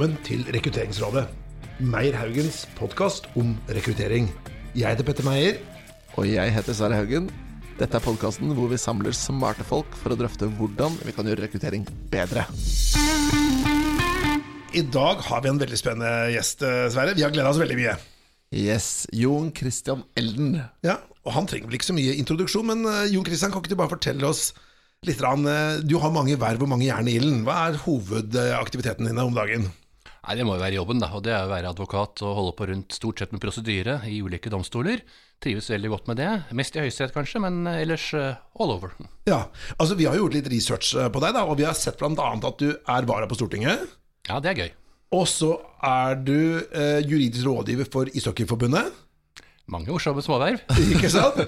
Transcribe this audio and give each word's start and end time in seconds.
velkommen 0.00 0.24
til 0.24 0.46
Rekrutteringsrådet. 0.48 1.26
Meyer 1.84 2.14
Haugens 2.16 2.62
podkast 2.78 3.26
om 3.36 3.50
rekruttering. 3.68 4.30
Jeg 4.72 4.88
heter 4.88 5.04
Petter 5.04 5.26
Meyer. 5.26 5.58
Og 6.16 6.24
jeg 6.24 6.54
heter 6.54 6.72
Sverre 6.72 6.96
Haugen. 6.96 7.26
Dette 7.76 7.98
er 7.98 8.00
podkasten 8.00 8.54
hvor 8.56 8.70
vi 8.70 8.78
samler 8.80 9.12
smarte 9.12 9.60
folk 9.68 9.92
for 10.00 10.14
å 10.14 10.16
drøfte 10.16 10.48
hvordan 10.56 10.96
vi 11.04 11.12
kan 11.12 11.28
gjøre 11.28 11.44
rekruttering 11.44 11.84
bedre. 12.08 12.46
I 14.72 14.86
dag 14.88 15.20
har 15.26 15.42
vi 15.44 15.50
en 15.52 15.60
veldig 15.60 15.80
spennende 15.82 16.30
gjest, 16.32 16.64
eh, 16.64 16.86
Sverre. 16.88 17.12
Vi 17.18 17.26
har 17.26 17.34
gleda 17.34 17.52
oss 17.52 17.60
veldig 17.60 17.76
mye. 17.76 17.98
Yes, 18.56 19.04
Jon 19.12 19.52
Christian 19.52 20.06
Elden. 20.16 20.62
Ja, 20.80 20.96
og 21.26 21.36
Han 21.36 21.44
trenger 21.50 21.68
vel 21.68 21.76
ikke 21.76 21.90
så 21.90 21.98
mye 21.98 22.16
introduksjon, 22.16 22.72
men 22.72 22.88
eh, 22.88 23.12
Jon 23.12 23.28
Christian, 23.28 23.52
kan 23.52 23.60
ikke 23.60 23.76
du 23.76 23.82
bare 23.82 23.92
fortelle 23.92 24.24
oss 24.24 24.54
litt 25.04 25.20
eh, 25.20 25.84
Du 25.84 25.98
har 26.00 26.16
mange 26.16 26.40
verv 26.40 26.64
og 26.64 26.72
mange 26.72 26.88
jern 26.88 27.04
i 27.04 27.18
ilden. 27.20 27.44
Hva 27.44 27.68
er 27.68 27.82
hovedaktiviteten 27.84 29.04
din 29.04 29.20
om 29.20 29.36
dagen? 29.36 29.68
Nei, 30.26 30.36
Det 30.36 30.44
må 30.44 30.56
jo 30.56 30.62
være 30.62 30.76
jobben, 30.76 31.00
da. 31.00 31.08
Og 31.16 31.24
det 31.24 31.32
er 31.32 31.46
å 31.46 31.50
være 31.52 31.72
advokat 31.72 32.22
og 32.26 32.36
holde 32.36 32.54
på 32.58 32.68
rundt 32.70 32.96
stort 32.96 33.22
sett 33.22 33.32
med 33.32 33.42
prosedyre 33.42 34.00
i 34.10 34.20
ulike 34.20 34.52
domstoler. 34.52 35.02
Trives 35.40 35.70
veldig 35.72 35.92
godt 35.94 36.10
med 36.10 36.20
det. 36.20 36.28
Mest 36.56 36.76
i 36.76 36.82
Høyesterett 36.82 37.16
kanskje, 37.16 37.40
men 37.40 37.64
ellers 37.70 38.10
uh, 38.12 38.36
all 38.60 38.74
over. 38.74 38.92
Ja, 39.28 39.46
altså 39.78 39.96
Vi 39.96 40.04
har 40.04 40.18
gjort 40.18 40.36
litt 40.36 40.50
research 40.52 40.92
eh, 40.92 41.08
på 41.08 41.22
deg, 41.24 41.32
da, 41.36 41.46
og 41.48 41.56
vi 41.60 41.64
har 41.64 41.78
sett 41.78 41.96
bl.a. 42.00 42.12
at 42.36 42.60
du 42.60 42.68
er 42.76 43.08
vara 43.08 43.28
på 43.30 43.38
Stortinget. 43.38 43.86
Ja, 44.28 44.36
det 44.44 44.52
er 44.52 44.60
gøy. 44.66 44.74
Og 45.16 45.24
så 45.26 45.54
er 45.82 46.20
du 46.20 46.60
eh, 46.60 47.00
juridisk 47.00 47.48
rådgiver 47.48 47.88
for 47.90 48.12
Ishockeyforbundet. 48.12 48.92
Mange 49.70 49.92
morsomme 49.92 50.22
småverv. 50.24 50.64
Ikke 50.94 51.10
sant? 51.12 51.38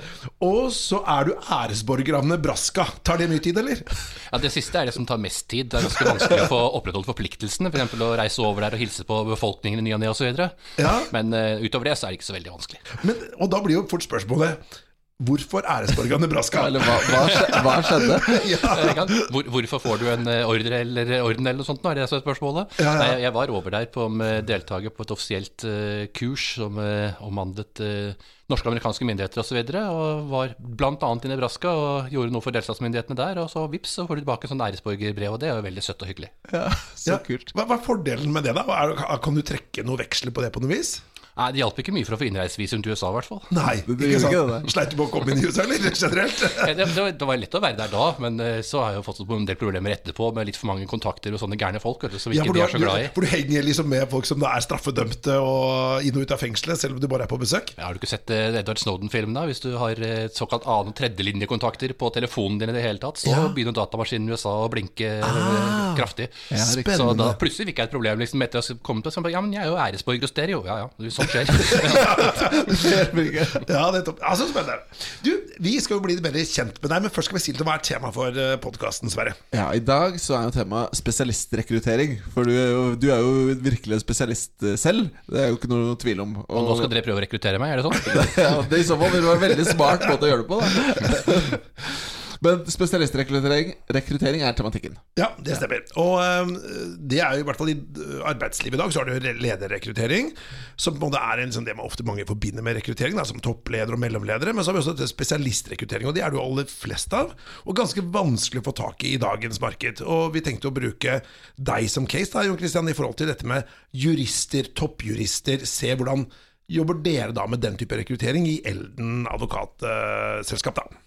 Og 0.44 0.68
så 0.74 1.00
er 1.10 1.26
du 1.28 1.32
æresborger 1.42 2.18
av 2.20 2.28
Nebraska. 2.28 2.86
Tar 3.02 3.18
det 3.18 3.28
mye 3.32 3.42
tid, 3.42 3.58
eller? 3.58 3.82
Ja, 4.28 4.38
Det 4.42 4.52
siste 4.54 4.78
er 4.78 4.88
det 4.90 4.94
som 4.94 5.06
tar 5.08 5.20
mest 5.22 5.48
tid. 5.50 5.72
Det 5.72 5.80
er 5.80 5.88
ganske 5.88 6.06
vanskelig 6.06 6.46
å 6.46 6.50
få 6.52 6.60
opprettholdt 6.78 7.10
forpliktelsene. 7.10 7.72
F.eks. 7.72 7.98
Å 7.98 8.12
reise 8.18 8.46
over 8.46 8.66
der 8.66 8.78
og 8.78 8.84
hilse 8.84 9.06
på 9.08 9.18
befolkningen 9.32 9.82
i 9.82 9.88
ny 9.88 9.96
og 9.96 10.02
ne 10.04 10.12
osv. 10.12 10.30
Ja. 10.78 10.94
Men 11.14 11.34
uh, 11.34 11.58
utover 11.62 11.90
det 11.90 11.98
så 11.98 12.08
er 12.08 12.14
det 12.14 12.22
ikke 12.22 12.30
så 12.30 12.38
veldig 12.38 12.54
vanskelig. 12.54 12.82
Men, 13.08 13.28
og 13.42 13.52
da 13.52 13.62
blir 13.64 13.80
jo 13.80 13.86
fort 13.90 14.06
spørsmålet 14.06 14.80
Hvorfor 15.22 15.66
æresborger 15.68 16.16
av 16.16 16.22
Nebraska? 16.24 16.66
Eller 16.68 16.82
hva, 16.82 16.96
hva, 17.06 17.22
skje, 17.30 17.62
hva 17.62 17.76
skjedde? 17.86 18.18
ja. 18.52 19.06
Hvor, 19.32 19.48
hvorfor 19.54 19.82
får 19.84 20.02
du 20.02 20.06
en 20.12 20.30
eh, 20.30 20.42
ordre 20.48 20.82
eller 20.82 21.14
orden 21.20 21.46
eller 21.46 21.60
noe 21.60 21.68
sånt? 21.68 21.82
Nå 21.84 21.92
er 21.92 22.02
det 22.02 22.10
så 22.10 22.20
spørsmålet. 22.22 22.76
Ja, 22.82 22.90
ja. 22.90 22.98
Nei, 23.00 23.10
jeg 23.26 23.34
var 23.36 23.52
over 23.54 23.74
der 23.76 23.88
på 23.92 24.08
med 24.10 24.46
deltaker 24.48 24.94
på 24.94 25.06
et 25.06 25.14
offisielt 25.14 25.66
uh, 25.68 26.06
kurs 26.16 26.52
som 26.58 26.78
uh, 26.80 27.20
omhandlet 27.22 27.82
uh, 27.84 28.30
norske 28.52 28.66
og 28.66 28.72
amerikanske 28.74 29.06
myndigheter 29.08 29.42
osv. 29.42 29.60
Og, 29.60 29.70
så 29.72 29.84
og 29.92 30.26
var 30.32 30.56
bl.a. 30.58 31.12
i 31.12 31.30
Nebraska 31.30 31.72
og 31.72 32.10
gjorde 32.12 32.34
noe 32.34 32.44
for 32.44 32.54
delstatsmyndighetene 32.56 33.18
der. 33.18 33.42
Og 33.44 33.50
så 33.52 33.64
vips, 33.72 33.96
så 33.98 34.06
får 34.08 34.18
du 34.18 34.24
tilbake 34.24 34.48
en 34.48 34.54
sånn 34.54 34.66
æresborgerbrev, 34.66 35.36
og 35.36 35.40
det 35.42 35.50
er 35.50 35.56
jo 35.58 35.66
veldig 35.68 35.86
søtt 35.86 36.04
og 36.04 36.12
hyggelig. 36.12 36.32
Ja, 36.52 36.66
så 36.96 37.14
Ja. 37.14 37.22
kult. 37.22 37.54
Hva, 37.54 37.66
hva 37.68 37.78
er 37.78 37.86
fordelen 37.86 38.34
med 38.34 38.48
det, 38.48 38.56
da? 38.58 38.66
Er, 38.74 38.96
kan 39.22 39.38
du 39.38 39.42
trekke 39.46 39.86
noe 39.86 40.00
veksler 40.02 40.34
på 40.34 40.44
det 40.44 40.52
på 40.54 40.62
noe 40.64 40.74
vis? 40.74 40.98
Nei, 41.32 41.46
Det 41.54 41.62
hjalp 41.62 41.78
ikke 41.80 41.92
mye 41.96 42.04
for 42.04 42.12
å 42.14 42.18
få 42.20 42.26
innreisevisum 42.28 42.82
til 42.84 42.92
USA, 42.92 43.08
i 43.08 43.14
hvert 43.16 43.24
fall. 43.28 43.38
Nei, 43.56 43.76
Det 43.86 43.96
ikke 44.04 44.18
sant? 44.20 44.34
ikke. 44.36 44.72
Sleit 44.74 44.90
du 44.92 44.96
på 44.98 45.06
å 45.06 45.10
komme 45.14 45.32
inn 45.32 45.38
i 45.40 45.46
USA, 45.48 45.62
eller? 45.64 45.86
Generelt? 45.96 46.42
Det, 46.66 46.74
det, 46.76 46.86
var- 46.96 47.14
det 47.16 47.28
var 47.28 47.38
lett 47.40 47.54
å 47.56 47.60
være 47.62 47.76
der 47.78 47.88
da, 47.92 48.06
men 48.20 48.36
eh, 48.44 48.58
så 48.66 48.82
har 48.82 48.92
jeg 48.92 49.00
jo 49.00 49.04
fått 49.06 49.22
en 49.24 49.46
del 49.48 49.56
problemer 49.56 49.94
etterpå 49.96 50.28
med 50.36 50.46
litt 50.50 50.58
for 50.60 50.68
mange 50.68 50.84
kontakter 50.90 51.32
og 51.32 51.40
sånne 51.40 51.56
gærne 51.60 51.80
folk 51.80 52.04
vet 52.04 52.12
du, 52.12 52.18
som 52.20 52.32
ikke 52.34 52.44
ja, 52.44 52.52
du, 52.52 52.58
de 52.58 52.62
er 52.66 52.72
så 52.74 52.80
glad 52.82 53.00
i. 53.00 53.08
for 53.14 53.24
du 53.24 53.30
henger 53.32 53.64
liksom 53.64 53.88
med 53.88 54.04
folk 54.12 54.28
som 54.28 54.44
er 54.44 54.60
straffedømte 54.64 55.38
og 55.40 56.04
inn 56.08 56.18
og 56.20 56.26
ut 56.26 56.34
av 56.36 56.42
fengselet, 56.42 56.80
selv 56.84 56.96
om 56.98 57.00
du 57.02 57.08
bare 57.10 57.24
er 57.26 57.32
på 57.32 57.38
besøk? 57.40 57.72
Ja, 57.78 57.86
har 57.88 57.96
du 57.96 58.00
ikke 58.02 58.10
sett 58.12 58.28
eh, 58.34 58.52
Edward 58.60 58.82
Snowden-filmen, 58.82 59.32
da? 59.36 59.46
Hvis 59.48 59.62
du 59.64 59.70
har 59.80 59.96
eh, 60.04 60.26
såkalt 60.36 60.68
annen- 60.68 60.92
og 60.92 60.98
tredjelinjekontakter 61.00 61.96
på 61.98 62.12
telefonen 62.14 62.60
din 62.60 62.74
i 62.74 62.76
det 62.76 62.84
hele 62.84 63.00
tatt, 63.02 63.20
så 63.24 63.32
Ja. 63.32 63.46
begynner 63.48 63.72
datamaskinen 63.76 64.28
i 64.28 64.36
USA 64.36 64.52
å 64.66 64.68
blinke 64.72 65.14
Ah, 65.24 65.94
kraftig. 65.96 66.28
Ja, 66.52 66.60
så 66.64 67.08
da 67.16 67.32
plutselig 67.40 67.70
fikk 67.72 67.80
jeg 67.82 67.88
et 67.88 67.94
problem 67.96 68.20
liksom, 68.20 68.42
etter 68.44 68.60
å 68.60 68.66
ha 68.68 68.78
kommet 68.84 69.08
til 69.08 69.30
Ja, 69.32 69.40
men 69.40 69.52
jeg 69.56 69.64
er 69.64 69.70
jo 69.72 69.78
æresborger 69.80 70.26
hos 70.28 70.36
dere, 70.36 70.56
jo. 70.58 70.62
Ja 70.68 70.76
ja, 70.84 70.88
sånt 71.22 71.32
skjer. 71.32 73.10
Ja, 73.72 73.86
nettopp. 73.94 74.20
Altså, 74.26 74.46
spennende. 74.50 74.82
Du, 75.24 75.30
vi 75.62 75.74
skal 75.82 75.96
jo 75.98 76.02
bli 76.04 76.16
mer 76.22 76.36
kjent 76.48 76.78
med 76.82 76.90
deg, 76.92 77.04
men 77.06 77.12
først 77.14 77.30
skal 77.30 77.38
vi 77.38 77.44
si 77.44 77.54
litt 77.54 77.62
om 77.64 77.68
hva 77.70 77.78
er 77.78 77.84
temaet 77.86 78.16
for 78.16 78.40
podkasten, 78.64 79.10
Sverre. 79.12 79.34
Ja, 79.54 79.68
I 79.74 79.82
dag 79.84 80.18
så 80.22 80.36
er 80.38 80.48
jo 80.48 80.54
temaet 80.56 80.96
spesialistrekruttering. 80.98 82.18
For 82.34 82.48
du 82.48 82.54
er, 82.54 82.70
jo, 82.72 82.84
du 82.98 83.08
er 83.12 83.22
jo 83.24 83.56
virkelig 83.62 83.98
en 83.98 84.04
spesialist 84.04 84.54
eh, 84.66 84.78
selv. 84.80 85.10
Det 85.28 85.44
er 85.44 85.52
jo 85.52 85.58
ikke 85.58 85.70
noe 85.72 85.96
tvil 86.00 86.24
om. 86.24 86.38
Og 86.46 86.66
nå 86.68 86.78
skal 86.78 86.92
dere 86.92 87.04
prøve 87.06 87.22
å 87.22 87.26
rekruttere 87.26 87.60
meg, 87.62 87.74
er 87.74 87.82
det 87.82 87.86
sånn? 87.88 87.98
ja, 88.44 88.54
det 88.68 88.82
I 88.82 88.88
så 88.88 88.98
fall 89.00 89.14
vil 89.14 89.22
det 89.22 89.28
være 89.28 89.38
en 89.40 89.46
veldig 89.48 89.68
smart 89.70 90.08
måte 90.08 90.28
å 90.28 90.32
gjøre 90.32 90.44
det 90.44 90.50
på. 90.50 90.60
Da. 90.62 92.18
Men 92.42 92.64
spesialistrekruttering 92.66 94.42
er 94.42 94.54
tematikken. 94.58 94.96
Ja, 95.18 95.28
det 95.38 95.56
stemmer. 95.60 95.84
Og 96.00 96.16
øhm, 96.18 96.56
det 96.98 97.20
er 97.22 97.36
jo 97.36 97.44
i 97.44 97.46
hvert 97.46 97.60
fall 97.60 97.70
i 97.70 97.76
øh, 97.78 98.16
arbeidslivet 98.32 98.74
i 98.74 98.80
dag, 98.80 98.92
så 98.92 99.02
har 99.02 99.10
du 99.10 99.28
lederrekruttering, 99.38 100.32
som 100.74 100.96
på 100.96 100.98
en 100.98 101.12
måte 101.12 101.22
er 101.22 101.42
en, 101.44 101.54
sånn, 101.54 101.68
det 101.68 101.76
man 101.78 101.86
ofte 101.86 102.06
mange 102.06 102.26
forbinder 102.26 102.66
med 102.66 102.80
rekruttering, 102.80 103.14
da, 103.18 103.26
som 103.28 103.38
toppleder 103.42 103.94
og 103.94 104.02
mellomledere. 104.02 104.54
Men 104.56 104.66
så 104.66 104.72
har 104.72 104.80
vi 104.80 104.82
også 104.82 105.10
spesialistrekruttering, 105.12 106.10
og 106.10 106.16
de 106.16 106.24
er 106.24 106.34
det 106.34 106.40
jo 106.40 106.42
aller 106.44 106.66
flest 106.70 107.14
av. 107.14 107.30
Og 107.62 107.78
ganske 107.78 108.04
vanskelig 108.14 108.64
å 108.64 108.68
få 108.70 108.76
tak 108.82 109.06
i 109.06 109.12
i 109.14 109.20
dagens 109.22 109.60
marked. 109.62 110.02
Og 110.02 110.32
vi 110.34 110.42
tenkte 110.44 110.70
å 110.70 110.74
bruke 110.74 111.20
deg 111.56 111.90
som 111.92 112.08
case, 112.10 112.32
da, 112.34 112.46
Jon 112.48 112.58
Christian, 112.58 112.90
i 112.90 112.96
forhold 112.96 113.20
til 113.20 113.30
dette 113.30 113.46
med 113.46 113.70
jurister, 113.94 114.72
toppjurister. 114.78 115.62
Se 115.68 115.94
hvordan 115.94 116.26
jobber 116.72 116.98
dere 117.04 117.36
da 117.36 117.46
med 117.50 117.62
den 117.62 117.78
type 117.78 117.96
rekruttering 117.98 118.48
i 118.48 118.58
Elden 118.66 119.26
advokatselskap, 119.30 120.82
da. 120.82 121.02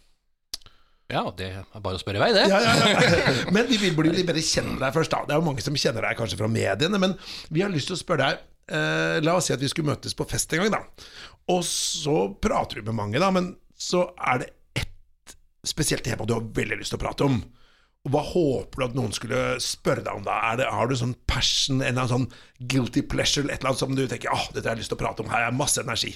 Ja, 1.14 1.22
det 1.38 1.52
er 1.54 1.82
bare 1.86 2.00
å 2.00 2.02
spørre 2.02 2.18
i 2.18 2.24
vei, 2.24 2.32
det. 2.34 2.48
Ja, 2.50 2.60
ja, 2.64 2.74
ja. 2.90 3.34
Men 3.56 3.68
vi 3.70 3.78
vil 3.78 3.94
bli 3.98 4.10
litt 4.10 4.26
bedre 4.26 4.42
kjent 4.42 4.72
med 4.74 4.82
deg 4.82 4.96
først. 4.96 5.14
da 5.14 5.22
Det 5.28 5.36
er 5.36 5.42
jo 5.42 5.46
mange 5.46 5.62
som 5.62 5.78
kjenner 5.78 6.08
deg 6.08 6.18
kanskje 6.18 6.40
fra 6.40 6.50
mediene, 6.50 7.02
men 7.02 7.14
vi 7.54 7.62
har 7.62 7.74
lyst 7.74 7.92
til 7.92 7.98
å 7.98 8.02
spørre 8.02 8.32
deg 8.32 8.40
eh, 8.74 9.20
La 9.22 9.36
oss 9.38 9.52
si 9.52 9.54
at 9.54 9.62
vi 9.62 9.70
skulle 9.70 9.92
møtes 9.92 10.18
på 10.18 10.26
fest 10.30 10.56
en 10.58 10.64
gang, 10.64 10.74
da. 10.74 11.12
Og 11.54 11.62
så 11.70 12.24
prater 12.42 12.82
du 12.82 12.90
med 12.90 12.98
mange, 12.98 13.22
da, 13.22 13.30
men 13.34 13.54
så 13.78 14.08
er 14.18 14.42
det 14.42 14.50
ett 14.82 15.36
spesielt 15.68 16.06
tema 16.08 16.26
du 16.26 16.34
har 16.34 16.50
veldig 16.58 16.82
lyst 16.82 16.96
til 16.96 16.98
å 16.98 17.06
prate 17.06 17.30
om. 17.30 17.38
Og 18.06 18.14
Hva 18.14 18.22
håper 18.26 18.82
du 18.82 18.86
at 18.88 18.98
noen 18.98 19.14
skulle 19.14 19.44
spørre 19.62 20.04
deg 20.06 20.14
om 20.18 20.26
da? 20.26 20.40
Er 20.50 20.62
det, 20.62 20.72
har 20.74 20.90
du 20.90 20.98
sånn 20.98 21.14
passion, 21.30 21.82
en 21.82 21.92
eller 21.92 22.06
annen 22.08 22.14
sånn 22.16 22.70
guilty 22.72 23.06
pleasure, 23.06 23.46
et 23.46 23.60
eller 23.60 23.76
annet 23.76 23.82
som 23.86 23.94
du 23.98 24.08
tenker 24.10 24.34
ah, 24.34 24.46
dette 24.54 24.66
har 24.66 24.74
jeg 24.74 24.86
lyst 24.86 24.94
til 24.94 24.98
å 24.98 25.06
prate 25.06 25.22
om, 25.26 25.30
her 25.34 25.46
er 25.48 25.58
masse 25.58 25.82
energi? 25.86 26.16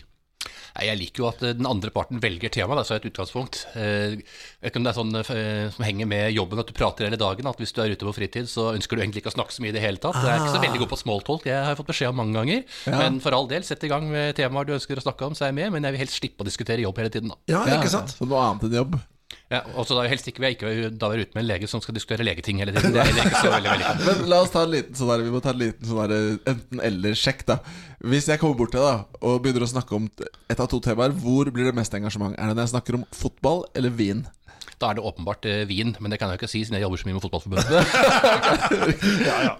Jeg 0.79 0.95
liker 0.99 1.23
jo 1.23 1.27
at 1.27 1.41
eh, 1.43 1.55
den 1.57 1.67
andre 1.67 1.91
parten 1.91 2.21
velger 2.23 2.51
tema, 2.53 2.77
det 2.77 2.85
er 2.87 3.01
et 3.01 3.07
utgangspunkt. 3.09 3.65
Eh, 3.75 4.15
Jeg 4.63 4.75
om 4.79 4.85
det 4.85 4.91
er 4.93 4.97
sånn 4.97 5.17
eh, 5.19 5.67
som 5.75 5.83
henger 5.85 6.07
med 6.09 6.31
jobben 6.35 6.61
at 6.61 6.69
du 6.69 6.73
prater 6.77 7.07
hele 7.09 7.19
dagen, 7.19 7.49
at 7.49 7.59
hvis 7.59 7.73
du 7.75 7.81
er 7.83 7.91
ute 7.91 8.07
på 8.07 8.15
fritid, 8.15 8.47
så 8.51 8.69
ønsker 8.77 8.95
du 8.95 9.03
egentlig 9.03 9.23
ikke 9.23 9.33
å 9.33 9.35
snakke 9.35 9.55
så 9.55 9.65
mye 9.65 9.73
i 9.73 9.75
det 9.75 9.83
hele 9.83 9.99
tatt. 10.01 10.15
Jeg 10.23 10.31
er 10.31 10.39
ikke 10.45 10.55
så 10.55 10.63
veldig 10.63 10.81
god 10.85 10.91
på 10.93 11.01
smalltalk, 11.03 11.47
jeg 11.51 11.67
har 11.67 11.77
fått 11.79 11.91
beskjed 11.91 12.13
om 12.13 12.21
mange 12.23 12.37
ganger. 12.39 12.63
Men 12.95 13.19
for 13.23 13.35
all 13.35 13.49
del, 13.51 13.67
sett 13.67 13.83
i 13.83 13.91
gang 13.91 14.07
med 14.11 14.37
temaer 14.39 14.69
du 14.69 14.75
ønsker 14.77 15.01
å 15.01 15.05
snakke 15.05 15.27
om, 15.27 15.35
så 15.35 15.47
er 15.47 15.51
jeg 15.53 15.59
med, 15.59 15.75
men 15.75 15.89
jeg 15.89 15.97
vil 15.97 16.05
helst 16.05 16.19
slippe 16.21 16.45
å 16.45 16.47
diskutere 16.47 16.85
jobb 16.87 17.03
hele 17.03 17.13
tiden, 17.13 17.35
da. 17.35 17.39
Ja, 17.51 17.65
ikke 17.75 17.91
sant? 17.91 18.15
Så 18.15 18.29
noe 18.29 18.39
annet 18.47 18.69
enn 18.69 18.79
jobb. 18.83 18.99
Ja, 19.49 19.63
og 19.73 19.87
så 19.89 19.95
da 19.97 20.03
helst 20.05 20.27
ikke 20.29 20.43
jeg 20.45 20.59
ikke 20.59 20.71
da 20.93 21.07
være 21.09 21.25
ute 21.25 21.33
med 21.33 21.41
en 21.41 21.47
lege 21.49 21.69
som 21.69 21.81
skal 21.81 21.95
diskutere 21.97 22.25
legeting 22.27 22.59
hele 22.61 22.73
tiden. 22.75 22.93
Det 22.93 23.01
er 23.01 23.09
ikke 23.25 23.41
så 23.41 23.53
veldig 23.55 23.71
veldig 23.73 23.93
Men 24.07 24.29
la 24.29 24.41
oss 24.45 24.53
ta 24.53 24.61
en 24.67 24.73
liten 24.75 24.97
sånn 24.99 25.09
der 25.09 25.23
Vi 25.25 25.33
må 25.33 25.41
ta 25.41 25.55
en 25.55 25.61
liten 25.63 25.89
sånn 25.89 26.01
der 26.13 26.53
enten-eller-sjekk, 26.53 27.45
da. 27.49 27.57
Hvis 28.13 28.29
jeg 28.29 28.41
kommer 28.41 28.59
bort 28.61 28.75
til 28.75 28.85
deg 28.85 29.21
og 29.25 29.41
begynner 29.43 29.65
å 29.65 29.71
snakke 29.73 29.97
om 29.97 30.05
et 30.21 30.59
av 30.61 30.69
to 30.69 30.77
temaer, 30.85 31.15
hvor 31.25 31.49
blir 31.49 31.71
det 31.71 31.73
mest 31.81 31.97
engasjement? 31.97 32.37
Er 32.37 32.51
det 32.51 32.59
når 32.59 32.67
jeg 32.67 32.75
snakker 32.77 32.99
om 33.01 33.07
fotball 33.09 33.65
eller 33.73 33.97
vin? 33.97 34.27
Da 34.79 34.93
er 34.93 34.95
det 34.95 35.03
åpenbart 35.03 35.43
eh, 35.49 35.65
vin, 35.67 35.91
men 35.99 36.11
det 36.11 36.17
kan 36.21 36.29
jeg 36.31 36.37
jo 36.37 36.39
ikke 36.39 36.47
si 36.47 36.61
siden 36.63 36.77
jeg 36.77 36.85
jobber 36.85 37.01
så 37.01 37.07
mye 37.09 37.15
med 37.17 37.23
Fotballforbundet. 37.25 37.67
Ja, 39.29 39.35
ja. 39.43 39.53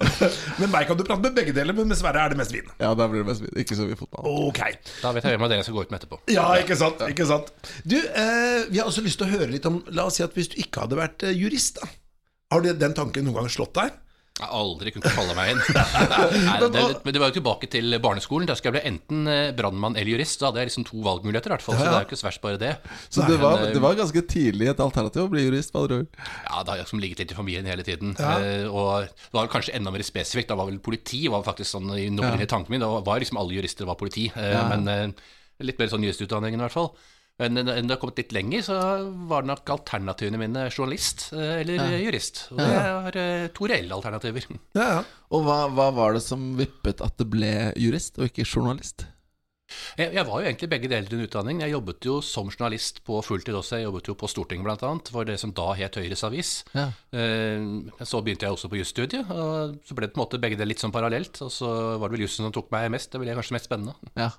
Med 0.62 0.72
meg 0.72 0.88
kan 0.88 0.98
du 0.98 1.04
prate 1.04 1.20
med 1.26 1.36
begge 1.36 1.52
deler, 1.56 1.76
men 1.76 1.92
dessverre 1.92 2.22
er 2.24 2.32
det 2.32 2.38
mest 2.40 2.54
vin. 2.56 2.70
Ja, 2.80 2.94
da 2.96 3.08
blir 3.12 3.26
det 3.26 3.28
mest 3.28 3.44
vin. 3.44 3.52
Ikke 3.60 3.76
så 3.76 3.88
mye 3.90 3.98
fotball. 4.00 4.30
Ok. 4.48 4.62
Da 5.02 5.12
vet 5.16 5.28
jeg 5.28 5.36
hvem 5.36 5.44
av 5.44 5.52
dere 5.52 5.60
jeg 5.60 5.68
skal 5.68 5.76
gå 5.76 5.84
ut 5.84 5.92
med 5.92 6.00
etterpå. 6.00 6.20
Ja, 6.32 6.46
ikke 6.62 6.78
sant? 6.80 7.04
Ikke 7.12 7.28
sant? 7.28 7.52
Du, 7.84 7.98
eh, 8.00 8.70
vi 8.72 8.80
har 8.80 8.88
også 8.88 9.04
lyst 9.04 9.20
til 9.20 9.28
å 9.28 9.34
høre 9.34 9.50
litt 9.52 9.68
om 9.68 9.79
La 9.96 10.08
oss 10.10 10.20
si 10.20 10.26
at 10.26 10.36
hvis 10.38 10.52
du 10.52 10.60
ikke 10.62 10.86
hadde 10.86 11.00
vært 11.00 11.26
eh, 11.28 11.36
jurist, 11.38 11.80
da. 11.82 11.90
Har 12.54 12.64
du 12.66 12.72
den 12.74 12.96
tanken 12.98 13.28
noen 13.28 13.44
gang 13.44 13.52
slått 13.54 13.76
deg? 13.78 13.98
Jeg 14.40 14.48
har 14.48 14.56
aldri 14.56 14.92
kunnet 14.96 15.12
falle 15.12 15.34
meg 15.36 15.50
inn. 15.52 15.60
Nei, 16.48 16.54
det, 16.62 16.68
det, 16.72 16.84
men 17.04 17.16
det 17.16 17.20
var 17.20 17.32
jo 17.32 17.36
tilbake 17.42 17.68
til 17.74 17.92
barneskolen. 18.00 18.48
Da 18.48 18.56
skulle 18.56 18.72
jeg 18.72 18.86
bli 18.86 18.92
enten 18.94 19.28
eh, 19.28 19.50
brannmann 19.56 19.98
eller 20.00 20.14
jurist. 20.14 20.40
Da 20.40 20.48
hadde 20.48 20.62
jeg 20.64 20.70
liksom 20.70 20.86
to 20.88 21.02
valgmuligheter, 21.04 21.52
i 21.52 21.54
hvert 21.58 21.66
fall. 21.66 21.76
Så 21.76 21.84
det 21.84 21.92
er 21.92 22.06
jo 22.06 22.08
ikke 22.08 22.20
svært 22.22 22.40
bare 22.46 22.62
det. 22.62 22.70
Så 23.12 23.26
det 23.28 23.36
var, 23.42 23.66
eh, 23.66 23.74
det 23.76 23.82
var 23.84 23.98
ganske 24.00 24.24
tidlig 24.32 24.70
et 24.72 24.80
alternativ 24.86 25.26
å 25.26 25.34
bli 25.34 25.44
jurist? 25.44 25.76
ord. 25.76 25.92
Ja, 25.92 26.64
det 26.64 26.72
har 26.72 26.80
liksom 26.80 27.04
ligget 27.04 27.26
litt 27.26 27.36
i 27.36 27.38
familien 27.38 27.68
hele 27.68 27.84
tiden. 27.84 28.16
Ja. 28.16 28.38
og 28.72 29.10
det 29.12 29.36
var 29.36 29.52
kanskje 29.52 29.76
enda 29.76 29.92
mer 29.92 30.08
spesifikt. 30.08 30.48
Da 30.54 30.58
var 30.60 30.72
vel 30.72 30.80
politi 30.84 31.26
var 31.28 31.44
faktisk 31.44 31.76
sånn 31.76 31.92
i 31.98 32.08
opprinnelige 32.08 32.54
tanken 32.56 32.78
min. 32.78 32.86
Da 32.86 32.94
var 33.04 33.20
liksom 33.20 33.42
alle 33.44 33.60
jurister 33.60 33.92
var 33.92 34.00
politi. 34.00 34.30
Ja. 34.40 34.64
Men 34.72 34.88
eh, 34.88 35.28
litt 35.68 35.80
mer 35.84 35.92
sånn 35.92 36.08
juristutdanningen 36.08 36.62
i 36.62 36.64
hvert 36.64 36.80
fall. 36.80 36.94
Men 37.40 37.62
når 37.62 37.82
det 37.82 37.94
har 37.94 38.02
kommet 38.02 38.20
litt 38.20 38.34
lenger, 38.36 38.66
så 38.68 38.80
var 39.30 39.46
det 39.46 39.52
nok 39.54 39.74
alternativene 39.78 40.42
mine 40.42 40.66
journalist 40.70 41.30
eller 41.34 41.78
eller 41.80 42.02
jurist. 42.04 42.48
Og 42.52 42.60
det 42.60 42.72
er 42.80 43.20
eh, 43.22 43.46
to 43.56 43.70
reelle 43.72 43.96
alternativer. 43.96 44.50
Ja, 44.80 44.88
ja. 45.00 45.00
Og 45.34 45.46
hva, 45.46 45.62
hva 45.74 45.90
var 45.94 46.16
det 46.16 46.24
som 46.26 46.52
vippet 46.58 47.02
at 47.06 47.16
det 47.20 47.28
ble 47.30 47.54
jurist, 47.78 48.18
og 48.20 48.30
ikke 48.30 48.46
journalist? 48.48 49.06
Jeg, 50.00 50.14
jeg, 50.16 50.24
var 50.26 50.42
jo 50.42 50.50
egentlig 50.50 50.70
begge 50.72 50.90
deler 50.90 51.14
i 51.14 51.18
en 51.18 51.26
utdanning. 51.28 51.62
Jeg 51.64 51.74
jobbet 51.76 52.08
jo 52.08 52.16
som 52.26 52.50
journalist 52.50 53.02
på 53.06 53.20
fulltid 53.26 53.58
også. 53.58 53.78
Jeg 53.78 53.88
jobbet 53.88 54.10
jo 54.10 54.16
på 54.18 54.30
Stortinget 54.32 54.66
bl.a. 54.66 54.92
for 55.14 55.30
det 55.30 55.38
som 55.42 55.54
da 55.56 55.68
het 55.78 56.00
Høyres 56.00 56.26
Avis. 56.26 56.54
Ja. 56.74 56.88
Eh, 57.14 57.70
så 58.02 58.24
begynte 58.26 58.48
jeg 58.48 58.58
også 58.58 58.72
på 58.72 58.80
jusstudiet, 58.82 59.30
og 59.30 59.78
så 59.86 59.98
ble 59.98 60.10
det 60.10 60.16
på 60.16 60.20
en 60.22 60.26
måte 60.26 60.42
begge 60.42 60.58
deler 60.60 60.74
litt 60.74 60.84
sånn 60.84 60.96
parallelt. 60.96 61.42
Og 61.46 61.54
så 61.54 61.70
var 62.02 62.10
det 62.10 62.18
vel 62.18 62.26
jussen 62.26 62.48
som 62.48 62.56
tok 62.56 62.72
meg 62.74 62.90
mest. 62.96 63.12
Det 63.14 63.22
ble 63.22 63.38
kanskje 63.38 63.58
mest 63.60 63.70
spennende. 63.70 63.98
Ja. 64.18 64.32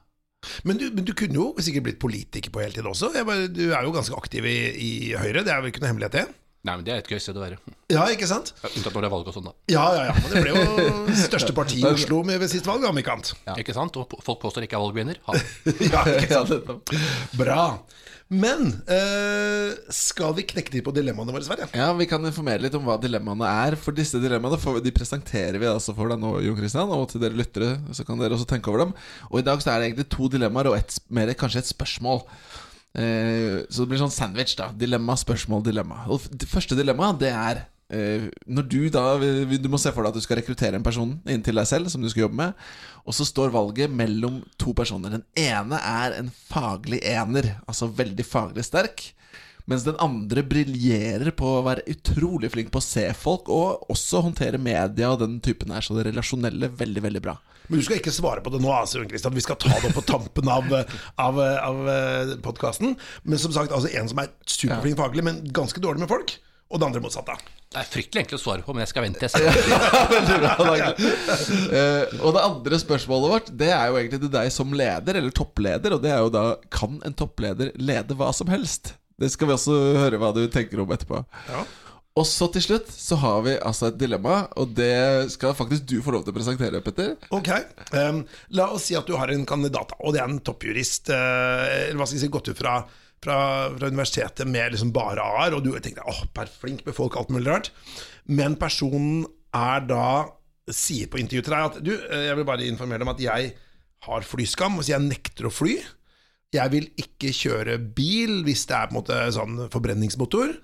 Men 0.64 0.78
du, 0.81 0.87
men 0.94 1.04
du, 1.04 1.12
kunne 1.16 1.37
jo 1.37 1.48
sikkert 1.60 1.87
blitt 1.88 1.98
politiker 2.02 2.52
på 2.52 2.62
heltid 2.62 2.87
også. 2.88 3.12
Bare, 3.26 3.48
du 3.52 3.66
er 3.70 3.84
jo 3.84 3.92
ganske 3.94 4.16
aktiv 4.16 4.46
i, 4.48 4.58
i 4.72 4.92
Høyre, 5.19 5.44
det 5.44 5.52
er 5.52 5.60
vel 5.60 5.72
ikke 5.72 5.84
noe 5.84 5.92
hemmelighet, 5.92 6.16
det? 6.16 6.40
Nei, 6.60 6.75
men 6.75 6.82
det 6.84 6.92
er 6.92 6.98
et 7.00 7.06
gøy 7.08 7.20
sted 7.22 7.38
å 7.38 7.40
være. 7.40 7.56
Ja, 7.88 8.02
ikke 8.12 8.26
sant? 8.28 8.50
Unntatt 8.60 8.92
når 8.92 9.06
det 9.06 9.08
er 9.08 9.12
valg 9.14 9.28
og 9.31 9.37
sånn, 9.37 9.46
da. 9.48 9.54
Ja, 9.72 9.84
ja, 9.96 10.02
ja. 10.10 10.16
Men 10.19 10.34
det 10.34 10.42
ble 10.44 10.50
jo 10.52 11.14
største 11.22 11.54
parti 11.56 11.78
i 11.81 11.87
Oslo 11.88 12.19
med 12.28 12.37
ved 12.42 12.52
sist 12.52 12.69
valg, 12.69 12.84
om 12.84 13.00
ikke 13.00 13.14
annet. 13.14 13.32
Ja. 13.46 13.54
Ikke 13.62 13.72
sant? 13.76 13.96
Og 13.96 14.19
folk 14.20 14.42
påstår 14.42 14.66
ikke 14.66 14.76
er 14.76 14.84
valgvinner. 14.84 15.22
ja, 15.94 16.04
ikke 16.19 16.42
sant? 16.42 16.92
Bra. 17.40 17.62
Men 18.30 18.68
øh, 18.86 19.72
skal 19.90 20.36
vi 20.36 20.44
knekke 20.46 20.70
de 20.70 20.82
på 20.86 20.92
dilemmaene 20.94 21.32
våre, 21.34 21.42
Sverre? 21.42 21.66
Ja, 21.74 21.88
vi 21.98 22.06
kan 22.06 22.22
informere 22.22 22.62
litt 22.62 22.76
om 22.78 22.84
hva 22.86 22.94
dilemmaene 23.02 23.48
er. 23.66 23.76
For 23.80 23.96
disse 23.96 24.20
dilemmaene 24.22 24.78
de 24.84 24.92
presenterer 24.94 25.58
vi 25.58 25.66
altså 25.66 25.96
for 25.96 26.12
deg 26.12 26.22
nå, 26.22 26.36
Jon 26.46 26.58
Christian. 26.58 26.94
Og 26.94 27.08
til 27.10 27.24
dere 27.24 27.34
lyttere 27.34 27.72
så 27.96 28.06
kan 28.06 28.22
dere 28.22 28.38
også 28.38 28.46
tenke 28.52 28.70
over 28.70 28.84
dem. 28.84 28.94
Og 29.32 29.42
i 29.42 29.46
dag 29.46 29.58
så 29.58 29.72
er 29.72 29.82
det 29.82 29.90
egentlig 29.90 30.08
to 30.14 30.30
dilemmaer 30.30 30.70
og 30.70 30.78
et, 30.78 31.00
mer 31.10 31.34
kanskje 31.34 31.64
et 31.64 31.72
spørsmål. 31.72 32.22
Eh, 32.94 33.66
så 33.66 33.82
det 33.82 33.90
blir 33.90 34.02
sånn 34.04 34.14
sandwich, 34.14 34.54
da. 34.62 34.70
Dilemma, 34.78 35.18
spørsmål, 35.18 35.66
dilemma. 35.66 36.04
Og 36.14 36.30
det 36.30 36.46
første 36.50 36.78
dilemmaet, 36.78 37.18
det 37.24 37.34
er 37.34 37.64
når 37.90 38.66
du 38.70 38.81
da 38.92 39.02
Du 39.19 39.69
må 39.72 39.78
se 39.82 39.90
for 39.90 40.04
deg 40.04 40.12
at 40.12 40.19
du 40.19 40.22
skal 40.22 40.38
rekruttere 40.38 40.78
en 40.78 40.87
person 40.87 41.16
inn 41.26 41.42
til 41.42 41.58
deg 41.58 41.66
selv, 41.66 41.90
som 41.90 42.02
du 42.02 42.10
skal 42.12 42.28
jobbe 42.28 42.38
med. 42.38 42.66
Og 43.02 43.16
så 43.16 43.26
står 43.26 43.50
valget 43.54 43.90
mellom 43.90 44.40
to 44.60 44.75
personer. 44.76 45.16
Den 45.16 45.26
ene 45.38 45.81
er 45.82 46.19
en 46.20 46.31
faglig 46.50 47.00
ener, 47.06 47.56
altså 47.66 47.90
veldig 47.90 48.26
faglig 48.26 48.66
sterk. 48.69 49.10
Mens 49.70 49.84
den 49.87 49.98
andre 50.02 50.42
briljerer 50.46 51.31
på 51.37 51.46
å 51.58 51.62
være 51.66 51.84
utrolig 51.92 52.50
flink 52.50 52.72
på 52.75 52.81
å 52.81 52.84
se 52.84 53.04
folk, 53.14 53.50
og 53.52 53.90
også 53.92 54.22
håndtere 54.25 54.58
media 54.58 55.12
og 55.12 55.20
den 55.22 55.38
typen 55.44 55.70
her. 55.75 55.84
Så 55.84 55.94
det 55.98 56.08
relasjonelle 56.08 56.72
veldig, 56.81 57.04
veldig 57.06 57.22
bra. 57.25 57.37
Men 57.70 57.78
du 57.78 57.87
skal 57.87 58.00
ikke 58.00 58.14
svare 58.14 58.42
på 58.42 58.50
det 58.50 58.58
nå, 58.64 58.70
altså. 58.75 59.04
Vi 59.06 59.44
skal 59.44 59.58
ta 59.60 59.70
det 59.76 59.92
opp 59.92 59.98
på 60.00 60.06
tampen 60.08 60.50
av, 60.50 60.72
av, 61.22 61.38
av 61.38 61.82
eh, 61.92 62.32
podkasten. 62.42 62.96
Men 63.22 63.38
som 63.42 63.54
sagt, 63.54 63.70
altså 63.76 63.92
en 63.94 64.10
som 64.10 64.22
er 64.22 64.32
superflink 64.42 64.98
faglig, 64.98 65.26
men 65.26 65.44
ganske 65.54 65.82
dårlig 65.82 66.02
med 66.02 66.10
folk. 66.10 66.34
Og 66.70 66.78
det 66.78 66.87
andre 66.87 67.02
motsatte. 67.02 67.34
Det 67.70 67.78
er 67.81 67.87
fryktelig 67.87 68.20
enkelt 68.25 68.38
å 68.38 68.43
svare 68.43 68.62
på, 68.67 68.75
men 68.75 68.82
jeg 68.84 68.90
skal 68.93 69.05
vente. 69.05 69.26
Jeg 69.26 69.31
uh, 71.75 72.05
og 72.22 72.31
det 72.34 72.43
andre 72.43 72.78
spørsmålet 72.82 73.32
vårt 73.34 73.50
Det 73.58 73.69
er 73.75 73.90
jo 73.90 73.99
egentlig 73.99 74.20
til 74.25 74.32
deg 74.34 74.49
som 74.55 74.75
leder, 74.75 75.19
eller 75.19 75.34
toppleder. 75.34 75.94
Og 75.94 76.02
det 76.02 76.11
er 76.14 76.22
jo 76.22 76.32
da 76.34 76.44
Kan 76.75 76.99
en 77.06 77.14
toppleder 77.14 77.70
lede 77.78 78.17
hva 78.19 78.31
som 78.34 78.50
helst? 78.50 78.94
Det 79.20 79.28
skal 79.34 79.50
vi 79.50 79.55
også 79.55 79.76
høre 80.00 80.19
hva 80.19 80.31
du 80.34 80.44
tenker 80.50 80.81
om 80.82 80.90
etterpå. 80.94 81.20
Ja. 81.50 81.62
Og 82.19 82.26
så 82.26 82.49
til 82.50 82.64
slutt 82.64 82.88
så 82.90 83.19
har 83.23 83.43
vi 83.46 83.52
altså 83.55 83.90
et 83.90 83.99
dilemma, 84.00 84.43
og 84.58 84.73
det 84.75 85.31
skal 85.34 85.55
faktisk 85.55 85.87
du 85.88 86.00
få 86.02 86.14
lov 86.14 86.25
til 86.25 86.34
å 86.34 86.37
presentere, 86.37 86.81
Petter. 86.82 87.14
Ok, 87.37 87.50
um, 87.94 88.25
La 88.56 88.66
oss 88.75 88.88
si 88.88 88.96
at 88.99 89.06
du 89.06 89.14
har 89.20 89.31
en 89.31 89.46
kandidat, 89.46 89.94
og 90.00 90.16
det 90.16 90.23
er 90.23 90.32
en 90.32 90.40
toppjurist. 90.43 91.12
Uh, 91.12 91.87
eller 91.87 92.00
hva 92.00 92.08
skal 92.08 92.19
jeg 92.19 92.25
si, 92.25 92.32
gått 92.34 92.50
ut 92.50 92.58
fra, 92.58 92.81
fra, 93.25 93.38
fra 93.76 93.90
universitetet 93.93 94.49
med 94.49 94.75
liksom 94.75 94.93
bare 94.96 95.25
A-er, 95.25 95.56
og 95.56 95.64
du 95.64 95.72
tenker 95.78 96.06
åh, 96.08 96.25
per 96.34 96.50
flink 96.50 96.84
med 96.87 96.96
folk, 96.96 97.19
alt 97.19 97.32
mulig 97.34 97.50
rart. 97.50 97.70
Men 98.31 98.58
personen 98.61 99.25
er 99.56 99.87
da 99.88 100.05
sier 100.70 101.11
på 101.11 101.19
intervjuet 101.19 101.49
til 101.49 101.56
deg 101.56 101.69
at 101.69 101.78
du, 101.82 101.94
eh, 101.96 102.26
jeg 102.28 102.38
vil 102.38 102.49
bare 102.49 102.69
informere 102.69 103.02
deg 103.02 103.08
om 103.08 103.14
at 103.14 103.25
jeg 103.25 103.55
har 104.06 104.26
flyskam, 104.26 104.78
så 104.81 104.94
jeg 104.94 105.08
nekter 105.08 105.49
å 105.49 105.52
fly. 105.52 105.78
Jeg 106.55 106.72
vil 106.72 106.87
ikke 106.99 107.32
kjøre 107.37 107.78
bil 107.94 108.40
hvis 108.46 108.64
det 108.67 108.76
er 108.76 108.90
på 108.90 108.96
en 108.96 109.00
måte 109.02 109.19
sånn 109.37 109.66
forbrenningsmotor 109.70 110.55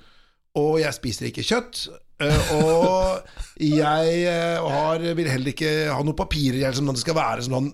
og 0.57 0.81
jeg 0.81 0.97
spiser 0.97 1.29
ikke 1.31 1.45
kjøtt. 1.47 1.87
Eh, 2.25 2.51
og 2.57 3.27
jeg 3.61 4.13
eh, 4.25 4.67
har, 4.73 5.03
vil 5.19 5.29
heller 5.29 5.53
ikke 5.53 5.73
ha 5.93 5.99
noen 6.01 6.17
papirer 6.17 6.77
som 6.77 6.89
det 6.89 7.03
skal 7.03 7.19
være 7.19 7.45
sånn 7.45 7.69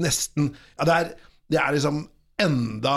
nesten 0.00 0.48
Ja, 0.78 0.86
det 0.88 0.94
er, 0.94 1.10
det 1.52 1.58
er 1.60 1.74
liksom 1.76 2.06
enda 2.42 2.96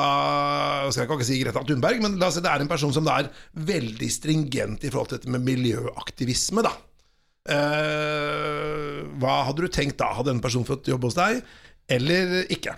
skal 0.91 1.05
jeg 1.05 1.09
ikke 1.09 1.27
si 1.27 1.39
Greta 1.39 1.63
Thunberg, 1.63 2.03
men 2.03 2.17
det 2.19 2.29
er 2.43 2.63
en 2.63 2.71
person 2.71 2.93
som 2.95 3.07
er 3.11 3.29
veldig 3.55 4.09
stringent 4.11 4.83
i 4.83 4.91
forhold 4.91 5.13
til 5.13 5.21
dette 5.21 5.33
med 5.33 5.45
miljøaktivisme. 5.47 6.63
da 6.65 6.73
eh, 7.55 8.99
Hva 9.19 9.41
hadde 9.47 9.63
du 9.63 9.71
tenkt 9.71 9.99
da? 10.01 10.11
Hadde 10.17 10.33
denne 10.33 10.43
personen 10.43 10.67
fått 10.67 10.91
jobbe 10.91 11.07
hos 11.07 11.19
deg, 11.19 11.43
eller 11.89 12.41
ikke? 12.51 12.75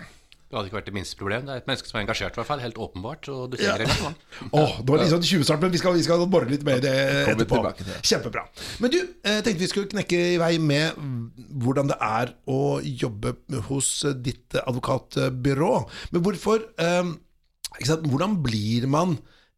Det 0.52 0.58
hadde 0.58 0.68
ikke 0.68 0.76
vært 0.76 0.88
det 0.90 0.92
minste 0.92 1.16
problem. 1.16 1.44
Det 1.48 1.52
er 1.54 1.60
et 1.62 1.68
menneske 1.70 1.88
som 1.88 1.96
er 1.96 2.02
engasjert, 2.02 2.34
i 2.36 2.38
hvert 2.42 2.48
fall. 2.50 2.60
Helt 2.60 2.76
åpenbart. 2.84 3.28
Og 3.32 3.54
du 3.54 3.56
trenger 3.56 3.88
ja. 3.88 4.10
oh, 4.60 4.74
det 4.82 4.92
var 4.92 5.00
litt 5.00 5.08
sånn 5.14 5.24
20-start, 5.24 5.62
men 5.64 5.72
vi 5.72 5.80
skal, 5.80 5.96
vi 5.96 6.04
skal 6.04 6.24
bore 6.28 6.50
litt 6.50 6.66
mer 6.68 6.82
i 6.82 6.84
det 6.84 6.92
etterpå. 7.32 7.62
Kjempebra. 8.04 8.44
Men 8.84 8.92
du, 8.92 8.98
jeg 9.00 9.32
eh, 9.32 9.40
tenkte 9.46 9.64
vi 9.64 9.70
skulle 9.70 9.88
knekke 9.94 10.18
i 10.34 10.36
vei 10.42 10.50
med 10.60 11.00
hvordan 11.64 11.88
det 11.88 11.96
er 12.04 12.34
å 12.52 12.60
jobbe 12.84 13.32
hos 13.70 13.92
ditt 14.20 14.60
advokatbyrå. 14.60 15.74
Men 16.12 16.26
hvorfor 16.28 16.68
um, 16.76 17.16
Hvordan 17.80 18.34
blir 18.44 18.84
man 18.92 19.14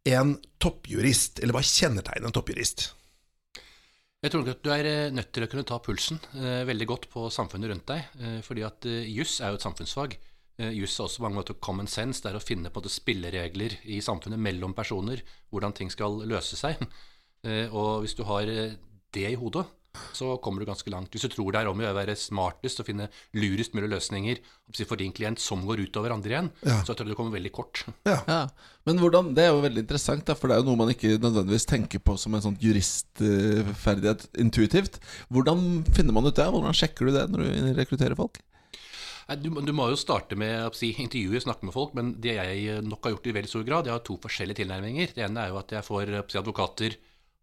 en 0.07 0.37
toppjurist? 0.63 1.41
Eller 1.43 1.57
hva 1.57 1.65
kjennetegner 1.67 2.29
en 2.29 2.37
toppjurist? 2.37 2.93
Jeg 4.23 4.31
tror 4.31 4.47
at 4.49 4.63
du 4.63 4.71
er 4.73 4.87
eh, 4.89 5.11
nødt 5.13 5.33
til 5.35 5.43
å 5.45 5.49
kunne 5.51 5.67
ta 5.67 5.81
pulsen 5.83 6.23
eh, 6.39 6.63
veldig 6.65 6.87
godt 6.89 7.09
på 7.11 7.27
samfunnet 7.33 7.69
rundt 7.73 7.91
deg. 7.91 8.07
Eh, 8.23 8.39
fordi 8.45 8.63
at 8.65 8.87
eh, 8.89 9.11
juss 9.11 9.35
er 9.43 9.51
jo 9.51 9.59
et 9.59 9.67
samfunnsfag. 9.67 10.15
Eh, 10.57 10.71
juss 10.79 10.95
er 10.99 11.07
også 11.07 11.23
mange 11.25 11.39
måter 11.39 11.57
common 11.59 11.89
sense. 11.91 12.23
Det 12.23 12.31
er 12.31 12.39
å 12.39 12.43
finne 12.43 12.71
på 12.71 12.83
spilleregler 12.91 13.79
i 13.91 14.01
samfunnet 14.03 14.41
mellom 14.41 14.75
personer. 14.77 15.23
Hvordan 15.51 15.75
ting 15.75 15.91
skal 15.91 16.21
løse 16.27 16.59
seg. 16.59 16.83
Eh, 17.45 17.67
og 17.71 18.05
hvis 18.05 18.15
du 18.17 18.23
har 18.29 18.47
eh, 18.49 18.77
det 19.15 19.27
i 19.31 19.39
hodet, 19.39 19.65
så 20.15 20.33
kommer 20.43 20.59
du 20.59 20.67
ganske 20.67 20.91
langt. 20.91 21.13
Hvis 21.13 21.23
du 21.23 21.31
tror 21.31 21.53
det 21.53 21.61
er 21.61 21.69
om 21.69 21.79
å 21.79 21.91
være 21.95 22.15
smartest 22.19 22.81
og 22.81 22.87
finne 22.89 23.07
lurest 23.37 23.75
mulig 23.75 23.91
løsninger 23.93 24.41
for 24.81 24.99
din 24.99 25.13
klient 25.15 25.39
som 25.39 25.63
går 25.67 25.85
utover 25.85 26.11
andre 26.15 26.33
igjen, 26.33 26.49
ja. 26.65 26.81
så 26.83 26.91
tror 26.93 27.07
jeg 27.07 27.15
du 27.15 27.19
kommer 27.19 27.37
veldig 27.37 27.51
kort. 27.55 27.85
Ja. 28.07 28.17
ja. 28.27 28.41
Men 28.87 28.99
hvordan, 29.01 29.31
Det 29.37 29.45
er 29.45 29.53
jo 29.53 29.63
veldig 29.63 29.85
interessant, 29.85 30.29
for 30.37 30.51
det 30.51 30.57
er 30.57 30.61
jo 30.61 30.69
noe 30.69 30.81
man 30.83 30.91
ikke 30.93 31.15
nødvendigvis 31.15 31.69
tenker 31.69 32.03
på 32.03 32.17
som 32.21 32.35
en 32.35 32.43
sånn 32.43 32.59
juristferdighet 32.61 34.27
intuitivt. 34.41 34.99
Hvordan 35.33 35.85
finner 35.95 36.15
man 36.15 36.27
ut 36.27 36.35
det? 36.35 36.49
Hvordan 36.51 36.75
sjekker 36.77 37.09
du 37.09 37.15
det 37.15 37.25
når 37.31 37.45
du 37.45 37.71
rekrutterer 37.79 38.19
folk? 38.19 38.41
Du, 39.41 39.49
du, 39.49 39.71
må 39.73 39.87
jo 39.89 39.97
starte 39.97 40.37
med 40.37 40.67
å 40.67 40.73
si, 40.77 40.91
intervjue, 41.01 41.41
snakke 41.41 41.65
med 41.65 41.73
folk, 41.73 41.95
men 41.97 42.11
det 42.21 42.35
jeg 42.37 42.83
nok 42.85 43.07
har 43.07 43.15
gjort 43.15 43.29
i 43.31 43.33
veldig 43.33 43.49
stor 43.49 43.63
grad, 43.65 43.87
jeg 43.89 43.95
har 43.95 44.03
to 44.05 44.19
forskjellige 44.21 44.59
tilnærminger. 44.61 45.15
Det 45.17 45.23
ene 45.25 45.41
er 45.41 45.53
jo 45.53 45.57
at 45.63 45.73
jeg 45.73 45.87
får 45.87 46.11
si, 46.19 46.37
advokater, 46.43 46.97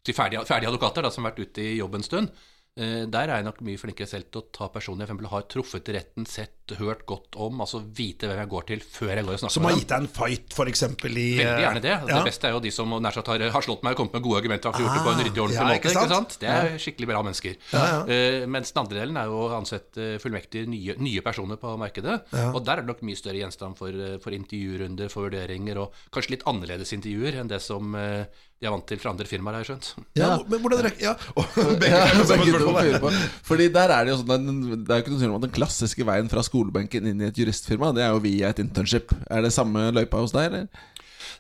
ferdige, 0.06 0.44
ferdige 0.46 0.70
advokater 0.70 1.02
da, 1.02 1.10
som 1.10 1.26
har 1.26 1.34
vært 1.34 1.50
ute 1.50 1.64
i 1.64 1.80
jobb 1.80 1.98
en 1.98 2.06
stund. 2.06 2.44
Eh, 2.72 3.02
der 3.04 3.28
er 3.28 3.42
jeg 3.42 3.44
nok 3.44 3.58
mye 3.68 3.76
flinkere 3.76 4.08
selv 4.08 4.30
til 4.32 4.40
å 4.40 4.46
ta 4.48 4.70
personer 4.72 5.10
jeg 5.10 5.28
har 5.28 5.42
truffet 5.44 5.88
i 5.92 5.94
retten, 5.98 6.24
sett, 6.24 6.72
hørt 6.78 7.02
godt 7.04 7.36
om, 7.36 7.58
altså 7.60 7.82
vite 7.84 8.30
hvem 8.30 8.38
jeg 8.40 8.48
går 8.48 8.62
til 8.70 8.80
før 8.80 9.10
jeg 9.12 9.26
går 9.26 9.34
og 9.34 9.40
snakker 9.42 9.44
med 9.44 9.50
dem. 9.52 9.52
Som 9.52 9.66
har 9.66 9.74
gitt 9.76 9.90
deg 9.90 9.98
en 10.00 10.06
fight, 10.08 10.54
f.eks. 10.56 10.82
i 10.86 10.88
Veldig 11.02 11.24
gjerne 11.36 11.82
det. 11.84 11.90
Ja. 11.92 12.06
Det 12.08 12.22
beste 12.30 12.48
er 12.48 12.54
jo 12.54 12.62
de 12.64 12.70
som 12.72 12.94
nær 12.96 13.12
sagt 13.12 13.28
har, 13.28 13.44
har, 13.52 13.66
slått 13.66 13.84
meg 13.84 13.92
og 13.92 14.00
kommet 14.00 14.16
med 14.16 14.24
gode 14.24 14.38
argumenter 14.40 14.72
og 14.72 14.80
gjort 14.80 14.96
det 14.96 15.02
på 15.04 15.10
en 15.10 15.20
ah, 15.20 15.26
ryddig 15.26 15.42
ordentlig 15.42 15.58
ja, 15.58 15.66
måte. 15.68 15.92
Ikke 15.92 16.06
sant? 16.14 16.36
Det 16.40 16.48
er 16.48 16.78
skikkelig 16.80 17.10
bra 17.10 17.20
mennesker. 17.26 17.58
Ja, 17.74 17.82
uh, 18.08 18.46
mens 18.54 18.72
den 18.72 18.80
andre 18.86 19.00
delen 19.02 19.20
er 19.20 19.28
jo 19.28 19.42
å 19.42 19.50
ansette 19.58 20.08
fullmektige 20.22 20.70
nye, 20.72 20.96
nye, 20.96 21.24
personer 21.26 21.60
på 21.60 21.74
markedet. 21.82 22.16
Og 22.54 22.62
der 22.64 22.80
er 22.80 22.86
det 22.86 22.92
nok 22.94 23.04
mye 23.04 23.20
større 23.20 23.42
gjenstand 23.42 23.76
for, 23.82 24.00
for 24.24 24.38
intervjurunder, 24.38 25.12
for 25.12 25.28
vurderinger, 25.28 25.82
og 25.84 26.00
kanskje 26.14 26.38
litt 26.38 26.48
annerledes 26.48 26.96
intervjuer 26.96 27.42
enn 27.42 27.52
det 27.52 27.60
som 27.60 27.92
uh, 27.98 28.24
de 28.62 28.68
er 28.68 28.70
vant 28.70 28.84
til 28.86 29.00
fra 29.02 29.10
andre 29.10 29.26
firmaer, 29.26 29.56
har 29.58 29.64
jeg 29.64 29.72
skjønt. 29.72 29.86
Ja, 30.14 30.36
men 30.46 30.60
hvordan 30.62 30.84
rekker 30.86 31.02
Ja, 31.02 31.14
ja, 31.90 33.14
Fordi 33.42 33.66
der 33.74 33.90
er 33.90 34.06
det 34.06 34.12
jo 34.12 34.20
sånn 34.20 34.52
Det 34.70 34.86
er 34.86 35.00
jo 35.00 35.02
ikke 35.02 35.14
noe 35.16 35.18
tvil 35.18 35.32
om 35.32 35.38
at 35.40 35.46
den 35.48 35.54
klassiske 35.56 36.06
veien 36.06 36.30
fra 36.30 36.44
skolebenken 36.46 37.08
inn 37.10 37.24
i 37.24 37.26
et 37.26 37.40
juristfirma, 37.42 37.90
det 37.96 38.04
er 38.06 38.14
jo 38.14 38.22
via 38.22 38.52
et 38.52 38.62
internship. 38.62 39.10
Er 39.26 39.42
det 39.42 39.50
samme 39.56 39.88
løypa 39.90 40.22
hos 40.22 40.34
deg, 40.36 40.46
eller? 40.52 40.70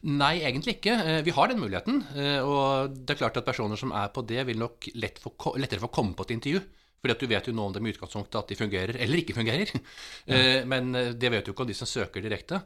Nei, 0.02 0.32
egentlig 0.42 0.80
ikke. 0.80 0.96
Eh, 0.98 1.20
vi 1.22 1.34
har 1.36 1.50
den 1.52 1.62
muligheten. 1.62 2.00
Eh, 2.18 2.40
og 2.42 2.96
det 2.96 3.14
er 3.14 3.20
klart 3.20 3.38
at 3.38 3.46
personer 3.46 3.78
som 3.78 3.94
er 3.94 4.10
på 4.10 4.24
det, 4.26 4.42
vil 4.48 4.58
nok 4.58 4.90
lett 4.98 5.22
få, 5.22 5.54
lettere 5.62 5.82
få 5.84 5.92
komme 5.94 6.16
på 6.18 6.26
et 6.26 6.34
intervju. 6.34 6.62
Fordi 7.02 7.14
at 7.14 7.22
du 7.22 7.30
vet 7.30 7.50
jo 7.50 7.54
nå 7.54 7.68
om 7.68 7.76
dem 7.76 7.86
i 7.86 7.92
utgangspunktet 7.94 8.40
at 8.40 8.50
de 8.50 8.58
fungerer 8.58 8.98
eller 8.98 9.22
ikke 9.22 9.38
fungerer. 9.38 9.70
Ja. 10.26 10.34
Eh, 10.34 10.58
men 10.66 10.90
det 10.94 11.30
vet 11.30 11.46
du 11.46 11.54
ikke 11.54 11.62
om 11.62 11.70
de 11.70 11.78
som 11.78 11.90
søker 11.90 12.24
direkte. 12.24 12.64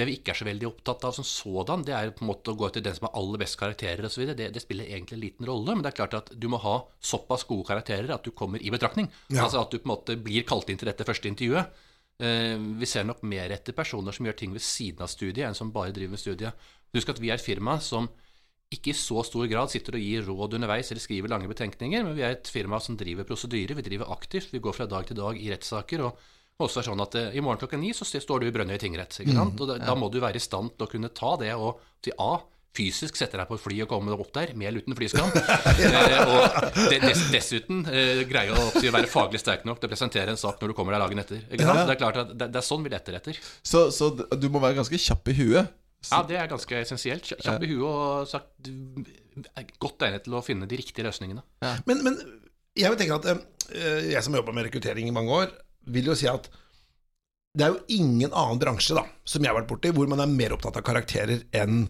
Det 0.00 0.06
vi 0.08 0.16
ikke 0.16 0.32
er 0.32 0.38
så 0.38 0.46
veldig 0.48 0.68
opptatt 0.70 1.04
av 1.04 1.12
som 1.12 1.26
sådan, 1.26 1.84
det 1.84 1.92
er 1.96 2.12
på 2.16 2.24
en 2.24 2.30
måte 2.30 2.54
å 2.54 2.56
gå 2.56 2.70
etter 2.70 2.84
den 2.84 2.96
som 2.96 3.08
har 3.08 3.18
aller 3.20 3.42
best 3.42 3.58
karakterer 3.60 4.08
osv. 4.08 4.24
Det, 4.32 4.48
det 4.54 4.62
spiller 4.64 4.88
egentlig 4.88 5.18
en 5.18 5.24
liten 5.26 5.48
rolle, 5.50 5.74
men 5.74 5.84
det 5.84 5.92
er 5.92 5.98
klart 5.98 6.16
at 6.16 6.32
du 6.32 6.48
må 6.48 6.62
ha 6.62 6.78
såpass 7.04 7.44
gode 7.48 7.68
karakterer 7.68 8.14
at 8.14 8.24
du 8.24 8.32
kommer 8.36 8.62
i 8.64 8.72
betraktning. 8.72 9.10
Ja. 9.28 9.44
Altså 9.44 9.60
at 9.60 9.74
du 9.74 9.76
på 9.78 9.90
en 9.90 9.92
måte 9.92 10.16
blir 10.16 10.46
kalt 10.48 10.72
inn 10.72 10.80
til 10.80 10.88
dette 10.88 11.04
første 11.08 11.28
intervjuet. 11.28 11.84
Eh, 12.20 12.56
vi 12.80 12.88
ser 12.88 13.06
nok 13.08 13.22
mer 13.28 13.52
etter 13.54 13.76
personer 13.76 14.16
som 14.16 14.26
gjør 14.28 14.40
ting 14.40 14.56
ved 14.56 14.64
siden 14.64 15.04
av 15.04 15.12
studiet, 15.12 15.44
enn 15.48 15.58
som 15.58 15.72
bare 15.74 15.94
driver 15.96 16.16
med 16.16 16.24
studiet. 16.24 16.66
Husk 16.96 17.12
at 17.12 17.20
vi 17.22 17.30
er 17.30 17.38
et 17.38 17.44
firma 17.44 17.78
som 17.84 18.08
ikke 18.70 18.92
i 18.92 18.96
så 18.96 19.22
stor 19.26 19.48
grad 19.50 19.70
sitter 19.72 19.96
og 19.98 20.02
gir 20.04 20.26
råd 20.26 20.54
underveis 20.60 20.92
eller 20.92 21.02
skriver 21.02 21.32
lange 21.32 21.48
betenkninger, 21.50 22.04
men 22.06 22.14
vi 22.14 22.22
er 22.22 22.36
et 22.36 22.50
firma 22.50 22.78
som 22.82 22.98
driver 22.98 23.26
prosedyrer. 23.26 23.74
Vi 23.78 23.86
driver 23.86 24.12
aktivt. 24.14 24.52
Vi 24.54 24.62
går 24.62 24.76
fra 24.76 24.86
dag 24.90 25.08
til 25.08 25.18
dag 25.18 25.40
i 25.40 25.50
rettssaker. 25.50 26.04
og 26.06 26.20
Og 26.60 26.70
så 26.70 26.82
er 26.82 26.90
sånn 26.90 27.02
at 27.02 27.16
eh, 27.18 27.34
I 27.36 27.42
morgen 27.44 27.60
klokka 27.62 27.80
ni 27.80 27.92
så 27.96 28.06
står 28.08 28.42
du 28.42 28.48
i 28.50 28.54
Brønnøy 28.54 28.78
tingrett. 28.80 29.20
ikke 29.22 29.36
sant? 29.36 29.60
Og 29.60 29.70
da, 29.70 29.80
da 29.82 29.96
må 29.98 30.10
du 30.12 30.20
være 30.22 30.40
i 30.40 30.44
stand 30.44 30.76
til 30.76 30.86
å 30.86 30.90
kunne 30.90 31.12
ta 31.16 31.36
det 31.40 31.54
og 31.56 31.80
til 32.04 32.16
A 32.20 32.34
fysisk 32.76 33.16
sette 33.18 33.38
deg 33.38 33.48
på 33.48 33.56
et 33.58 33.62
fly 33.64 33.78
og 33.84 33.90
komme 33.90 34.14
opp 34.14 34.30
der, 34.34 34.52
med 34.58 34.68
eller 34.68 34.84
uten 34.84 34.94
flyskam. 34.94 35.32
eh, 35.34 36.20
og 36.22 36.68
de, 36.76 37.00
des, 37.02 37.24
dessuten 37.32 37.82
eh, 37.90 38.22
greie 38.30 38.54
å 38.54 38.68
oppsi, 38.68 38.92
være 38.94 39.10
faglig 39.10 39.40
sterk 39.42 39.64
nok 39.66 39.80
til 39.80 39.90
å 39.90 39.92
presentere 39.92 40.34
en 40.34 40.40
sak 40.40 40.62
når 40.62 40.70
du 40.70 40.76
kommer 40.78 40.94
deg 40.94 41.02
dagen 41.04 41.22
etter. 41.24 41.42
Ikke 41.50 41.66
sant? 41.66 41.82
Det 41.88 41.96
er 41.96 42.00
klart 42.00 42.20
at 42.22 42.32
det, 42.34 42.50
det 42.54 42.60
er 42.62 42.66
sånn 42.66 42.86
vi 42.86 42.92
letter 42.94 43.18
etter. 43.18 43.40
Så, 43.66 43.88
så 43.94 44.12
du 44.14 44.46
må 44.52 44.62
være 44.62 44.78
ganske 44.78 45.02
kjapp 45.02 45.32
i 45.32 45.36
huet. 45.40 45.76
Ja, 46.08 46.22
det 46.24 46.38
er 46.40 46.46
ganske 46.48 46.78
essensielt. 46.78 47.26
Kjapp 47.28 47.66
i 47.66 47.72
huet 47.74 47.82
og 47.84 48.30
sagt, 48.30 48.54
du 48.62 49.02
er 49.50 49.66
godt 49.82 50.06
egnet 50.06 50.24
til 50.24 50.38
å 50.38 50.44
finne 50.44 50.68
de 50.70 50.78
riktige 50.78 51.04
løsningene. 51.08 51.42
Men, 51.90 52.06
men 52.06 52.16
jeg 52.78 52.92
vil 52.92 53.00
tenke 53.00 53.18
at 53.18 53.28
eh, 53.34 54.12
jeg 54.12 54.22
som 54.24 54.34
har 54.34 54.44
jobba 54.44 54.54
med 54.56 54.68
rekruttering 54.68 55.10
i 55.10 55.14
mange 55.14 55.42
år, 55.42 55.52
vil 55.86 56.10
jo 56.10 56.16
si 56.18 56.28
at 56.30 56.50
det 57.56 57.66
er 57.66 57.74
jo 57.74 57.96
ingen 57.96 58.30
annen 58.30 58.60
bransje 58.62 58.94
da, 58.94 59.02
som 59.26 59.42
jeg 59.42 59.50
har 59.50 59.58
vært 59.58 59.70
borti, 59.72 59.90
hvor 59.94 60.06
man 60.10 60.22
er 60.22 60.30
mer 60.30 60.54
opptatt 60.54 60.78
av 60.78 60.86
karakterer 60.86 61.42
enn 61.56 61.88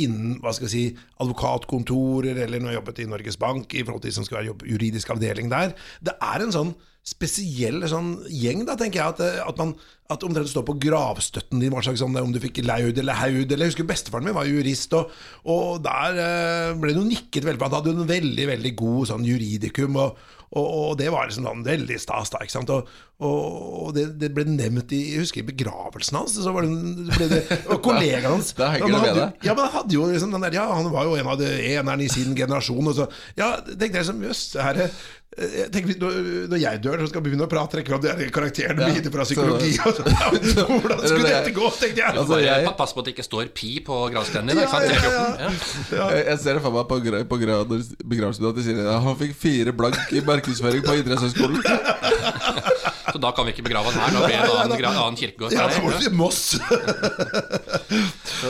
innen 0.00 0.38
hva 0.42 0.52
skal 0.56 0.66
jeg 0.68 0.72
si, 0.72 1.02
advokatkontorer, 1.22 2.42
eller 2.44 2.60
når 2.60 2.72
jeg 2.72 2.78
jobbet 2.80 3.00
i 3.04 3.08
Norges 3.08 3.38
Bank, 3.40 3.74
i 3.76 3.84
forhold 3.84 4.02
til 4.02 4.12
de 4.12 4.16
som 4.16 4.26
skal 4.26 4.40
være 4.40 4.68
juridisk 4.68 5.12
avdeling 5.14 5.52
der. 5.52 5.74
Det 6.04 6.14
er 6.16 6.44
en 6.44 6.54
sånn 6.54 6.72
spesiell 7.06 7.82
sånn 7.90 8.14
gjeng, 8.30 8.64
da, 8.68 8.76
tenker 8.78 9.00
jeg, 9.00 9.14
at, 9.14 9.42
at 9.42 9.60
man 9.60 9.74
at 10.12 10.26
omtrent 10.26 10.50
står 10.52 10.66
på 10.68 10.76
gravstøtten 10.86 11.62
din, 11.62 11.72
hva 11.74 11.82
slags 11.84 12.02
sånn, 12.04 12.16
om 12.20 12.34
du 12.34 12.40
fikk 12.42 12.62
laud 12.66 12.98
eller 13.02 13.18
haud, 13.22 13.46
eller 13.48 13.66
jeg 13.66 13.74
husker 13.74 13.88
bestefaren 13.88 14.28
min 14.28 14.36
var 14.36 14.48
jurist, 14.50 14.92
og, 14.98 15.10
og 15.48 15.80
der 15.84 16.20
eh, 16.26 16.76
ble 16.82 16.92
det 16.94 17.00
jo 17.00 17.08
nikket 17.08 17.48
veldig 17.48 17.66
han 17.66 17.78
hadde 17.78 17.92
jo 17.92 17.98
en 18.02 18.12
veldig, 18.12 18.46
veldig 18.56 18.72
god 18.82 19.10
sånn 19.12 19.26
juridikum, 19.26 19.96
og, 20.02 20.22
og, 20.52 20.66
og 20.66 20.90
det 21.00 21.08
var 21.14 21.28
liksom 21.30 21.46
sånn 21.48 21.64
veldig 21.64 21.96
stas, 22.02 22.32
da, 22.34 22.42
ikke 22.44 22.56
sant, 22.58 22.72
og, 23.22 23.92
det, 23.94 24.04
det 24.18 24.32
ble 24.34 24.42
nevnt 24.50 24.90
i, 24.96 24.98
jeg 25.14 25.22
husker 25.22 25.44
i 25.44 25.48
begravelsen 25.52 26.18
hans, 26.18 26.34
så 26.42 26.52
var 26.54 26.66
det, 26.66 26.74
ble 27.14 27.28
det 27.30 27.40
og 27.70 27.78
kollegaen 27.84 28.26
hans, 28.34 28.50
Da 28.58 28.72
da 28.74 28.82
han 28.82 28.96
hadde- 28.98 29.30
ja, 29.46 29.54
men 29.54 29.64
han 29.64 29.74
hadde 29.78 29.94
jo 29.96 30.10
liksom 30.10 30.34
den 30.34 30.44
der, 30.48 30.58
ja, 30.58 30.66
han 30.74 30.90
var 30.92 31.06
jo 31.08 31.16
en 31.20 31.30
av 31.32 31.38
de 31.40 31.50
enerne 31.72 32.04
i 32.04 32.10
sin 32.12 32.34
generasjon, 32.36 32.90
og 32.90 32.98
så, 32.98 33.08
ja, 33.38 33.54
tenkte 33.70 34.00
jeg 34.02 34.08
som, 34.10 34.22
jøss, 34.26 34.44
herre, 34.60 34.90
jeg 35.32 35.70
tenker, 35.72 35.96
når, 35.96 36.58
jeg 36.60 36.80
dør, 36.84 37.00
så 37.00 37.06
skal 37.08 37.22
vi 37.22 37.30
begynne 37.30 37.46
å 37.46 37.48
prate 37.48 37.78
trekke 37.78 37.88
fram 37.88 38.02
de 38.04 38.26
karakterene 38.34 38.84
Ja, 38.84 38.88
mine 38.92 39.12
fra 39.14 39.24
psykologi. 39.24 39.70
Og 39.80 39.94
så, 39.96 40.01
hvordan 40.02 41.02
skulle 41.06 41.28
dette 41.28 41.52
gå, 41.56 41.70
tenkte 41.80 42.00
jeg. 42.02 42.14
Altså, 42.16 42.38
jeg- 42.42 42.74
Pass 42.78 42.92
på 42.92 43.00
at 43.00 43.04
det 43.06 43.14
ikke 43.16 43.24
står 43.26 43.50
pi 43.54 43.70
på 43.86 43.98
gravstenen 44.12 44.48
din. 44.48 44.56
da, 44.56 44.62
Ja, 44.62 44.80
ja, 45.38 45.50
ja. 45.92 46.06
Jeg, 46.30 46.38
ser 46.42 46.54
det 46.58 46.62
for 46.62 46.70
meg 46.74 46.86
på, 46.88 46.98
på 47.28 47.38
begravelsen 47.38 48.48
at 48.48 48.56
de 48.56 48.64
sier 48.64 48.80
at 48.88 49.02
han 49.02 49.16
fikk 49.20 49.34
fire 49.38 49.72
blank 49.72 49.98
i 50.12 50.20
markedsføring 50.26 50.82
på 50.86 50.96
idrettshøyskolen. 51.02 51.62
Så 53.08 53.18
da 53.22 53.30
kan 53.34 53.46
vi 53.46 53.50
ikke 53.54 53.64
begrave 53.66 53.92
han 53.92 54.00
her. 54.02 54.10
Da 54.14 54.20
blir 54.26 54.36
det 54.36 54.46
en 54.46 54.50
annen, 54.62 54.86
annen 54.92 55.18
kirkegård. 55.18 55.54
Ja, 55.54 55.66
da 55.70 55.76
må 55.82 55.88
du 55.92 55.98
til 56.02 56.14
Moss. 56.16 56.40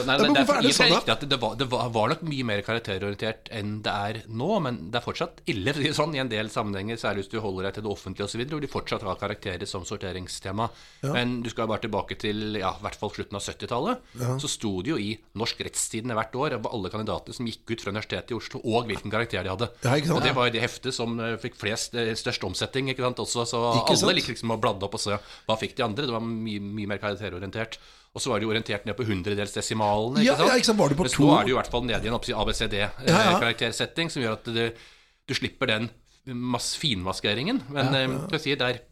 Nei, 0.07 0.15
men 0.19 0.35
det, 0.35 0.43
er 0.43 0.65
det 0.65 0.73
sånn, 0.75 0.93
da? 1.05 1.15
det, 1.19 1.37
var, 1.41 1.55
det 1.59 1.67
var, 1.69 2.13
nok 2.13 2.23
mye 2.25 2.45
mer 2.47 2.63
karakterorientert 2.65 3.51
enn 3.53 3.75
det 3.85 3.93
er 3.93 4.19
nå, 4.31 4.49
men 4.63 4.79
det 4.93 4.99
er 4.99 5.05
fortsatt 5.05 5.43
ille 5.51 5.73
sånn, 5.95 6.15
i 6.17 6.21
en 6.23 6.31
del 6.31 6.49
sammenhenger, 6.53 6.99
særlig 7.01 7.25
hvis 7.25 7.33
du 7.33 7.37
holder 7.43 7.69
deg 7.69 7.77
til 7.77 7.85
det 7.85 7.93
offentlige 7.93 8.27
osv., 8.27 8.43
hvor 8.53 8.63
de 8.63 8.71
fortsatt 8.71 9.05
har 9.07 9.19
karakterer 9.21 9.69
som 9.69 9.85
sorteringstema. 9.87 10.69
Men 11.13 11.39
du 11.45 11.49
skal 11.53 11.69
bare 11.69 11.85
tilbake 11.85 12.17
til 12.21 12.59
ja, 12.59 12.73
i 12.77 12.85
hvert 12.85 12.99
fall 12.99 13.13
slutten 13.13 13.39
av 13.39 13.45
70-tallet. 13.45 14.13
Så 14.41 14.51
sto 14.51 14.75
det 14.83 14.93
jo 14.93 14.99
i 15.01 15.13
Norsk 15.39 15.63
Rettstidende 15.65 16.17
hvert 16.17 16.35
år 16.39 16.57
av 16.59 16.69
alle 16.71 16.91
kandidatene 16.93 17.37
som 17.37 17.49
gikk 17.49 17.75
ut 17.75 17.83
fra 17.83 17.93
Universitetet 17.93 18.33
i 18.33 18.37
Oslo, 18.37 18.61
og 18.63 18.89
hvilken 18.89 19.13
karakter 19.13 19.45
de 19.45 19.53
hadde. 19.53 19.69
Ja, 19.83 19.97
sant? 19.97 20.13
og 20.17 20.25
det 20.25 20.33
var 20.37 20.49
jo 20.49 20.55
det 20.55 20.63
heftet 20.63 20.95
som 20.95 21.15
eh, 21.21 21.35
fikk 21.41 21.57
flest, 21.59 21.97
eh, 21.99 22.13
størst 22.17 22.45
omsetning, 22.47 22.91
ikke 22.93 23.05
sant, 23.05 23.21
også, 23.23 23.45
så 23.49 23.61
Ikke 23.79 23.95
sant? 23.95 24.07
alle 24.07 24.17
likte 24.19 24.35
liksom 24.43 24.55
å 24.55 24.61
bladde 24.61 24.85
opp 24.87 24.97
og 24.99 25.01
se 25.01 25.17
hva 25.47 25.57
fikk 25.59 25.75
de 25.77 25.85
andre. 25.87 26.07
Det 26.07 26.13
var 26.15 26.23
mye, 26.23 26.59
mye 26.61 26.91
mer 26.91 27.01
karakterorientert. 27.01 27.79
Og 28.13 28.21
så 28.21 28.29
var 28.29 28.39
det 28.39 28.45
jo 28.45 28.51
orientert 28.53 28.85
ned 28.85 28.95
på 28.97 29.07
hundredelsdesimalene. 29.07 30.21
Ja, 30.21 30.35
ja, 30.37 30.53
ikke 30.53 30.69
sant, 30.69 30.79
var 30.79 30.89
det 30.91 30.99
på 30.99 31.07
Mens 31.07 31.15
to- 31.17 31.25
nå 31.25 31.33
er 31.39 31.43
det 31.47 31.53
jo 31.53 31.57
i 31.57 31.61
hvert 31.61 31.71
fall 31.73 31.85
nede 31.87 32.05
i 32.05 32.11
en 32.11 32.13
Ja, 32.13 32.21
ja. 32.29 32.39
ABCD-karaktersetting, 32.43 34.11
som 34.11 34.21
gjør 34.21 34.37
at 34.37 34.49
det, 34.53 34.73
du 35.25 35.33
slipper 35.33 35.67
den 35.71 35.89
mass 36.27 36.75
finmaskeringen. 36.77 37.63
Men 37.73 37.93
ja, 37.93 38.03
ja. 38.05 38.39
si, 38.39 38.53
det, 38.53 38.61
er, 38.61 38.83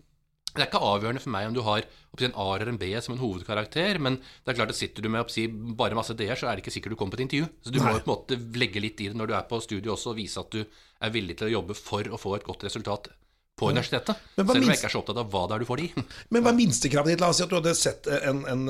det 0.56 0.64
er 0.64 0.72
ikke 0.72 0.82
avgjørende 0.82 1.22
for 1.22 1.36
meg 1.36 1.48
om 1.52 1.54
du 1.54 1.62
har 1.62 1.86
en 1.86 2.34
A 2.36 2.48
eller 2.56 2.74
en 2.74 2.82
B 2.82 2.90
som 3.00 3.14
en 3.14 3.22
hovedkarakter, 3.22 4.02
men 4.02 4.18
det 4.18 4.52
er 4.52 4.58
klart 4.58 4.74
at 4.74 4.80
sitter 4.82 5.06
du 5.06 5.10
med 5.14 5.30
si, 5.32 5.46
bare 5.48 5.96
masse 5.96 6.18
D-er, 6.18 6.36
så 6.36 6.50
er 6.50 6.58
det 6.58 6.66
ikke 6.66 6.74
sikkert 6.74 6.96
du 6.96 7.00
kommer 7.00 7.14
på 7.14 7.22
et 7.22 7.28
intervju. 7.30 7.48
Så 7.62 7.72
du 7.72 7.80
må 7.80 7.94
jo 7.94 8.02
på 8.02 8.10
en 8.10 8.16
måte 8.18 8.42
legge 8.58 8.82
litt 8.82 9.00
i 9.06 9.12
det 9.14 9.16
når 9.22 9.30
du 9.30 9.38
er 9.38 9.46
på 9.48 9.62
studio 9.62 9.94
også, 9.94 10.16
og 10.16 10.18
vise 10.20 10.42
at 10.42 10.50
du 10.52 10.64
er 10.66 11.14
villig 11.14 11.38
til 11.38 11.52
å 11.52 11.56
jobbe 11.62 11.78
for 11.78 12.10
å 12.10 12.20
få 12.20 12.40
et 12.40 12.48
godt 12.50 12.66
resultat 12.66 13.14
på 13.62 13.70
universitetet. 13.72 14.26
Selv 14.36 14.52
om 14.52 14.66
jeg 14.66 14.80
ikke 14.80 14.90
er 14.90 14.96
så 14.96 15.04
opptatt 15.04 15.22
av 15.22 15.32
hva 15.32 15.46
det 15.48 15.56
er 15.56 15.64
du 15.64 15.70
får 15.70 15.84
de. 15.84 15.88
Men 16.34 16.44
hva 16.44 16.52
er 16.52 16.60
minstekravet 16.60 17.14
ditt? 17.14 17.24
La 17.24 17.32
oss 17.32 17.40
si 17.40 17.46
at 17.46 17.54
du 17.54 17.58
hadde 17.60 17.78
sett 17.78 18.10
en, 18.18 18.44
en, 18.50 18.68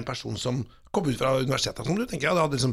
en 0.00 0.08
person 0.08 0.40
som 0.40 0.64
kom 0.96 1.08
ut 1.10 1.18
fra 1.18 1.36
universitetet, 1.38 1.84
som 1.86 1.98
du 1.98 2.06
tenker, 2.08 2.30
ja, 2.30 2.36
hadde, 2.40 2.56
liksom, 2.56 2.72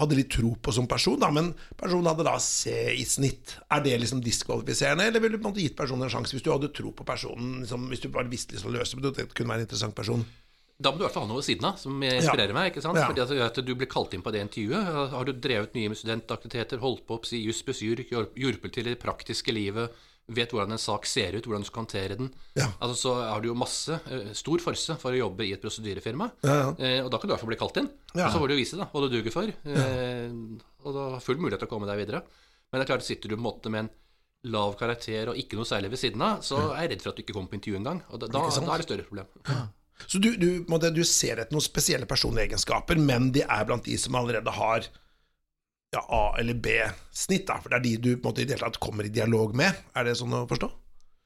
hadde 0.00 0.18
litt 0.18 0.32
tro 0.32 0.54
på 0.58 0.74
som 0.74 0.88
person, 0.90 1.20
da, 1.22 1.30
men 1.34 1.52
personen 1.78 2.10
hadde 2.10 2.26
da 2.26 2.34
C 2.42 2.74
i 2.96 3.06
snitt. 3.06 3.56
Er 3.70 3.84
det 3.84 3.98
liksom 4.02 4.22
diskvalifiserende, 4.24 5.06
eller 5.06 5.22
ville 5.22 5.38
du 5.38 5.42
på 5.42 5.48
en 5.48 5.54
måte 5.54 5.64
gitt 5.64 5.78
personen 5.78 6.08
en 6.08 6.12
sjanse 6.12 6.34
hvis 6.34 6.46
du 6.46 6.52
hadde 6.52 6.72
tro 6.76 6.92
på 6.96 7.06
personen, 7.06 7.60
liksom, 7.62 7.88
hvis 7.92 8.04
du 8.04 8.10
bare 8.12 8.30
visste 8.32 8.56
liksom 8.56 8.74
løse 8.74 8.98
men 8.98 9.10
det 9.10 9.28
kunne 9.30 9.52
være 9.52 9.64
en 9.64 9.68
interessant 9.68 9.96
person? 9.96 10.24
Da 10.80 10.88
må 10.88 10.96
du 10.96 11.02
i 11.02 11.04
hvert 11.04 11.12
fall 11.12 11.26
ha 11.26 11.28
noe 11.28 11.42
ved 11.42 11.44
siden 11.44 11.66
av 11.68 11.76
som 11.76 11.96
inspirerer 12.00 12.56
meg. 12.56 12.70
ikke 12.70 12.80
sant? 12.80 12.96
Ja. 12.96 13.08
Fordi 13.10 13.20
at, 13.20 13.32
at 13.50 13.58
du 13.66 13.74
blir 13.76 13.88
kalt 13.90 14.14
inn 14.16 14.22
på 14.24 14.32
det 14.32 14.40
intervjuet. 14.46 14.86
Har 15.12 15.28
du 15.28 15.34
drevet 15.36 15.74
mye 15.76 15.90
med 15.92 16.00
studentaktiviteter, 16.00 16.80
holdt 16.80 17.02
på 17.04 17.18
å 17.18 17.26
si 17.28 17.42
juss 17.44 17.60
besyr, 17.66 18.00
hjulpet 18.08 18.72
til 18.72 18.88
i 18.88 18.94
det 18.94 19.02
praktiske 19.02 19.52
livet, 19.52 19.92
vet 20.34 20.52
hvordan 20.54 20.74
en 20.74 20.80
sak 20.80 21.06
ser 21.08 21.36
ut, 21.36 21.46
hvordan 21.46 21.64
du 21.64 21.68
skal 21.68 21.82
håndtere 21.82 22.18
den. 22.18 22.28
Ja. 22.58 22.68
Altså, 22.78 22.96
så 22.98 23.14
har 23.18 23.42
du 23.42 23.50
jo 23.50 23.56
masse, 23.58 23.98
eh, 24.10 24.30
stor 24.36 24.62
forse 24.62 24.96
for 25.00 25.14
å 25.14 25.20
jobbe 25.20 25.46
i 25.46 25.52
et 25.56 25.62
prosedyrefirma. 25.62 26.30
Ja, 26.46 26.58
ja. 26.60 26.68
Eh, 26.78 26.98
og 27.04 27.10
da 27.12 27.18
kan 27.18 27.28
du 27.28 27.32
i 27.32 27.34
hvert 27.34 27.44
fall 27.44 27.52
bli 27.52 27.60
kalt 27.60 27.80
inn. 27.82 27.90
Ja. 28.14 28.28
Og 28.28 28.34
så 28.34 28.42
får 28.42 28.52
du 28.52 28.58
vise 28.58 28.78
da, 28.80 28.86
hva 28.92 29.02
du 29.04 29.08
duger 29.12 29.34
for. 29.34 29.50
Eh, 29.50 30.28
og 30.84 30.94
da 30.96 31.08
har 31.16 31.24
full 31.24 31.40
mulighet 31.40 31.64
til 31.64 31.70
å 31.70 31.72
komme 31.74 31.90
deg 31.90 32.00
videre. 32.04 32.22
Men 32.70 32.80
det 32.80 32.86
er 32.86 32.92
klart, 32.94 33.06
sitter 33.06 33.30
du 33.32 33.36
på 33.36 33.42
en 33.42 33.48
måte 33.48 33.72
med 33.72 33.86
en 33.86 33.92
lav 34.50 34.72
karakter 34.80 35.28
og 35.32 35.36
ikke 35.36 35.58
noe 35.58 35.68
særlig 35.68 35.90
ved 35.92 36.00
siden 36.00 36.22
av, 36.24 36.40
så 36.46 36.70
er 36.70 36.86
jeg 36.86 36.94
redd 36.94 37.02
for 37.04 37.12
at 37.12 37.18
du 37.18 37.24
ikke 37.24 37.36
kommer 37.36 37.52
på 37.52 37.58
intervju 37.58 37.80
engang. 37.80 38.00
Og 38.08 38.22
da, 38.22 38.30
da, 38.30 38.46
da 38.48 38.72
er 38.72 38.80
det 38.80 38.88
større 38.88 39.08
problem. 39.08 39.28
Så 40.08 40.16
du, 40.22 40.30
du, 40.40 40.64
du 40.64 41.02
ser 41.04 41.42
etter 41.42 41.52
noen 41.52 41.64
spesielle 41.64 42.08
personlige 42.08 42.48
egenskaper, 42.48 42.96
men 42.96 43.28
de 43.34 43.42
er 43.44 43.66
blant 43.68 43.84
de 43.84 43.98
som 44.00 44.16
allerede 44.16 44.54
har 44.56 44.88
ja, 45.92 46.04
A- 46.08 46.36
eller 46.38 46.54
B-snitt, 46.54 47.46
da, 47.48 47.56
for 47.60 47.72
det 47.72 47.80
er 47.80 47.82
de 47.88 47.96
du 47.98 48.10
på 48.16 48.28
en 48.28 48.30
måte 48.30 48.42
i 48.42 48.46
det 48.46 48.56
hele 48.56 48.68
tatt 48.70 48.78
kommer 48.82 49.04
i 49.08 49.12
dialog 49.14 49.54
med. 49.58 49.74
Er 49.98 50.06
det 50.06 50.16
sånn 50.20 50.32
å 50.36 50.44
forstå? 50.50 50.70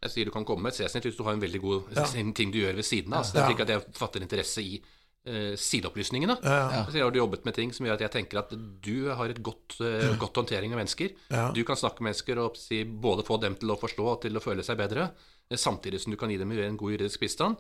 Jeg 0.05 0.13
sier 0.13 0.29
du 0.29 0.33
kan 0.35 0.45
komme 0.45 0.65
med 0.67 0.73
et 0.75 0.79
C-snitt 0.83 1.05
hvis 1.09 1.17
du 1.17 1.23
har 1.25 1.33
en 1.37 1.41
veldig 1.41 1.61
god 1.63 1.95
Ja. 1.97 2.05
ting 2.37 2.51
du 2.53 2.59
gjør 2.61 2.75
ved 2.77 2.85
siden 2.85 3.13
av. 3.17 3.25
Så 3.25 3.35
det 3.37 3.43
er 3.45 3.55
ikke 3.55 3.63
at 3.69 3.73
jeg 3.75 3.85
fatter 3.97 4.21
interesse 4.25 4.61
i 4.61 4.75
uh, 5.29 5.55
sideopplysningene. 5.57 6.37
Ja, 6.45 6.85
Så 6.91 6.99
har 7.01 7.11
du 7.11 7.19
jobbet 7.19 7.45
med 7.45 7.55
ting 7.57 7.73
som 7.73 7.87
gjør 7.87 7.95
at 7.97 8.05
jeg 8.05 8.13
tenker 8.13 8.39
at 8.43 8.53
du 8.85 9.09
har 9.09 9.29
et 9.33 9.41
godt, 9.43 9.79
uh, 9.81 10.13
godt 10.21 10.37
håndtering 10.43 10.73
av 10.73 10.81
mennesker. 10.83 11.15
Ja. 11.31 11.47
Du 11.57 11.63
kan 11.65 11.77
snakke 11.77 12.01
med 12.05 12.13
mennesker 12.13 12.41
og 12.45 12.57
si, 12.61 12.83
både 12.85 13.25
få 13.25 13.41
dem 13.41 13.57
til 13.57 13.73
å 13.73 13.79
forstå 13.81 14.05
og 14.13 14.21
til 14.27 14.37
å 14.37 14.43
føle 14.45 14.63
seg 14.67 14.77
bedre, 14.81 15.11
eh, 15.51 15.57
samtidig 15.57 16.01
som 16.01 16.13
du 16.13 16.17
kan 16.21 16.29
gi 16.33 16.37
dem 16.41 16.53
en 16.53 16.77
god 16.77 16.93
juridisk 16.99 17.21
bistand. 17.21 17.57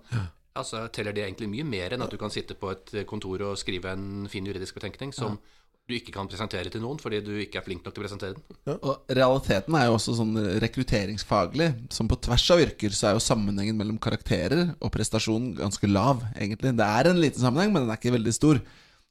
Altså 0.54 0.84
teller 0.92 1.12
det 1.16 1.24
egentlig 1.24 1.48
mye 1.50 1.64
mer 1.66 1.92
enn 1.96 2.02
at 2.04 2.10
du 2.12 2.16
kan 2.20 2.30
sitte 2.30 2.54
på 2.54 2.70
et 2.70 3.06
kontor 3.10 3.40
og 3.42 3.56
skrive 3.58 3.90
en 3.90 4.28
fin 4.30 4.44
juridisk 4.46 4.76
betenkning 4.76 5.12
som 5.12 5.38
du 5.84 5.92
ikke 5.98 6.14
kan 6.14 6.28
presentere 6.30 6.70
til 6.72 6.80
noen 6.80 6.96
fordi 7.00 7.18
du 7.24 7.32
ikke 7.42 7.58
er 7.60 7.64
flink 7.66 7.84
nok 7.84 7.92
til 7.92 8.00
å 8.00 8.04
presentere 8.06 8.36
den. 8.38 8.78
Og 8.78 9.10
realiteten 9.18 9.76
er 9.76 9.90
jo 9.90 9.96
også 9.98 10.14
sånn 10.16 10.32
rekrutteringsfaglig. 10.64 11.66
Som 11.92 12.08
på 12.08 12.16
tvers 12.24 12.46
av 12.54 12.62
yrker 12.64 12.94
så 12.96 13.10
er 13.10 13.18
jo 13.18 13.24
sammenhengen 13.24 13.76
mellom 13.76 13.98
karakterer 14.00 14.70
og 14.78 14.92
prestasjon 14.94 15.52
ganske 15.58 15.90
lav, 15.90 16.24
egentlig. 16.38 16.72
Det 16.78 16.88
er 16.88 17.10
en 17.10 17.20
liten 17.20 17.44
sammenheng, 17.44 17.74
men 17.74 17.84
den 17.84 17.92
er 17.92 18.00
ikke 18.00 18.14
veldig 18.16 18.34
stor. 18.36 18.62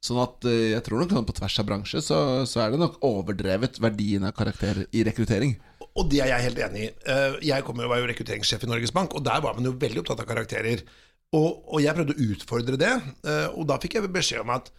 Sånn 0.04 0.20
at 0.20 0.50
eh, 0.50 0.74
jeg 0.74 0.84
tror 0.84 1.06
nok 1.06 1.30
på 1.30 1.38
tvers 1.38 1.60
av 1.62 1.70
bransje 1.70 2.02
så, 2.04 2.18
så 2.50 2.66
er 2.66 2.74
det 2.74 2.82
nok 2.82 2.98
overdrevet 3.08 3.78
verdien 3.84 4.26
av 4.28 4.34
karakterer 4.36 4.90
i 4.92 5.06
rekruttering. 5.08 5.54
Og 5.94 6.10
det 6.10 6.24
er 6.26 6.34
jeg 6.34 6.48
helt 6.50 6.62
enig 6.66 6.88
i. 6.88 6.92
Eh, 7.06 7.38
Jeg 7.54 7.64
kom 7.68 7.80
jo, 7.80 7.88
var 7.92 8.02
jo 8.02 8.10
rekrutteringssjef 8.10 8.66
i 8.66 8.72
Norges 8.74 8.92
Bank, 8.96 9.14
og 9.16 9.24
der 9.24 9.46
var 9.46 9.56
man 9.56 9.70
jo 9.70 9.78
veldig 9.78 10.02
opptatt 10.02 10.26
av 10.26 10.28
karakterer. 10.34 10.82
Og, 11.38 11.64
og 11.70 11.80
jeg 11.86 11.96
prøvde 11.96 12.18
å 12.18 12.26
utfordre 12.34 12.82
det, 12.82 12.94
eh, 13.30 13.46
og 13.54 13.70
da 13.70 13.78
fikk 13.82 14.00
jeg 14.02 14.10
beskjed 14.14 14.42
om 14.44 14.52
at 14.58 14.74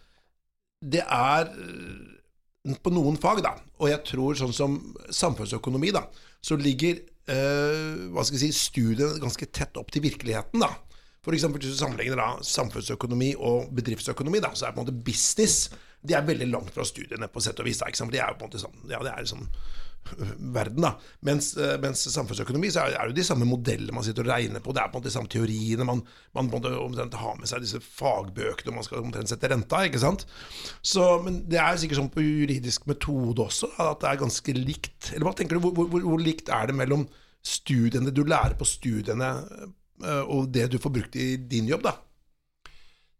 det 0.85 1.01
er 1.03 1.49
eh, 1.49 2.77
på 2.81 2.93
noen 2.93 3.17
fag, 3.21 3.41
da, 3.45 3.55
og 3.81 3.91
jeg 3.91 4.01
tror 4.09 4.37
sånn 4.39 4.55
som 4.55 4.79
samfunnsøkonomi, 5.13 5.91
da, 5.95 6.05
så 6.45 6.57
ligger 6.59 6.99
eh, 6.99 8.09
hva 8.13 8.25
skal 8.25 8.39
jeg 8.39 8.53
si, 8.53 8.65
studiene 8.69 9.21
ganske 9.21 9.49
tett 9.53 9.77
opp 9.81 9.93
til 9.93 10.05
virkeligheten, 10.05 10.61
da. 10.63 10.73
Eksempel 11.25 11.63
hvis 11.63 11.73
du 11.73 11.79
sammenligner 11.79 12.19
da 12.21 12.27
samfunnsøkonomi 12.45 13.31
og 13.41 13.71
bedriftsøkonomi, 13.73 14.43
da, 14.43 14.51
så 14.53 14.67
er 14.67 14.75
på 14.75 14.83
en 14.83 14.85
måte 14.85 15.05
business 15.07 15.71
De 16.05 16.13
er 16.13 16.21
veldig 16.21 16.51
langt 16.51 16.69
fra 16.75 16.85
studiene, 16.85 17.25
på 17.33 17.41
sett 17.41 17.57
og 17.57 17.65
vis. 17.65 17.79
Da, 17.81 17.87
ikke 17.89 17.97
sant? 17.97 18.13
De 18.13 18.19
er 18.21 18.29
jo 18.29 18.37
på 18.37 18.45
en 18.45 18.51
måte 18.51 18.61
sånn 18.61 18.91
Ja, 18.91 18.99
det 19.01 19.09
er 19.09 19.25
sånn 19.25 19.47
verden, 20.13 20.83
da. 20.85 20.91
Mens, 21.25 21.51
øh, 21.57 21.75
mens 21.81 22.03
samfunnsøkonomi 22.13 22.69
så 22.73 22.85
er 22.85 22.95
det 22.95 23.13
jo 23.13 23.17
de 23.19 23.25
samme 23.27 23.47
modellene 23.49 23.95
man 23.95 24.05
sitter 24.05 24.25
og 24.25 24.31
regner 24.33 24.63
på. 24.63 24.73
Det 24.75 24.83
er 24.83 24.91
på 24.91 24.97
en 24.97 25.01
måte 25.01 25.09
de 25.09 25.15
samme 25.15 25.31
teoriene. 25.31 25.87
Man, 25.87 26.03
man 26.37 26.51
på 26.51 26.61
omtrent 26.61 27.17
ha 27.21 27.33
med 27.39 27.49
seg 27.49 27.63
disse 27.65 27.81
fagbøkene, 27.83 28.71
og 28.71 28.79
man 28.79 28.87
skal 28.87 29.03
omtrent 29.03 29.31
sette 29.31 29.51
renta, 29.51 29.83
ikke 29.87 30.03
sant. 30.03 30.25
Så, 30.85 31.05
men 31.25 31.43
det 31.49 31.59
er 31.61 31.81
sikkert 31.81 32.01
sånn 32.01 32.13
på 32.13 32.25
juridisk 32.25 32.87
metode 32.91 33.45
også, 33.47 33.71
at 33.81 34.01
det 34.03 34.11
er 34.11 34.23
ganske 34.25 34.57
likt. 34.57 35.11
Eller 35.13 35.29
hva 35.29 35.35
tenker 35.37 35.57
du, 35.59 35.65
hvor, 35.67 35.87
hvor, 35.89 36.09
hvor 36.11 36.21
likt 36.21 36.51
er 36.53 36.69
det 36.69 36.77
mellom 36.77 37.07
studiene 37.45 38.13
du 38.13 38.23
lærer 38.25 38.55
på 38.57 38.65
studiene 38.65 39.29
eh, 40.01 40.23
og 40.23 40.49
det 40.53 40.69
du 40.73 40.79
får 40.81 40.93
brukt 40.95 41.17
i 41.21 41.35
din 41.37 41.69
jobb, 41.69 41.85
da? 41.85 41.97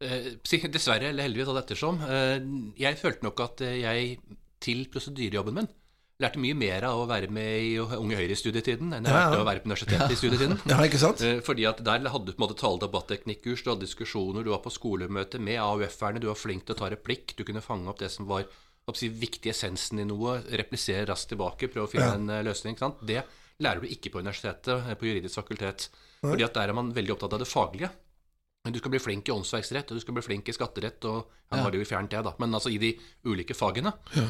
Eh, 0.03 0.33
Dessverre, 0.43 1.11
eller 1.11 1.27
heldigvis, 1.27 1.49
alt 1.51 1.63
ettersom. 1.63 2.01
Eh, 2.03 2.39
Jeg 2.81 2.99
følte 2.99 3.25
nok 3.27 3.43
at 3.45 3.61
eh, 3.65 3.79
jeg 3.83 4.17
til 4.65 4.87
prosedyrejobben 4.91 5.59
min 5.59 5.69
lærte 6.24 6.39
mye 6.39 6.55
mer 6.55 6.86
av 6.88 7.01
å 7.01 7.07
være 7.10 7.27
med 7.34 7.63
i 7.65 7.72
Unge 7.79 8.15
Høyre 8.15 8.31
i 8.31 8.38
studietiden 8.39 8.93
enn 8.95 9.03
jeg 9.03 9.12
Ja, 9.12 9.19
ja. 9.25 9.29
lærte 9.34 9.41
å 9.43 9.48
være 9.50 9.60
på 9.63 9.67
universitetet 9.67 10.13
i 10.15 10.15
studietiden. 10.19 10.60
Ja, 10.72 10.77
ikke 10.88 11.01
sant? 11.01 11.22
Eh, 11.27 11.41
Fordi 11.43 11.65
at 11.67 11.81
der 11.84 12.05
hadde 12.07 12.25
du 12.25 12.31
på 12.31 12.39
en 12.39 12.45
måte 12.48 12.55
tale- 12.60 12.79
og 12.79 12.84
debatteknikkurs, 12.86 13.63
du 13.65 13.72
hadde 13.74 13.84
diskusjoner, 13.84 14.43
du 14.48 14.51
var 14.53 14.62
på 14.63 14.72
skolemøte 14.72 15.41
med 15.43 15.60
AUF-erne, 15.60 16.22
du 16.24 16.27
var 16.31 16.39
flink 16.39 16.63
til 16.65 16.75
å 16.75 16.79
ta 16.79 16.89
replikk, 16.93 17.36
du 17.36 17.43
kunne 17.43 17.62
fange 17.65 17.91
opp 17.91 18.00
det 18.00 18.12
som 18.13 18.25
var 18.31 18.45
si, 18.95 19.10
viktig 19.10 19.50
essensen 19.51 20.00
i 20.00 20.05
noe, 20.07 20.38
replisere 20.55 21.07
raskt 21.10 21.34
tilbake, 21.34 21.67
prøve 21.74 21.89
å 21.89 21.91
finne 21.91 22.07
Ja. 22.07 22.13
en 22.15 22.29
eh, 22.29 22.43
løsning. 22.48 22.75
ikke 22.77 22.86
sant? 22.88 23.03
Det 23.05 23.24
lærer 23.60 23.81
du 23.81 23.88
ikke 23.88 24.12
på 24.15 24.22
universitetet, 24.24 24.88
eh, 24.88 24.95
på 24.95 25.07
juridisk 25.12 25.36
fakultet. 25.41 25.89
Fordi 26.25 26.43
at 26.48 26.53
der 26.55 26.69
er 26.69 26.74
man 26.74 26.93
veldig 26.95 27.12
opptatt 27.17 27.34
av 27.34 27.39
det 27.43 27.48
faglige. 27.51 27.89
Men 28.65 28.74
du 28.74 28.79
skal 28.81 28.91
bli 28.95 29.00
flink 29.00 29.29
i 29.29 29.34
åndsverksrett, 29.36 29.91
og 29.93 30.00
du 30.00 30.01
skal 30.01 30.15
bli 30.17 30.24
flink 30.25 30.48
i 30.50 30.53
skatterett, 30.57 31.05
og 31.05 31.19
ja, 31.51 31.55
nå 31.60 31.63
har 31.67 31.72
de 31.75 31.77
jo 31.84 31.86
fjernet 31.86 32.10
det, 32.15 32.22
da. 32.25 32.31
Men 32.41 32.57
altså 32.57 32.72
i 32.74 32.79
de 32.81 32.89
ulike 33.29 33.53
fagene. 33.53 33.91
Ja. 34.17 34.24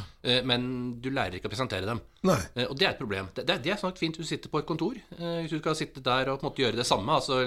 Men 0.43 0.65
du 0.99 1.07
lærer 1.15 1.37
ikke 1.39 1.47
å 1.47 1.53
presentere 1.53 1.87
dem. 1.87 2.01
Nei. 2.27 2.35
Eh, 2.59 2.67
Og 2.67 2.75
det 2.75 2.89
er 2.89 2.91
et 2.97 2.99
problem. 2.99 3.29
Det, 3.37 3.45
det, 3.47 3.55
det 3.63 3.71
er 3.71 3.79
sånn 3.79 3.95
fint 3.95 4.19
du 4.19 4.25
sitter 4.27 4.51
på 4.51 4.59
et 4.59 4.67
kontor. 4.67 4.99
Eh, 5.15 5.37
Hvis 5.45 5.53
du 5.55 5.61
skal 5.61 5.77
sitte 5.79 6.03
der 6.03 6.33
og 6.33 6.41
på 6.41 6.45
en 6.45 6.49
måte 6.51 6.65
gjøre 6.65 6.81
det 6.81 6.87
samme, 6.89 7.15
altså 7.15 7.39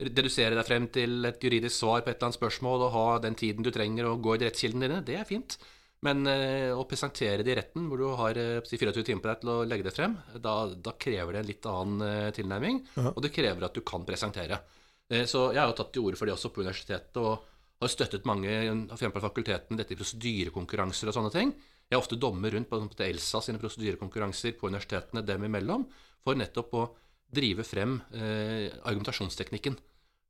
dedusere 0.00 0.56
deg 0.56 0.64
frem 0.66 0.88
til 0.96 1.28
et 1.28 1.44
juridisk 1.44 1.76
svar 1.76 2.00
på 2.00 2.08
et 2.08 2.16
eller 2.16 2.30
annet 2.30 2.38
spørsmål 2.40 2.86
og 2.88 2.94
ha 2.96 3.04
den 3.26 3.36
tiden 3.36 3.66
du 3.66 3.70
trenger 3.74 4.08
og 4.08 4.22
gå 4.24 4.38
i 4.38 4.42
rettskildene 4.46 4.88
dine, 4.88 5.02
det 5.04 5.18
er 5.20 5.28
fint. 5.28 5.58
Men 6.00 6.24
eh, 6.32 6.70
å 6.72 6.86
presentere 6.88 7.44
det 7.44 7.52
i 7.52 7.58
retten, 7.60 7.84
hvor 7.90 8.00
du 8.00 8.06
har 8.16 8.38
eh, 8.40 8.64
si 8.64 8.78
24 8.80 9.04
timer 9.04 9.20
på 9.20 9.28
deg 9.34 9.42
til 9.44 9.52
å 9.52 9.60
legge 9.68 9.84
det 9.84 9.92
frem, 9.92 10.16
da, 10.40 10.54
da 10.72 10.94
krever 10.96 11.36
det 11.36 11.42
en 11.44 11.50
litt 11.52 11.68
annen 11.68 12.32
tilnærming. 12.32 12.80
Ja. 12.96 13.10
og 13.12 13.20
det 13.26 13.34
krever 13.36 13.68
at 13.68 13.76
du 13.76 13.82
kan 13.84 14.08
presentere. 14.08 14.62
Eh, 15.10 15.26
Så 15.26 15.50
jeg 15.52 15.60
har 15.60 15.68
jo 15.72 15.76
tatt 15.80 15.92
til 15.92 16.02
orde 16.06 16.16
for 16.20 16.26
det 16.30 16.34
også 16.36 16.52
på 16.54 16.62
universitetet, 16.62 17.16
og 17.20 17.42
har 17.80 17.88
støttet 17.90 18.26
mange 18.28 18.48
av 18.52 18.88
for 18.92 18.98
eksempel 18.98 19.22
fakultetene 19.24 19.78
dette 19.80 19.94
i 19.94 19.98
prosedyrekonkurranser 19.98 21.08
og 21.10 21.16
sånne 21.16 21.32
ting. 21.32 21.52
Jeg 21.90 21.96
er 21.96 22.02
ofte 22.02 22.18
dommer 22.20 22.52
rundt 22.54 22.68
på 22.70 22.78
ELSA 23.02 23.40
sine 23.42 23.58
prosedyrekonkurranser 23.58 24.52
på 24.58 24.68
universitetene 24.68 25.24
dem 25.26 25.46
imellom, 25.48 25.86
for 26.22 26.36
nettopp 26.38 26.74
å 26.76 26.84
drive 27.32 27.64
frem 27.64 27.96
eh, 28.12 28.68
argumentasjonsteknikken. 28.84 29.78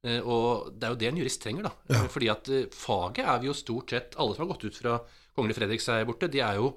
Eh, 0.07 0.21
og 0.25 0.71
det 0.79 0.87
er 0.87 0.95
jo 0.95 1.01
det 1.01 1.09
en 1.11 1.19
jurist 1.21 1.43
trenger, 1.43 1.67
da. 1.69 1.73
Ja. 1.93 2.05
Fordi 2.09 2.31
at 2.33 2.49
eh, 2.49 2.69
faget 2.73 3.27
er 3.27 3.41
vi 3.43 3.51
jo 3.51 3.57
stort 3.57 3.91
sett 3.93 4.17
Alle 4.17 4.37
som 4.37 4.47
har 4.47 4.55
gått 4.55 4.65
ut 4.71 4.79
fra 4.81 4.95
Kongelig 5.37 5.59
Fredrikstad 5.59 6.07
borte, 6.09 6.31
de 6.33 6.41
er 6.45 6.57
jo 6.61 6.71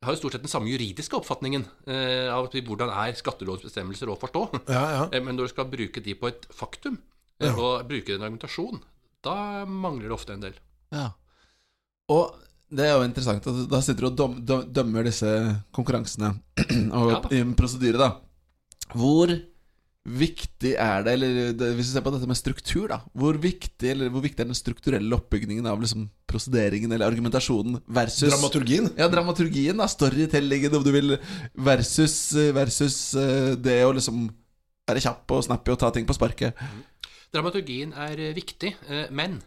har 0.00 0.14
jo 0.14 0.20
stort 0.22 0.32
sett 0.32 0.44
den 0.46 0.48
samme 0.52 0.70
juridiske 0.70 1.16
oppfatningen 1.18 1.64
eh, 1.92 2.28
av 2.32 2.46
hvordan 2.48 2.88
er 2.88 3.16
skattelovens 3.18 3.66
bestemmelser 3.66 4.08
å 4.08 4.16
forstå. 4.20 4.44
Ja, 4.72 4.84
ja. 4.94 5.02
Eh, 5.12 5.20
Men 5.20 5.36
når 5.36 5.50
du 5.50 5.52
skal 5.52 5.68
bruke 5.68 6.00
de 6.00 6.14
på 6.16 6.30
et 6.30 6.46
faktum, 6.56 6.96
eh, 7.48 7.56
og 7.56 7.88
bruke 7.88 8.06
det 8.06 8.16
i 8.16 8.18
en 8.18 8.28
argumentasjon, 8.28 8.80
da 9.24 9.36
mangler 9.66 10.08
det 10.08 10.16
ofte 10.16 10.36
en 10.36 10.46
del. 10.46 10.56
Ja. 10.94 11.10
Og 12.10 12.34
det 12.70 12.86
er 12.86 12.94
jo 12.94 13.06
interessant 13.06 13.46
at 13.50 13.62
da 13.70 13.80
sitter 13.82 14.06
du 14.06 14.10
og 14.12 14.18
døm, 14.18 14.34
døm, 14.46 14.66
dømmer 14.70 15.06
disse 15.06 15.30
konkurransene 15.74 16.34
og 16.98 17.14
Ja 17.14 17.22
i 17.34 17.40
en 17.42 17.56
prosedyre, 17.58 17.98
da. 17.98 18.10
Hvor 18.94 19.32
viktig 20.00 20.72
er 20.80 21.04
det, 21.04 21.12
eller 21.12 21.52
det, 21.54 21.66
hvis 21.76 21.90
vi 21.90 21.92
ser 21.92 22.04
på 22.04 22.12
dette 22.14 22.26
med 22.26 22.38
struktur, 22.38 22.86
da 22.88 23.02
Hvor 23.12 23.36
viktig, 23.38 23.90
eller 23.90 24.08
hvor 24.10 24.24
viktig 24.24 24.42
er 24.42 24.48
den 24.48 24.58
strukturelle 24.58 25.18
oppbyggingen 25.18 25.68
av 25.68 25.82
liksom 25.82 26.06
prosederingen 26.30 26.94
eller 26.94 27.10
argumentasjonen 27.10 27.80
versus 27.86 28.32
Dramaturgien? 28.32 28.88
Ja, 28.98 29.10
dramaturgien, 29.12 29.76
da. 29.76 29.88
Storytellingen, 29.90 30.74
om 30.78 30.86
du 30.86 30.92
vil, 30.94 31.16
versus, 31.54 32.16
versus 32.56 33.00
eh, 33.18 33.52
det 33.60 33.82
å 33.84 33.92
liksom 33.96 34.28
være 34.88 35.02
kjapp 35.04 35.36
og 35.36 35.44
snappy 35.46 35.74
og 35.74 35.82
ta 35.82 35.90
ting 35.94 36.06
på 36.08 36.16
sparket. 36.16 36.56
Dramaturgien 37.34 37.94
er 37.94 38.18
eh, 38.18 38.34
viktig, 38.36 38.74
eh, 38.90 39.06
men 39.14 39.38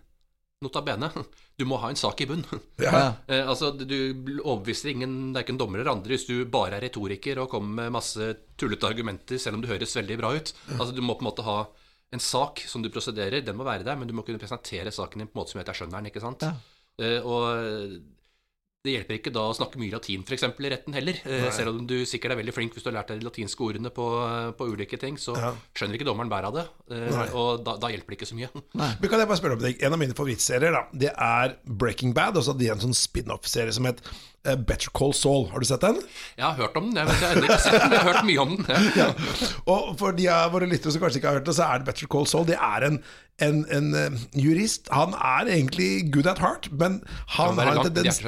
nota 0.64 0.82
bene, 0.86 1.10
du 1.60 1.66
må 1.68 1.80
ha 1.82 1.90
en 1.92 2.00
sak 2.00 2.24
i 2.24 2.28
bunn. 2.30 2.46
Ja. 2.84 3.14
Eh, 3.34 3.44
altså, 3.48 3.72
du 3.76 3.96
overbeviser 4.44 4.94
ingen, 4.94 5.34
verken 5.36 5.60
dommer 5.60 5.82
eller 5.82 5.94
andre, 5.96 6.16
hvis 6.16 6.28
du 6.30 6.46
bare 6.52 6.78
er 6.80 6.88
retoriker 6.88 7.40
og 7.44 7.52
kommer 7.52 7.84
med 7.84 7.96
masse 7.98 8.32
tullete 8.60 8.90
argumenter, 8.90 9.40
selv 9.42 9.58
om 9.58 9.64
du 9.64 9.70
høres 9.72 9.96
veldig 10.00 10.20
bra 10.20 10.34
ut. 10.36 10.54
Altså, 10.78 10.92
Du 10.96 11.02
må 11.04 11.16
på 11.18 11.26
en 11.26 11.32
måte 11.32 11.48
ha 11.48 11.60
en 12.14 12.22
sak 12.22 12.62
som 12.70 12.84
du 12.84 12.92
prosederer, 12.94 13.42
den 13.42 13.58
må 13.58 13.66
være 13.66 13.86
der, 13.88 13.98
men 13.98 14.08
du 14.08 14.14
må 14.14 14.26
kunne 14.26 14.42
presentere 14.42 14.92
saken 14.94 15.24
din 15.24 15.30
på 15.32 15.38
en 15.38 15.42
måte 15.42 15.54
som 15.54 15.60
gjør 15.60 15.66
at 15.66 15.72
jeg 15.74 15.80
skjønner 15.82 15.98
den. 15.98 16.12
ikke 16.12 16.22
sant? 16.22 16.44
Ja. 16.46 16.54
Og 17.26 17.96
det 18.84 18.98
hjelper 18.98 19.16
ikke 19.16 19.32
da 19.32 19.46
å 19.48 19.54
snakke 19.56 19.80
mye 19.80 19.94
latin 19.94 20.26
for 20.28 20.36
eksempel, 20.36 20.66
i 20.68 20.72
retten 20.74 20.92
heller. 20.98 21.16
Nei. 21.24 21.52
selv 21.56 21.72
om 21.72 21.86
du 21.88 22.02
sikkert 22.10 22.34
er 22.36 22.40
veldig 22.42 22.54
flink 22.56 22.74
hvis 22.76 22.84
du 22.84 22.90
har 22.92 22.98
lært 22.98 23.14
deg 23.14 23.22
de 23.22 23.28
latinske 23.30 23.64
ordene 23.64 23.88
på, 23.96 24.08
på 24.60 24.68
ulike 24.74 25.00
ting, 25.00 25.16
så 25.16 25.38
Ja. 25.40 25.54
skjønner 25.74 25.96
ikke 25.96 26.10
dommeren 26.10 26.28
bæret 26.32 26.50
av 26.52 26.58
det. 26.60 26.66
Eh, 26.92 27.08
Nei. 27.16 27.30
og 27.32 27.64
da, 27.64 27.78
da 27.80 27.88
hjelper 27.94 28.12
det 28.12 28.20
ikke 28.20 28.28
så 28.34 28.36
mye. 28.36 28.50
Men 29.00 29.08
kan 29.08 29.24
jeg 29.24 29.30
bare 29.32 29.40
spørre 29.40 29.56
om 29.56 29.64
deg? 29.64 29.80
En 29.88 29.96
av 29.96 30.02
mine 30.04 30.18
favorittserier 30.18 30.76
da, 30.76 30.84
Det 30.92 31.14
er 31.16 31.56
Breaking 31.64 32.12
Bad. 32.14 32.36
Og 32.36 32.44
så 32.44 32.52
hadde 32.52 32.66
de 32.66 32.72
en 32.76 32.84
sånn 32.84 32.98
spin-off-serie 32.98 33.72
som 33.80 33.88
het 33.88 34.04
eh, 34.44 34.60
Better 34.60 34.92
Call 34.92 35.16
Saul. 35.16 35.48
Har 35.56 35.64
du 35.64 35.70
sett 35.72 35.88
den? 35.88 36.02
Jeg 36.36 36.44
har 36.44 36.60
hørt 36.60 36.76
om 36.84 36.92
den, 36.92 37.00
jeg, 37.00 37.08
vet, 37.08 37.24
jeg 37.24 37.54
har 37.56 37.64
sett 37.64 37.80
den, 37.86 37.96
jeg 37.96 38.04
har 38.04 38.12
hørt 38.12 38.28
mye 38.28 38.44
om 38.44 38.56
den. 38.60 38.92
Ja. 39.00 39.08
Og 39.72 39.94
for 40.04 40.12
de 40.20 40.28
av 40.28 40.52
våre 40.54 40.68
lyttere 40.68 40.92
som 40.92 41.02
kanskje 41.08 41.24
ikke 41.24 41.32
har 41.32 41.40
hørt 41.40 41.48
det, 41.48 41.56
så 41.56 41.70
er 41.72 41.80
det 41.80 41.88
Better 41.88 42.12
Call 42.12 42.28
Saul. 42.30 42.44
Det 42.52 42.60
er 42.60 42.90
en, 42.92 43.00
en, 43.42 43.64
en 43.74 43.94
eh, 43.98 44.18
jurist. 44.38 44.88
Han 44.94 45.16
er 45.18 45.50
egentlig 45.56 46.12
good 46.14 46.28
at 46.30 46.40
heart, 46.40 46.70
men 46.72 47.00
han 47.36 47.56
Kan 47.58 47.68
har 47.68 47.84
tendens. 47.88 48.22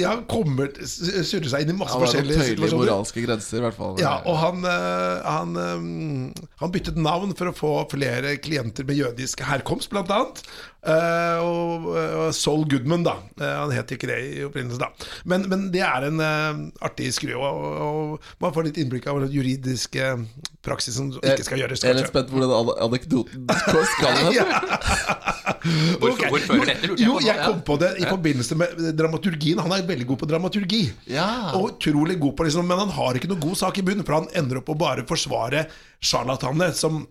Ja, 0.00 0.14
kommer 0.34 0.70
surrer 0.80 1.50
seg 1.52 1.66
inn 1.66 1.74
i 1.74 1.76
masse 1.78 1.96
Han 1.96 2.06
forskjellige 2.06 2.46
situasjoner. 2.54 2.84
moralske 2.86 3.24
grenser, 3.26 3.60
i 3.60 3.66
hvert 3.66 3.76
fall. 3.76 4.00
Ja, 4.00 4.16
og 4.24 4.40
han, 4.40 4.64
eh, 4.64 5.28
han, 5.28 5.54
eh, 5.60 6.48
han 6.62 6.74
byttet 6.74 6.96
navn 6.96 7.36
for 7.38 7.52
å 7.52 7.56
få 7.56 7.74
flere 7.92 8.38
klienter 8.40 8.88
med 8.88 8.98
jødisk 9.02 9.44
herkomst, 9.48 9.92
blant 9.92 10.12
annet. 10.14 10.42
Eh, 10.78 11.38
og, 11.42 11.88
og 11.90 12.28
Saul 12.36 12.62
Goodman, 12.70 13.02
da. 13.06 13.16
Uh, 13.40 13.46
han 13.64 13.72
het 13.74 13.90
ikke 13.96 14.08
det 14.10 14.18
i 14.28 14.44
opprinnelsen, 14.46 14.84
da. 14.84 15.08
Men, 15.28 15.48
men 15.50 15.64
det 15.74 15.82
er 15.82 16.06
en 16.06 16.22
uh, 16.22 16.60
artig 16.86 17.10
skrue, 17.16 17.34
og, 17.34 17.64
og 17.82 18.44
man 18.44 18.54
får 18.54 18.68
litt 18.68 18.78
innblikk 18.84 19.08
av 19.10 19.18
den 19.24 19.34
juridiske 19.34 20.12
praksisen 20.64 21.10
som 21.16 21.24
ikke 21.24 21.46
skal 21.48 21.62
gjøres. 21.64 21.82
Jeg 21.82 21.96
er 21.96 21.98
litt 21.98 22.10
spent 22.12 22.30
på 22.30 22.38
hvordan 22.38 22.70
anekdoten 22.86 23.48
skal 23.96 24.22
hen. 24.22 24.38
Hvorfor, 25.98 26.12
Ok, 26.12 26.20
hvor 26.30 26.42
fører 26.46 26.68
dette? 26.70 26.88
lurte 26.88 27.02
jeg 27.02 27.08
Jo, 27.08 27.14
på 27.18 27.24
jeg 27.26 27.34
ja. 27.40 27.44
kom 27.48 27.60
på 27.66 27.76
det 27.82 27.88
i 27.98 28.04
forbindelse 28.06 28.56
med 28.60 28.82
dramaturgien. 28.96 29.58
Han 29.64 29.74
er 29.74 29.86
veldig 29.88 30.06
god 30.12 30.20
på 30.20 30.28
dramaturgi. 30.30 30.82
Ja. 31.10 31.26
Og 31.58 31.72
utrolig 31.72 32.14
god 32.22 32.36
på 32.38 32.46
liksom, 32.46 32.68
Men 32.70 32.84
han 32.84 32.92
har 32.94 33.18
ikke 33.18 33.30
noe 33.32 33.42
god 33.42 33.58
sak 33.58 33.80
i 33.80 33.84
bunnen, 33.84 34.06
for 34.06 34.20
han 34.20 34.28
ender 34.38 34.60
opp 34.62 34.70
å 34.70 34.78
bare 34.78 35.04
forsvare 35.08 35.66
sjarlatanene 35.98 36.70
som 36.78 37.02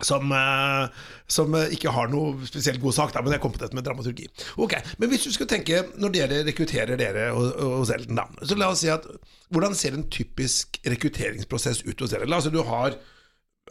som, 0.00 0.32
eh, 0.32 0.88
som 1.30 1.54
eh, 1.54 1.74
ikke 1.76 1.92
har 1.94 2.10
noe 2.12 2.46
spesielt 2.48 2.80
god 2.82 2.96
sak, 2.96 3.14
da, 3.14 3.22
men 3.22 3.36
jeg 3.36 3.42
kom 3.44 3.54
på 3.54 3.68
med 3.72 3.86
dramaturgi. 3.86 4.28
Ok, 4.56 4.74
Men 4.98 5.12
hvis 5.12 5.26
du 5.26 5.32
skulle 5.32 5.50
tenke, 5.50 5.84
når 6.00 6.14
dere 6.16 6.42
rekrutterer 6.48 6.98
dere 6.98 7.30
hos 7.32 7.92
Elden, 7.94 8.18
da, 8.18 8.26
så 8.42 8.58
la 8.58 8.72
oss 8.72 8.82
si 8.82 8.90
at 8.92 9.06
hvordan 9.52 9.74
ser 9.76 9.96
en 9.96 10.08
typisk 10.10 10.80
rekrutteringsprosess 10.88 11.84
ut 11.84 12.00
hos 12.00 12.14
dere? 12.14 12.26
La 12.30 12.40
du 12.40 12.62
har 12.66 12.96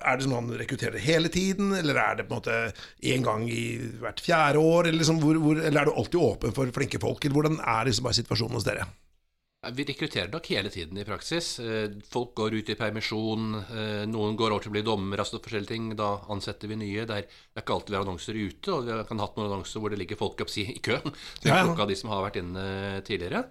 er 0.02 0.18
det 0.18 0.26
sånn 0.26 0.34
han 0.34 0.54
rekrutterer 0.58 1.02
hele 1.04 1.30
tiden, 1.30 1.74
eller 1.76 1.98
er 2.00 2.16
det 2.18 2.26
på 2.30 2.34
en 2.34 2.40
måte 2.40 2.58
én 3.04 3.26
gang 3.26 3.44
i 3.52 3.76
hvert 4.02 4.22
fjerde 4.24 4.62
år? 4.62 4.88
Eller, 4.88 5.02
liksom, 5.02 5.20
hvor, 5.22 5.38
hvor, 5.42 5.60
eller 5.60 5.82
er 5.82 5.90
du 5.90 5.94
alltid 5.94 6.22
åpen 6.22 6.56
for 6.56 6.72
flinke 6.74 7.02
folk? 7.02 7.24
Eller 7.26 7.38
hvordan 7.38 7.60
er 7.60 7.90
liksom 7.90 8.08
bare 8.08 8.18
situasjonen 8.18 8.58
hos 8.58 8.68
dere? 8.68 8.88
Vi 9.62 9.84
rekrutterer 9.86 10.32
nok 10.34 10.48
hele 10.50 10.70
tiden 10.74 10.98
i 10.98 11.04
praksis. 11.06 11.60
Eh, 11.62 11.92
Folk 12.10 12.32
går 12.34 12.56
ut 12.58 12.70
i 12.74 12.76
permisjon, 12.76 13.60
eh, 13.70 14.06
noen 14.10 14.34
går 14.36 14.56
over 14.56 14.64
til 14.64 14.72
å 14.72 14.74
bli 14.74 14.82
dommer, 14.82 15.22
altså 15.22 15.38
forskjellige 15.38 15.70
ting. 15.70 15.92
Da 15.96 16.16
ansetter 16.34 16.68
vi 16.68 16.80
nye. 16.82 17.04
Det 17.06 17.18
er, 17.20 17.28
ikke 17.62 17.76
alltid 17.76 17.94
vi 17.94 18.00
har 18.00 18.06
annonser 18.08 18.34
ute, 18.40 18.74
og 18.74 18.88
vi 18.90 18.96
kan 19.06 19.20
ha 19.22 19.28
hatt 19.28 19.38
noen 19.38 19.52
annonser 19.52 19.80
hvor 19.84 19.94
det 19.94 20.00
ligger 20.02 20.18
folk 20.18 20.42
oppsi, 20.42 20.66
i 20.66 20.80
kø. 20.82 20.98
Så 21.04 21.46
Ja, 21.46 21.60
ja. 21.60 21.68
plukka 21.68 21.86
de 21.88 21.96
som 22.00 22.10
har 22.10 22.24
vært 22.26 22.40
inne 22.42 23.04
tidligere. 23.06 23.44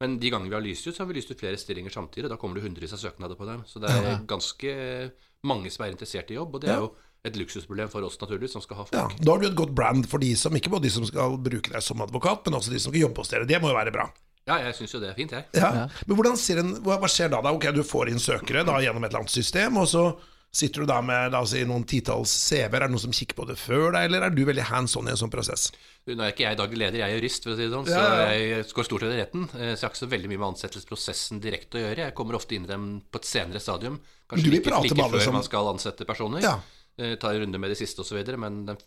Men 0.00 0.16
de 0.18 0.30
gangene 0.30 0.48
vi 0.48 0.56
har 0.56 0.64
lyst 0.64 0.86
ut, 0.88 0.94
så 0.96 1.02
har 1.04 1.10
vi 1.12 1.18
lyst 1.20 1.30
ut 1.34 1.40
flere 1.40 1.58
stillinger 1.60 1.92
samtidig. 1.92 2.30
Da 2.32 2.38
kommer 2.40 2.54
det 2.56 2.64
hundrevis 2.64 2.94
av 2.96 3.02
søknader 3.04 3.36
på 3.36 3.44
dem. 3.44 3.64
Så 3.68 3.76
det 3.82 3.90
er 3.92 4.24
ganske 4.24 5.12
mange 5.44 5.68
som 5.70 5.84
er 5.84 5.92
interessert 5.92 6.30
i 6.32 6.38
jobb, 6.38 6.54
og 6.54 6.62
det 6.64 6.70
er 6.70 6.80
jo 6.80 6.94
et 7.28 7.36
luksusproblem 7.36 7.90
for 7.92 8.00
oss 8.08 8.16
naturligvis, 8.22 8.52
som 8.56 8.62
skal 8.64 8.76
ha 8.78 8.84
folk. 8.88 8.96
Ja, 8.96 9.08
da 9.20 9.32
har 9.34 9.38
du 9.42 9.48
et 9.50 9.58
godt 9.58 9.74
brand 9.74 10.08
for 10.08 10.16
de 10.18 10.32
som 10.38 10.54
ikke 10.56 10.70
bare 10.72 10.86
de 10.86 10.94
som 10.96 11.04
skal 11.04 11.36
bruke 11.36 11.74
deg 11.74 11.82
som 11.84 12.00
advokat, 12.00 12.46
men 12.46 12.56
også 12.56 12.72
de 12.72 12.80
som 12.80 12.88
skal 12.94 13.02
jobbe 13.04 13.20
hos 13.20 13.28
dere. 13.28 13.44
Det 13.44 13.60
må 13.60 13.68
jo 13.68 13.76
være 13.76 13.92
bra. 13.92 14.08
Ja, 14.48 14.56
jeg 14.64 14.74
syns 14.78 14.94
jo 14.96 15.00
det 15.02 15.10
er 15.12 15.14
fint, 15.18 15.34
jeg. 15.36 15.44
Ja. 15.60 15.86
Men 16.08 16.16
hvordan 16.16 16.38
ser 16.40 16.62
en, 16.62 16.74
hva, 16.86 16.96
skjer 17.12 17.28
da? 17.36 17.42
da? 17.44 17.52
Ok, 17.52 17.68
Du 17.76 17.82
får 17.84 18.08
inn 18.14 18.18
søkere 18.22 18.64
da 18.66 18.78
gjennom 18.80 19.04
et 19.04 19.12
eller 19.12 19.20
annet 19.26 19.34
system, 19.36 19.76
og 19.76 19.86
så 19.90 20.08
sitter 20.50 20.80
du 20.80 20.86
da 20.88 21.02
med 21.04 21.30
da, 21.34 21.42
si, 21.44 21.60
noen 21.68 21.84
titalls 21.84 22.32
CV-er. 22.48 22.72
Er 22.80 22.86
det 22.88 22.94
noen 22.94 23.02
som 23.04 23.12
kikker 23.12 23.36
på 23.36 23.44
det 23.50 23.58
før 23.60 23.92
deg, 23.92 24.06
eller 24.08 24.24
er 24.24 24.30
du 24.32 24.40
veldig 24.48 24.64
hands 24.70 24.96
on 24.96 25.06
i 25.06 25.12
en 25.12 25.20
sånn 25.20 25.30
prosess? 25.30 25.66
Nå 26.08 26.16
er 26.24 26.32
ikke 26.32 26.46
jeg 26.46 26.56
daglig 26.56 26.78
leder, 26.80 27.02
jeg 27.02 27.12
er 27.12 27.18
jurist, 27.20 27.44
for 27.44 27.52
å 27.52 27.56
si 27.58 27.66
det 27.66 27.74
sånn, 27.74 27.84
Ja, 27.92 27.98
ja, 28.00 28.08
så 28.08 28.32
jeg 28.32 28.64
går 28.78 28.86
stort 28.88 29.04
sett 29.04 29.12
i 29.12 29.18
retten. 29.20 29.42
eh, 29.60 29.74
Så 29.76 29.84
jeg 29.84 29.84
har 29.84 29.92
ikke 29.92 30.00
så 30.06 30.08
veldig 30.14 30.28
mye 30.32 30.40
med 30.40 30.48
ansettelsesprosessen 30.54 31.40
direkte 31.44 31.76
å 31.76 31.82
gjøre. 31.84 31.96
Jeg 32.08 32.14
kommer 32.16 32.34
ofte 32.40 32.56
inn 32.56 32.64
i 32.64 32.70
dem 32.72 32.86
på 33.12 33.20
et 33.20 33.28
senere 33.28 33.60
stadium. 33.60 34.00
Kanskje 34.28 34.44
Du 34.44 34.50
vil 34.50 34.56
like, 34.58 34.70
prate 34.70 34.82
like 34.88 34.96
med 34.96 35.04
alle 35.04 35.18
før 35.20 35.24
som- 35.28 35.34
man 35.34 35.42
skal 35.44 35.68
ansette 35.68 36.06
personer. 36.08 36.40
Ja. 36.40 36.56
Eh, 36.98 37.14
Ta 37.20 37.30
en 37.30 37.40
runde 37.44 37.58
med 37.62 37.70
de 37.70 37.76
siste 37.78 38.02
osv. 38.02 38.18
Men 38.36 38.64
den 38.66 38.78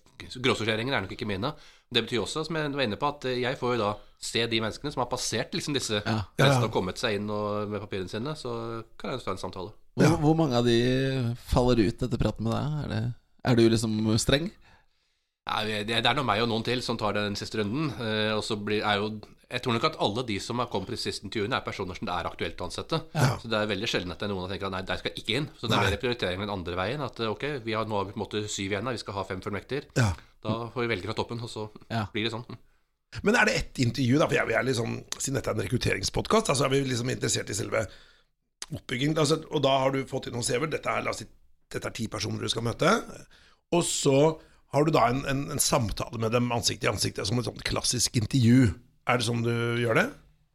gråsorteringen 0.43 0.93
er 0.93 1.05
nok 1.05 1.13
ikke 1.15 1.27
mine. 1.29 1.53
Det 1.91 2.03
betyr 2.05 2.23
også, 2.25 2.43
som 2.47 2.57
jeg 2.59 2.71
var 2.75 2.83
inne 2.83 2.99
på, 2.99 3.07
at 3.07 3.27
eh, 3.31 3.39
jeg 3.41 3.59
får 3.59 3.75
jo 3.75 3.81
da 3.83 3.91
se 4.21 4.43
de 4.51 4.59
menneskene 4.61 4.91
som 4.93 5.01
har 5.01 5.09
passert 5.11 5.55
liksom 5.55 5.73
disse 5.77 6.01
Ja. 6.03 6.17
Ja, 6.37 6.47
ja. 6.51 6.57
og 6.61 6.71
kommet 6.75 6.99
seg 7.01 7.17
inn 7.17 7.29
og, 7.31 7.69
med 7.71 7.81
papirene 7.83 8.11
sine. 8.11 8.35
Så 8.35 8.83
kan 8.99 9.15
jeg 9.15 9.23
ta 9.23 9.35
en 9.35 9.41
samtale. 9.41 9.71
Hvor, 9.95 10.17
hvor 10.23 10.35
mange 10.39 10.59
av 10.59 10.67
de 10.67 10.77
faller 11.51 11.81
ut 11.87 12.03
etter 12.03 12.19
praten 12.19 12.47
med 12.47 12.53
deg? 12.55 12.81
Er 12.83 12.91
det, 12.91 13.01
Er 13.43 13.55
du 13.57 13.63
liksom 13.69 13.95
streng? 14.21 14.51
Ja, 15.49 15.63
det, 15.65 15.87
det 15.89 16.05
er 16.05 16.15
nå 16.15 16.23
meg 16.23 16.43
og 16.43 16.51
noen 16.51 16.63
til 16.63 16.83
som 16.85 16.99
tar 17.01 17.15
den 17.17 17.35
siste 17.39 17.59
runden. 17.63 17.89
Eh, 17.97 18.31
og 18.35 18.43
så 18.45 18.59
blir, 18.59 18.83
er 18.85 18.99
jo 19.01 19.15
Jeg 19.51 19.61
tror 19.65 19.73
nok 19.75 19.83
at 19.89 19.97
alle 19.99 20.23
de 20.27 20.37
som 20.39 20.59
har 20.63 20.67
kommet 20.71 20.89
de 20.93 20.97
siste 21.01 21.25
intervjuene, 21.27 21.57
er 21.57 21.65
personer 21.65 21.97
som 21.97 22.07
det 22.07 22.13
er 22.15 22.27
aktuelt 22.29 22.61
å 22.63 22.67
ansette. 22.69 22.99
Så 23.41 23.49
det 23.51 23.57
er 23.59 23.67
veldig 23.67 23.89
sjelden 23.91 24.13
at 24.13 24.19
det 24.21 24.29
er 24.29 24.31
noen 24.31 24.45
som 24.45 24.51
tenker 24.53 24.69
at 24.69 24.75
nei, 24.77 24.81
der 24.87 25.01
skal 25.01 25.11
ikke 25.19 25.35
inn. 25.41 25.47
Så 25.59 25.67
det 25.67 25.75
er 25.77 25.89
mer 25.89 25.97
prioritering 26.01 26.39
den 26.45 26.53
andre 26.53 26.77
veien. 26.79 27.01
At 27.03 27.19
ok, 27.27 27.43
vi 27.65 27.73
har 27.75 27.85
nå 27.89 27.97
har 27.99 28.05
vi 28.07 28.13
på 28.15 28.19
en 28.21 28.23
måte 28.23 28.43
syv 28.47 28.71
igjen, 28.75 28.87
her, 28.87 28.95
vi 28.95 29.01
skal 29.03 29.17
ha 29.19 29.23
fem 29.27 29.41
fullmekter. 29.43 29.89
Ja. 29.99 30.11
Da 30.41 30.55
får 30.73 30.85
vi 30.85 30.91
velge 30.93 31.09
fra 31.11 31.17
toppen, 31.19 31.41
og 31.43 31.51
så 31.51 31.67
Ja. 31.91 32.05
blir 32.13 32.23
det 32.29 32.31
sånn. 32.33 32.45
Men 33.27 33.35
er 33.35 33.45
det 33.45 33.55
ett 33.59 33.79
intervju, 33.83 34.17
da? 34.21 34.27
For 34.31 34.35
jeg, 34.39 34.47
vi 34.47 34.53
er 34.55 34.63
liksom, 34.63 34.93
siden 35.19 35.35
dette 35.35 35.51
er 35.51 35.57
en 35.59 35.65
rekrutteringspodkast, 35.67 36.53
så 36.55 36.65
er 36.65 36.69
vi 36.71 36.79
liksom 36.87 37.09
interessert 37.11 37.49
i 37.51 37.57
selve 37.57 37.83
oppbyggingen. 38.71 39.17
Altså, 39.19 39.41
og 39.51 39.61
da 39.65 39.73
har 39.83 39.91
du 39.91 40.05
fått 40.07 40.29
inn 40.29 40.37
noen 40.37 40.47
CV-er. 40.47 40.71
Dette, 40.77 40.93
er, 40.95 41.11
si, 41.17 41.27
dette 41.75 41.89
er 41.91 41.97
ti 41.97 42.07
personer 42.07 42.39
du 42.39 42.47
skal 42.51 42.63
møte. 42.63 42.93
Og 43.75 43.83
så 43.87 44.15
har 44.71 44.87
du 44.87 44.91
da 44.95 45.09
en, 45.11 45.25
en, 45.27 45.41
en 45.51 45.59
samtale 45.59 46.19
med 46.23 46.31
dem 46.31 46.47
ansikt 46.55 46.81
til 46.85 46.93
ansikt, 46.93 47.19
som 47.27 47.39
et 47.41 47.47
sånt 47.49 47.63
klassisk 47.67 48.15
intervju. 48.21 48.71
Er 49.07 49.17
det 49.17 49.25
sånn 49.25 49.41
du 49.43 49.51
gjør 49.81 49.95
det? 49.95 50.09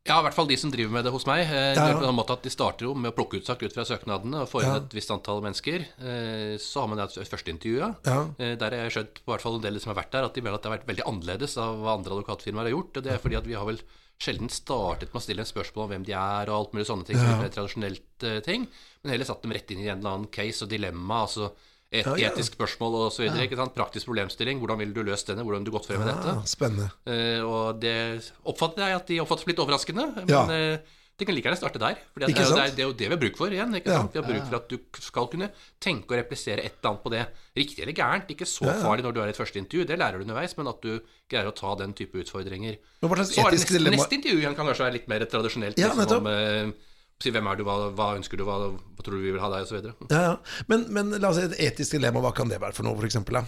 Ja, 0.07 0.21
i 0.21 0.23
hvert 0.23 0.35
fall 0.37 0.47
de 0.47 0.55
som 0.57 0.71
driver 0.71 0.93
med 0.95 1.03
det 1.05 1.11
hos 1.11 1.25
meg. 1.27 1.41
Eh, 1.51 1.75
Ja, 1.75 1.89
ja. 1.89 1.95
på 1.99 2.05
den 2.07 2.15
måten 2.15 2.37
at 2.37 2.43
De 2.47 2.51
starter 2.51 2.87
jo 2.87 2.95
med 2.95 3.11
å 3.11 3.17
plukke 3.17 3.41
ut 3.41 3.47
sak 3.49 3.61
ut 3.67 3.73
fra 3.75 3.83
søknadene 3.83 4.43
og 4.45 4.49
få 4.49 4.63
inn 4.63 4.69
Ja. 4.71 4.77
et 4.77 4.95
visst 4.95 5.11
antall 5.11 5.43
mennesker. 5.43 5.81
Eh, 5.99 6.57
Så 6.63 6.81
har 6.81 6.87
man 6.87 6.99
det 6.99 7.09
førsteintervjuet. 7.11 7.97
Ja. 8.07 8.15
Ja. 8.15 8.29
Eh, 8.39 8.55
Der 8.55 8.71
har 8.71 8.89
jeg 8.89 8.93
skjønt 8.93 9.15
på 9.27 9.33
hvert 9.35 9.41
fall 9.43 9.57
en 9.57 9.63
del 9.63 9.81
som 9.81 9.93
har 9.95 10.03
vært 10.05 10.13
der, 10.13 10.25
at 10.25 10.35
de 10.35 10.41
mener 10.43 10.55
at 10.55 10.63
det 10.63 10.71
har 10.71 10.79
vært 10.79 10.87
veldig 10.87 11.07
annerledes 11.11 11.57
av 11.59 11.77
hva 11.83 11.97
andre 11.99 12.15
advokatfirmaer 12.15 12.71
har 12.71 12.75
gjort. 12.79 12.97
Og 12.97 13.03
det 13.03 13.13
er 13.13 13.19
fordi 13.19 13.37
at 13.37 13.47
vi 13.47 13.55
har 13.55 13.67
vel 13.67 13.81
sjelden 14.21 14.49
startet 14.49 15.13
med 15.13 15.21
å 15.21 15.25
stille 15.27 15.41
en 15.43 15.51
spørsmål 15.53 15.85
om 15.85 15.91
hvem 15.91 16.05
de 16.07 16.13
er, 16.13 16.49
og 16.49 16.55
alt 16.57 16.73
mulig 16.73 16.87
sånne 16.87 17.05
ting. 17.05 17.17
som 17.17 17.43
er 17.43 17.49
tradisjonelt 17.51 18.23
eh, 18.23 18.41
ting, 18.41 18.69
Men 19.03 19.11
heller 19.13 19.25
satt 19.27 19.43
dem 19.43 19.53
rett 19.53 19.71
inn 19.71 19.81
i 19.81 19.89
en 19.89 19.99
eller 19.99 20.11
annen 20.15 20.31
case 20.31 20.63
og 20.63 20.69
dilemma. 20.71 21.23
altså 21.27 21.51
et 21.93 22.05
Ja, 22.05 22.17
ja. 22.19 22.31
etisk 22.33 22.57
spørsmål 22.59 22.95
og 23.07 23.13
så 23.15 23.23
videre, 23.23 23.47
ikke 23.47 23.57
sant? 23.57 23.75
Praktisk 23.75 24.07
problemstilling. 24.09 24.59
Hvordan 24.59 24.79
ville 24.79 24.93
du 24.95 25.03
løst 25.07 25.27
denne? 25.29 25.45
Hvordan 25.47 25.63
ville 25.63 25.71
du 25.71 25.77
gått 25.79 25.87
frem 25.87 26.01
med 26.03 26.09
dette? 26.11 26.35
Ah, 26.35 26.43
spennende. 26.45 26.91
Uh, 27.07 27.43
og 27.47 27.81
det 27.81 27.97
oppfatter 28.45 28.87
jeg 28.89 28.97
at 28.97 29.07
de 29.07 29.21
oppfatter 29.23 29.47
litt 29.53 29.59
overraskende. 29.63 30.07
Men 30.17 30.29
Ja. 30.29 30.43
eh, 30.51 30.79
de 31.17 31.25
kan 31.25 31.33
like 31.35 31.47
gjerne 31.49 31.57
starte 31.57 31.79
der. 31.81 31.95
For 32.13 32.21
det, 32.21 32.29
er 32.29 32.35
det, 32.35 32.75
det 32.77 32.83
er 32.83 32.89
jo 32.89 32.93
det 32.93 33.07
vi 33.09 33.15
har 33.15 33.23
bruk 33.23 33.37
for 33.39 33.49
igjen. 33.49 33.73
Ikke 33.79 33.89
Ja. 33.89 34.01
sant? 34.03 34.13
Vi 34.13 34.21
har 34.21 34.27
bruk 34.29 34.49
for 34.51 34.57
at 34.57 34.69
du 34.69 34.79
skal 35.01 35.27
kunne 35.29 35.51
tenke 35.81 36.11
og 36.11 36.19
replisere 36.19 36.59
et 36.61 36.75
eller 36.83 36.91
annet 36.91 37.03
på 37.07 37.11
det. 37.15 37.23
Riktig 37.57 37.81
eller 37.87 37.93
gærent. 37.97 38.29
Ikke 38.35 38.45
så 38.45 38.67
farlig 38.83 39.03
når 39.07 39.15
du 39.15 39.21
har 39.21 39.29
et 39.29 39.37
første 39.39 39.57
intervju, 39.57 39.87
det 39.87 39.97
lærer 39.99 40.19
du 40.19 40.25
underveis, 40.27 40.57
men 40.59 40.67
at 40.69 40.83
du 40.83 41.01
greier 41.31 41.47
å 41.49 41.55
ta 41.55 41.75
den 41.77 41.95
type 41.95 42.13
utfordringer. 42.21 42.77
Men 43.01 43.09
hva 43.11 43.17
slags 43.25 43.39
er 43.39 43.49
etisk 43.55 43.69
dilemma 43.73 43.97
neste 43.97 44.13
intervju 44.19 44.39
igjen 44.43 44.55
kan 44.59 44.67
kanskje 44.67 44.85
være 44.85 44.93
litt 44.93 45.09
mer 45.09 45.21
tradisjonelt. 45.25 45.79
Ja, 45.79 45.89
liksom, 45.95 46.03
nettopp. 46.05 46.19
om, 46.21 46.27
eh, 46.27 46.73
si 47.23 47.33
hvem 47.33 47.47
er 47.49 47.59
du, 47.59 47.65
hva, 47.67 47.77
hva 47.97 48.11
ønsker 48.19 48.41
du, 48.41 48.45
hva, 48.49 48.57
hva 48.73 49.05
tror 49.05 49.17
du 49.17 49.25
vi 49.25 49.33
vil 49.35 49.43
ha 49.43 49.53
deg, 49.53 49.65
osv. 49.65 49.93
Ja, 50.11 50.23
ja. 50.31 50.35
Men, 50.69 50.89
men 50.93 51.15
la 51.17 51.31
oss 51.31 51.41
si 51.41 51.47
et 51.47 51.57
etisk 51.71 51.97
dilemma, 51.97 52.23
hva 52.25 52.35
kan 52.37 52.53
det 52.53 52.61
være 52.63 52.77
for 52.77 52.89
noe, 52.89 52.99
eksempel? 53.09 53.41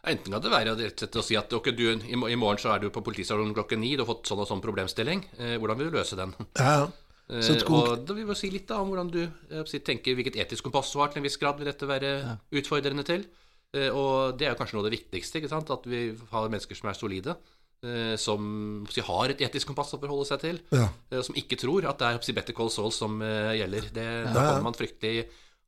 Enten 0.00 0.32
kan 0.32 0.40
det 0.40 0.52
være 0.52 0.72
rett 0.78 0.94
og 0.96 1.04
slett 1.04 1.20
å 1.20 1.24
si 1.26 1.36
at 1.36 1.52
okay, 1.52 1.76
du, 1.76 1.84
i, 1.92 2.16
morgen 2.16 2.60
så 2.62 2.72
er 2.72 2.80
du 2.80 2.88
på 2.92 3.02
politistasjonen 3.04 3.52
klokken 3.56 3.82
ni, 3.82 3.92
du 3.98 4.06
har 4.06 4.08
fått 4.08 4.30
sånn 4.30 4.40
og 4.40 4.48
sånn 4.48 4.64
problemstilling. 4.64 5.26
Eh, 5.36 5.56
hvordan 5.60 5.80
vil 5.80 5.90
du 5.90 5.98
løse 5.98 6.16
den? 6.16 6.32
Ja, 6.56 6.72
ja. 6.80 6.88
Eh, 7.30 7.60
og 7.70 8.00
da 8.08 8.14
vil 8.16 8.26
vi 8.26 8.34
si 8.38 8.48
litt 8.50 8.66
da 8.66 8.80
om 8.82 8.88
hvordan 8.90 9.10
du 9.12 9.20
eh, 9.22 9.60
si, 9.68 9.78
tenker 9.86 10.16
hvilket 10.18 10.40
etisk 10.42 10.66
kompass 10.66 10.90
du 10.90 10.98
har 10.98 11.12
til 11.12 11.20
en 11.20 11.28
viss 11.28 11.38
grad 11.38 11.60
vil 11.60 11.68
dette 11.70 11.86
være 11.86 12.14
utfordrende 12.58 13.04
til. 13.06 13.28
Eh, 13.76 13.92
og 13.94 14.38
det 14.40 14.48
er 14.48 14.58
kanskje 14.58 14.76
noe 14.76 14.82
av 14.84 14.90
det 14.90 14.96
viktigste, 14.96 15.44
at 15.46 15.86
vi 15.86 16.02
har 16.32 16.50
mennesker 16.50 16.78
som 16.78 16.90
er 16.90 16.98
solide. 16.98 17.36
Eh, 17.84 18.16
Som 18.20 18.86
si, 18.90 19.00
har 19.06 19.32
et 19.32 19.40
etisk 19.46 19.70
kompass 19.70 19.94
å 19.96 20.00
forholde 20.02 20.26
seg 20.28 20.40
til. 20.44 20.60
Ja. 20.74 20.88
eh, 21.10 21.22
Som 21.26 21.34
ikke 21.38 21.58
tror 21.60 21.86
at 21.90 21.98
det 22.02 22.06
er 22.10 22.20
si, 22.26 22.32
better 22.36 22.56
call 22.56 22.70
Saul 22.70 22.92
som 22.92 23.20
eh, 23.22 23.56
gjelder. 23.60 23.90
Det, 23.94 24.06
Ja, 24.26 24.32
Da 24.34 24.46
kommer 24.50 24.68
man 24.70 24.78
fryktelig 24.78 25.26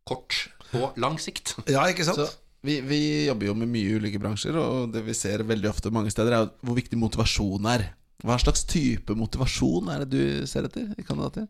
kort 0.08 0.48
på 0.72 0.92
lang 0.98 1.18
sikt. 1.22 1.54
ja, 1.70 1.84
ikke 1.92 2.04
sant? 2.08 2.18
Så 2.18 2.28
vi, 2.62 2.80
vi 2.86 3.00
jobber 3.26 3.46
jo 3.48 3.54
med 3.58 3.68
mye 3.74 3.96
ulike 3.98 4.20
bransjer, 4.22 4.54
og 4.58 4.92
det 4.94 5.02
vi 5.06 5.14
ser 5.18 5.42
veldig 5.42 5.68
ofte 5.70 5.90
mange 5.90 6.10
steder, 6.14 6.32
er 6.36 6.50
hvor 6.62 6.76
viktig 6.78 6.98
motivasjon 6.98 7.66
er. 7.66 7.88
Hva 8.22 8.36
slags 8.38 8.62
type 8.70 9.16
motivasjon 9.18 9.88
er 9.90 10.04
det 10.04 10.10
du 10.14 10.46
ser 10.46 10.68
etter 10.68 10.92
i 10.94 11.02
kandidater? 11.02 11.48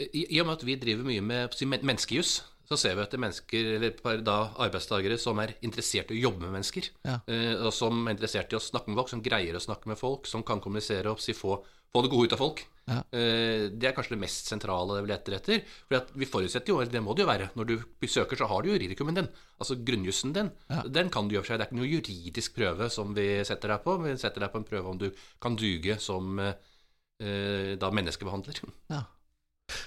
I, 0.00 0.22
I 0.32 0.40
og 0.40 0.46
med 0.48 0.56
at 0.58 0.64
vi 0.64 0.76
driver 0.80 1.04
mye 1.08 1.20
med 1.24 1.52
si, 1.56 1.64
men- 1.68 1.84
menneskejus, 1.84 2.38
så 2.66 2.78
ser 2.80 2.96
vi 2.96 3.04
etter 3.04 3.20
mennesker, 3.22 3.72
eller 3.76 4.22
da 4.26 4.36
arbeidstakere 4.64 5.18
som 5.20 5.38
er 5.42 5.54
interessert 5.66 6.10
i 6.10 6.18
å 6.18 6.24
jobbe 6.28 6.46
med 6.46 6.56
mennesker. 6.58 6.90
Ja. 7.06 7.20
Eh, 7.30 7.54
og 7.60 7.72
som 7.74 8.02
er 8.04 8.16
interessert 8.16 8.52
i 8.52 8.58
å 8.58 8.62
snakke 8.62 8.90
med 8.90 8.98
folk, 9.00 9.12
som 9.12 9.22
greier 9.24 9.58
å 9.58 9.62
snakke 9.62 9.90
med 9.92 10.00
folk, 10.00 10.26
som 10.30 10.44
kan 10.46 10.62
kommunisere 10.62 11.12
og 11.12 11.22
si, 11.22 11.36
få, 11.36 11.60
få 11.94 12.02
det 12.02 12.12
gode 12.12 12.30
ut 12.30 12.36
av 12.36 12.42
folk. 12.42 12.64
Ja. 12.86 13.00
Eh, 13.18 13.66
det 13.70 13.88
er 13.88 13.94
kanskje 13.94 14.14
det 14.14 14.22
mest 14.22 14.50
sentrale 14.50 14.98
det 14.98 15.06
vi 15.06 15.12
leter 15.12 15.38
etter. 15.38 15.64
For 15.86 16.12
vi 16.18 16.30
forutsetter 16.30 16.74
jo, 16.74 16.82
eller 16.82 16.94
det 16.94 17.02
må 17.06 17.14
det 17.14 17.26
jo 17.26 17.30
være, 17.30 17.50
når 17.58 17.70
du 17.70 17.74
besøker, 18.02 18.38
så 18.38 18.50
har 18.50 18.62
du 18.62 18.72
juridikumen 18.72 19.18
din. 19.22 19.32
Altså 19.62 19.78
grunnjussen 19.86 20.34
din. 20.36 20.52
Den 20.90 21.10
kan 21.14 21.26
du 21.26 21.36
gjøre 21.36 21.46
for 21.46 21.54
seg. 21.54 21.62
Det 21.62 21.68
er 21.68 21.70
ikke 21.70 21.80
noe 21.82 21.92
juridisk 21.94 22.58
prøve 22.58 22.90
som 22.94 23.14
vi 23.16 23.28
setter 23.46 23.74
deg 23.74 23.84
på. 23.86 23.98
Vi 24.02 24.14
setter 24.22 24.46
deg 24.46 24.54
på 24.54 24.62
en 24.62 24.70
prøve 24.70 24.94
om 24.94 25.02
du 25.02 25.10
kan 25.42 25.58
duge 25.58 25.98
som 26.02 26.38
eh, 26.42 27.74
da 27.78 27.94
menneskebehandler. 27.94 28.64
Ja. 28.90 29.06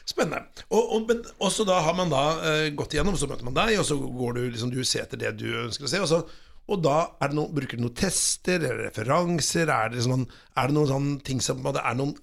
Spennende. 0.09 0.43
Og, 0.69 0.81
og, 0.95 1.07
men 1.09 1.23
også 1.39 1.65
da 1.67 1.79
har 1.85 1.95
man 1.97 2.11
da 2.11 2.23
uh, 2.41 2.67
gått 2.75 2.95
igjennom, 2.95 3.17
så 3.19 3.29
møter 3.29 3.47
man 3.47 3.57
deg, 3.57 3.77
og 3.79 3.87
så 3.87 3.97
går 3.99 4.37
du 4.37 4.41
liksom, 4.49 4.71
du 4.73 4.83
ser 4.83 5.05
etter 5.05 5.21
det 5.21 5.35
du 5.39 5.47
ønsker 5.65 5.87
å 5.87 5.91
se. 5.91 6.01
Og, 6.03 6.09
så, 6.11 6.21
og 6.69 6.83
da 6.85 6.97
er 7.21 7.31
det 7.31 7.39
noen, 7.39 7.53
bruker 7.55 7.79
du 7.79 7.85
noen 7.85 7.97
tester 7.97 8.59
eller 8.59 8.87
referanser? 8.89 9.71
Er 9.73 9.93
det, 9.93 10.05
sånn, 10.05 10.25
er 10.59 10.69
det 10.69 10.77
noen 10.77 10.91
sånne 10.93 11.19
ting 11.25 11.43
som 11.43 11.61
Det 11.65 11.83
er 11.83 11.99
noen 11.99 12.15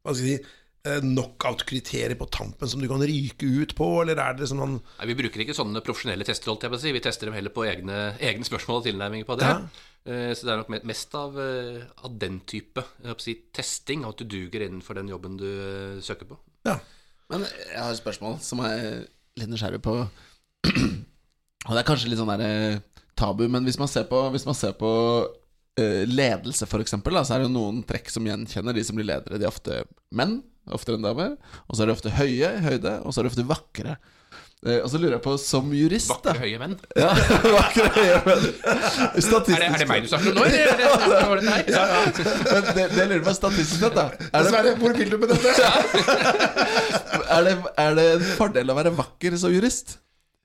hva 0.00 0.14
skal 0.16 0.26
jeg 0.26 0.40
si, 0.40 0.52
eh, 0.88 1.02
knockout-kriterier 1.04 2.16
på 2.16 2.28
tampen 2.32 2.70
som 2.72 2.80
du 2.80 2.88
kan 2.88 3.02
ryke 3.04 3.44
ut 3.44 3.74
på, 3.76 3.88
eller 4.00 4.20
er 4.22 4.38
det 4.38 4.48
sånn 4.48 4.78
Nei, 4.78 5.08
Vi 5.10 5.16
bruker 5.18 5.44
ikke 5.44 5.56
sånne 5.56 5.82
profesjonelle 5.84 6.24
tester, 6.24 6.48
holdt 6.52 6.64
jeg 6.64 6.72
på 6.72 6.78
å 6.78 6.82
si. 6.84 6.94
Vi 6.96 7.02
tester 7.04 7.28
dem 7.28 7.36
heller 7.36 7.52
på 7.52 7.66
egne, 7.68 7.98
egne 8.16 8.48
spørsmål 8.48 8.80
og 8.80 8.86
tilnærminger 8.88 9.28
på 9.28 9.36
det. 9.40 9.50
Ja. 9.50 9.88
Eh, 10.08 10.30
Så 10.32 10.48
det 10.48 10.54
er 10.54 10.62
nok 10.62 10.88
mest 10.88 11.16
av, 11.20 11.36
av 11.36 12.16
den 12.22 12.40
type 12.48 12.84
si, 13.20 13.36
testing, 13.52 14.06
at 14.08 14.20
du 14.20 14.24
duger 14.24 14.64
innenfor 14.64 14.96
den 14.96 15.12
jobben 15.12 15.36
du 15.40 15.50
søker 16.00 16.32
på. 16.32 16.40
Ja. 16.68 16.78
Men 17.30 17.44
jeg 17.46 17.78
har 17.78 17.92
et 17.92 18.00
spørsmål 18.00 18.38
som 18.42 18.62
jeg 18.66 18.84
er 18.84 19.02
litt 19.40 19.50
nysgjerrig 19.52 19.82
på. 19.84 19.96
Og 21.66 21.74
det 21.74 21.80
er 21.80 21.88
kanskje 21.88 22.10
litt 22.10 22.20
sånn 22.20 22.32
der 22.32 22.44
eh, 22.46 22.80
tabu, 23.18 23.44
men 23.52 23.66
hvis 23.66 23.78
man 23.80 23.90
ser 23.90 24.06
på, 24.10 24.22
man 24.32 24.56
ser 24.56 24.72
på 24.80 24.90
eh, 25.80 26.06
ledelse, 26.08 26.68
eksempel, 26.80 27.20
så 27.20 27.36
er 27.36 27.42
det 27.42 27.50
jo 27.50 27.56
noen 27.56 27.82
trekk 27.86 28.10
som 28.12 28.26
gjenkjenner 28.26 28.76
de 28.76 28.84
som 28.86 28.98
blir 28.98 29.08
ledere. 29.10 29.38
De 29.38 29.46
er 29.46 29.52
ofte 29.52 29.82
menn, 30.16 30.40
oftere 30.72 30.98
enn 30.98 31.06
damer. 31.06 31.36
Og 31.68 31.76
så 31.76 31.84
er 31.84 31.90
de 31.90 31.96
ofte 31.96 32.14
høye 32.16 32.54
i 32.56 32.64
høyde, 32.64 32.96
og 33.04 33.12
så 33.12 33.20
er 33.20 33.28
de 33.28 33.32
ofte 33.34 33.48
vakre. 33.48 33.98
Eh, 34.60 34.76
og 34.84 34.90
så 34.92 34.98
lurer 35.00 35.14
jeg 35.14 35.22
på, 35.24 35.34
som 35.40 35.70
jurist 35.72 36.10
Vakre, 36.12 36.34
høye 36.42 36.58
menn. 36.60 36.74
ja, 36.98 37.08
vakre 37.56 37.86
høye 37.94 38.18
menn. 38.26 38.42
Statistisk 39.16 39.56
Er 39.56 39.62
det, 39.62 39.70
er 39.70 39.78
det 39.80 39.86
meg 39.88 40.04
du 40.04 40.10
snakker 40.10 40.34
om 40.34 40.36
nå, 40.36 40.44
eller? 40.50 40.60
Er 40.60 40.76
det, 40.76 40.90
hva 40.90 41.22
var 41.30 41.40
det 41.40 41.54
her? 41.54 41.64
Men 42.44 42.68
det, 42.76 42.84
det 42.92 43.06
lurer 43.08 43.24
på 43.30 43.34
statistisk 43.38 43.80
sett, 43.86 43.96
da. 43.96 44.04
Er 44.28 44.44
det, 44.44 44.52
Sverre, 44.52 44.74
hvor 44.82 44.98
vil 45.00 45.14
du 45.14 45.16
med 45.22 45.32
dette? 45.32 45.56
er, 47.38 47.48
det, 47.48 47.56
er 47.86 47.98
det 48.02 48.06
en 48.18 48.28
fordel 48.36 48.74
å 48.74 48.78
være 48.82 48.92
vakker 49.00 49.40
som 49.40 49.56
jurist? 49.56 49.96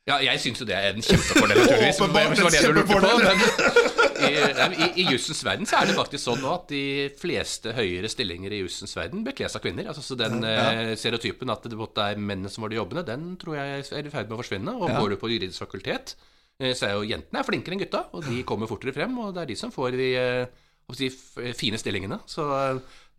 Ja, 0.08 0.22
jeg 0.22 0.40
syns 0.40 0.62
jo 0.62 0.70
det 0.70 0.78
er 0.78 0.94
en 0.94 1.04
kjempefordel, 1.04 1.60
naturligvis. 1.60 2.02
Åpenbart 2.06 2.26
en 2.30 2.40
det 2.40 2.52
det 2.54 2.60
kjempefordel. 2.62 4.04
I, 4.30 4.88
i, 5.02 5.06
jussens 5.12 5.42
verden 5.46 5.66
så 5.70 5.80
er 5.82 5.90
det 5.90 5.96
faktisk 5.98 6.24
sånn 6.28 6.42
nå 6.44 6.52
at 6.56 6.68
de 6.72 6.82
fleste 7.20 7.74
høyere 7.78 8.10
stillinger 8.12 8.54
i 8.56 8.62
jussens 8.64 8.96
verden 8.98 9.24
bekles 9.26 9.56
av 9.58 9.64
kvinner. 9.64 9.88
Altså, 9.92 10.04
så 10.06 10.18
den 10.20 10.42
ja. 10.44 10.94
stereotypen 11.00 11.50
at 11.54 11.64
det 11.68 11.76
er 12.06 12.18
mennene 12.22 12.52
som 12.52 12.66
var 12.66 12.74
de 12.74 12.80
jobbene, 12.80 13.06
den 13.08 13.36
tror 13.42 13.58
jeg 13.60 13.86
er 13.92 14.10
i 14.10 14.14
ferd 14.14 14.30
med 14.30 14.38
å 14.38 14.42
forsvinne. 14.44 14.76
Og 14.76 14.90
Ja. 14.90 15.00
går 15.00 15.16
du 15.16 15.18
på 15.22 15.32
juridisk 15.32 15.64
fakultet, 15.66 16.16
eh, 16.60 16.74
så 16.74 16.88
er 16.90 16.94
jo 16.98 17.08
jentene 17.10 17.40
er 17.42 17.48
flinkere 17.48 17.76
enn 17.78 17.84
gutta, 17.86 18.06
og 18.14 18.24
de 18.30 18.44
kommer 18.44 18.68
fortere 18.72 18.94
frem, 18.96 19.18
og 19.20 19.34
det 19.36 19.42
er 19.44 19.52
de 19.54 19.56
som 19.60 19.72
får 19.72 19.92
de 20.00 20.10
eh, 20.16 20.46
si, 20.94 21.08
f- 21.10 21.56
fine 21.58 21.78
stillingene. 21.82 22.20
Så 22.30 22.46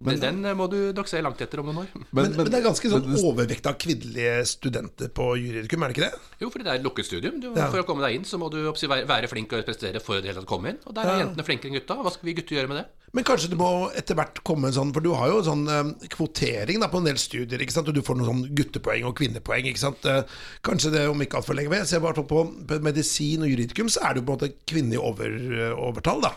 eh, 0.04 0.18
den, 0.20 0.44
eh, 0.44 0.54
må 0.54 0.66
du 0.68 0.92
nok 0.92 1.08
se 1.08 1.22
langt 1.24 1.40
etter 1.40 1.60
om 1.62 1.66
noen 1.70 1.78
år. 1.84 1.88
Men, 2.12 2.32
men 2.36 2.50
det 2.52 2.58
er 2.60 2.66
ganske 2.66 2.90
sånn 2.92 3.06
overvekt 3.22 3.66
av 3.70 3.78
kvinnelige 3.80 4.44
studenter 4.46 5.08
på 5.08 5.30
juridikum, 5.40 5.82
er 5.82 5.88
det 5.92 5.96
ikke 5.96 6.10
det? 6.10 6.20
Jo, 6.42 6.50
fordi 6.52 6.64
det 6.66 6.72
er 6.74 6.80
et 6.82 6.84
lukket 6.84 7.08
studium. 7.08 7.40
Du, 7.40 7.48
Ja. 7.56 7.70
For 7.72 7.80
å 7.80 7.86
komme 7.88 8.04
deg 8.04 8.18
inn, 8.18 8.24
så 8.28 8.36
må 8.38 8.50
du 8.52 8.58
være, 8.66 9.06
være 9.08 9.28
flink 9.32 9.52
og 9.56 9.64
prestere 9.64 10.00
for 10.04 10.18
å 10.18 10.20
det 10.20 10.28
hele 10.32 10.40
tatt 10.42 10.50
komme 10.50 10.74
inn. 10.74 10.78
Og 10.84 10.94
der 10.94 11.02
er 11.08 11.18
Ja. 11.18 11.24
jentene 11.24 11.44
flinkere 11.48 11.70
enn 11.72 11.78
gutta. 11.80 11.96
Hva 12.02 12.12
skal 12.12 12.28
vi 12.28 12.34
gutter 12.36 12.56
gjøre 12.58 12.68
med 12.68 12.76
det? 12.82 12.86
Men 13.16 13.24
kanskje 13.24 13.48
du 13.48 13.56
må 13.56 13.88
etter 13.96 14.14
hvert 14.18 14.42
komme 14.44 14.66
en 14.68 14.74
sånn 14.74 14.92
For 14.92 15.00
du 15.00 15.14
har 15.14 15.28
jo 15.30 15.38
sånn 15.46 15.62
eh, 15.70 16.08
kvotering 16.12 16.80
da 16.82 16.88
på 16.92 16.98
en 16.98 17.04
del 17.08 17.16
studier, 17.16 17.62
ikke 17.62 17.72
sant? 17.72 17.88
og 17.88 17.94
du 17.94 18.02
får 18.02 18.18
noen 18.18 18.28
sånn 18.28 18.54
guttepoeng 18.58 19.06
og 19.08 19.16
kvinnepoeng. 19.16 19.64
ikke 19.70 19.78
sant? 19.80 20.04
Eh, 20.04 20.22
kanskje 20.66 20.90
det 20.92 21.08
om 21.08 21.22
ikke 21.22 21.38
altfor 21.40 21.54
lenge 21.56 21.70
Men 21.70 21.78
Jeg 21.86 21.88
ser 21.94 22.00
bare 22.04 22.12
på, 22.14 22.26
på 22.66 22.80
medisin 22.84 23.42
og 23.46 23.48
juridikum, 23.48 23.88
så 23.88 24.02
er 24.04 24.14
det 24.14 24.20
jo 24.22 24.26
på 24.26 24.34
en 24.34 24.38
måte 24.42 24.52
kvinnelig 24.66 24.98
i 24.98 25.00
over, 25.00 25.72
overtall. 25.88 26.20
da. 26.20 26.34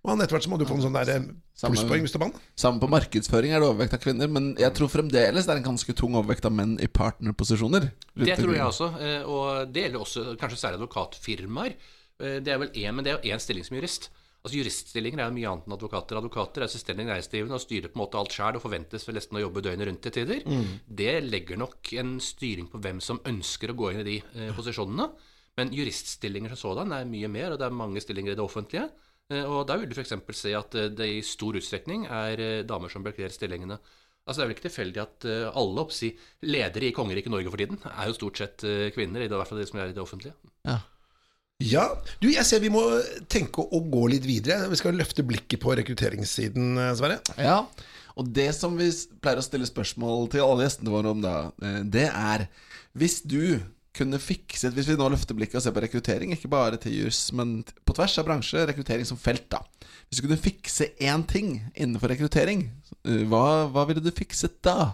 Og 0.00 0.14
etter 0.16 0.32
hvert 0.32 0.44
så 0.46 0.48
må 0.48 0.56
du 0.56 0.64
få 0.64 0.78
en 0.78 0.84
sånn 0.86 0.94
der 0.96 1.10
eh, 1.12 1.24
plusspoeng 1.60 2.00
hvis 2.06 2.14
du 2.14 2.18
vant. 2.22 2.36
Samme 2.56 2.80
på 2.80 2.88
markedsføring 2.88 3.52
er 3.52 3.60
det 3.60 3.68
overvekt 3.68 3.98
av 3.98 4.00
kvinner, 4.00 4.30
men 4.32 4.54
jeg 4.56 4.72
tror 4.78 4.88
fremdeles 4.88 5.44
det 5.44 5.52
er 5.52 5.60
en 5.60 5.66
ganske 5.66 5.92
tung 5.98 6.14
overvekt 6.16 6.46
av 6.48 6.54
menn 6.56 6.78
i 6.80 6.88
partnerposisjoner. 6.88 7.90
Det 8.16 8.36
tror 8.40 8.54
jeg 8.56 8.64
også. 8.64 8.88
eh, 9.00 9.22
Og 9.28 9.68
det 9.74 9.82
gjelder 9.84 10.00
også 10.00 10.24
kanskje 10.40 10.56
særlig 10.62 10.80
advokatfirmaer. 10.80 11.74
Eh, 12.20 12.40
Det 12.40 12.48
er 12.48 12.58
vel 12.62 12.72
én, 12.72 12.94
men 12.96 13.04
det 13.04 13.12
er 13.12 13.20
jo 13.20 13.28
én 13.34 13.40
stilling 13.44 13.64
som 13.68 13.76
jurist. 13.76 14.08
Altså 14.42 14.56
Juriststillinger 14.56 15.20
er 15.20 15.28
jo 15.28 15.36
mye 15.36 15.48
annet 15.52 15.66
enn 15.68 15.74
advokater. 15.76 16.16
Advokater 16.16 16.62
er 16.64 16.70
selvstendig 16.72 17.04
næringsdrivende 17.04 17.58
og 17.58 17.60
styrer 17.60 17.92
på 17.92 18.00
en 18.00 18.06
måte 18.06 18.16
alt 18.16 18.32
sjøl 18.32 18.56
og 18.56 18.62
forventes 18.64 19.04
vel 19.04 19.18
nesten 19.18 19.36
å 19.36 19.42
jobbe 19.44 19.60
døgnet 19.60 19.86
rundt 19.90 20.00
til 20.00 20.12
tider. 20.16 20.40
Det 20.88 21.18
legger 21.28 21.58
nok 21.60 21.92
en 22.00 22.14
styring 22.24 22.70
på 22.72 22.80
hvem 22.80 23.02
som 23.04 23.20
ønsker 23.28 23.68
å 23.68 23.76
gå 23.76 23.90
inn 23.92 24.00
i 24.00 24.06
de 24.08 24.16
eh, 24.32 24.48
posisjonene. 24.56 25.10
Men 25.58 25.68
juriststillinger 25.76 26.56
som 26.56 26.72
sådan 26.78 26.92
er 26.96 27.04
mye 27.04 27.28
mer, 27.28 27.52
og 27.52 27.58
det 27.60 27.66
er 27.68 27.76
mange 27.76 28.00
stillinger 28.00 28.32
i 28.32 28.34
det 28.38 28.46
offentlige. 28.46 28.88
Eh, 29.30 29.46
og 29.46 29.64
da 29.68 29.78
vil 29.78 29.90
du 29.90 29.96
f.eks. 29.96 30.14
se 30.36 30.52
at 30.58 30.76
eh, 30.78 30.90
det 30.92 31.08
i 31.08 31.24
stor 31.26 31.58
utstrekning 31.58 32.06
er 32.10 32.42
eh, 32.42 32.62
damer 32.66 32.92
som 32.92 33.04
bekler 33.06 33.32
stillingene. 33.32 33.78
Altså 34.26 34.40
Det 34.40 34.44
er 34.44 34.48
vel 34.48 34.56
ikke 34.56 34.66
tilfeldig 34.68 35.00
at 35.00 35.24
alle 35.58 35.80
oppsi, 35.80 36.10
ledere 36.44 36.90
i 36.90 36.94
kongeriket 36.94 37.32
Norge 37.32 37.50
for 37.50 37.58
tiden 37.58 37.80
er 37.88 38.10
jo 38.10 38.14
stort 38.14 38.38
sett 38.38 38.62
kvinner, 38.94 39.24
i 39.24 39.30
hvert 39.32 39.48
fall 39.48 39.58
de 39.58 39.64
som 39.66 39.80
er 39.80 39.90
i 39.90 39.94
det 39.96 40.02
offentlige. 40.02 40.36
Ja. 40.68 40.76
Ja, 41.64 41.86
du, 42.20 42.28
jeg 42.30 42.44
ser 42.46 42.60
vi 42.62 42.70
må 42.70 42.82
tenke 43.32 43.64
å 43.64 43.80
gå 43.90 44.04
litt 44.12 44.28
videre. 44.28 44.68
Vi 44.70 44.78
skal 44.78 44.94
løfte 45.00 45.24
blikket 45.26 45.64
på 45.64 45.72
rekrutteringssiden, 45.80 46.78
Sverre. 47.00 47.18
Ja, 47.40 47.64
og 48.14 48.30
det 48.36 48.50
som 48.54 48.76
vi 48.78 48.92
pleier 49.24 49.40
å 49.40 49.46
stille 49.48 49.66
spørsmål 49.66 50.28
til 50.36 50.44
alle 50.44 50.68
gjestene 50.68 50.94
våre 50.94 51.16
om 51.16 51.24
da, 51.24 51.34
det 51.82 52.06
er 52.12 52.46
Hvis 52.92 53.22
du 53.24 53.58
kunne 53.96 54.20
fikset 54.22 54.74
Hvis 54.76 54.86
vi 54.86 54.94
nå 54.98 55.08
løfter 55.10 55.34
blikket 55.34 55.58
og 55.58 55.64
ser 55.64 55.74
på 55.74 55.82
rekruttering, 55.82 56.34
ikke 56.34 56.50
bare 56.52 56.78
til 56.80 56.94
jus, 57.04 57.24
men 57.36 57.60
på 57.86 57.96
tvers 57.96 58.16
av 58.20 58.28
bransje, 58.28 58.64
rekruttering 58.70 59.08
som 59.08 59.18
felt, 59.18 59.48
da. 59.50 59.64
Hvis 60.08 60.20
du 60.20 60.26
kunne 60.26 60.40
fikse 60.40 60.92
én 61.02 61.26
ting 61.26 61.56
innenfor 61.74 62.12
rekruttering, 62.14 62.68
eh, 63.04 63.24
hva, 63.30 63.68
hva 63.70 63.86
ville 63.88 64.02
du 64.04 64.12
fikset 64.14 64.60
da? 64.66 64.92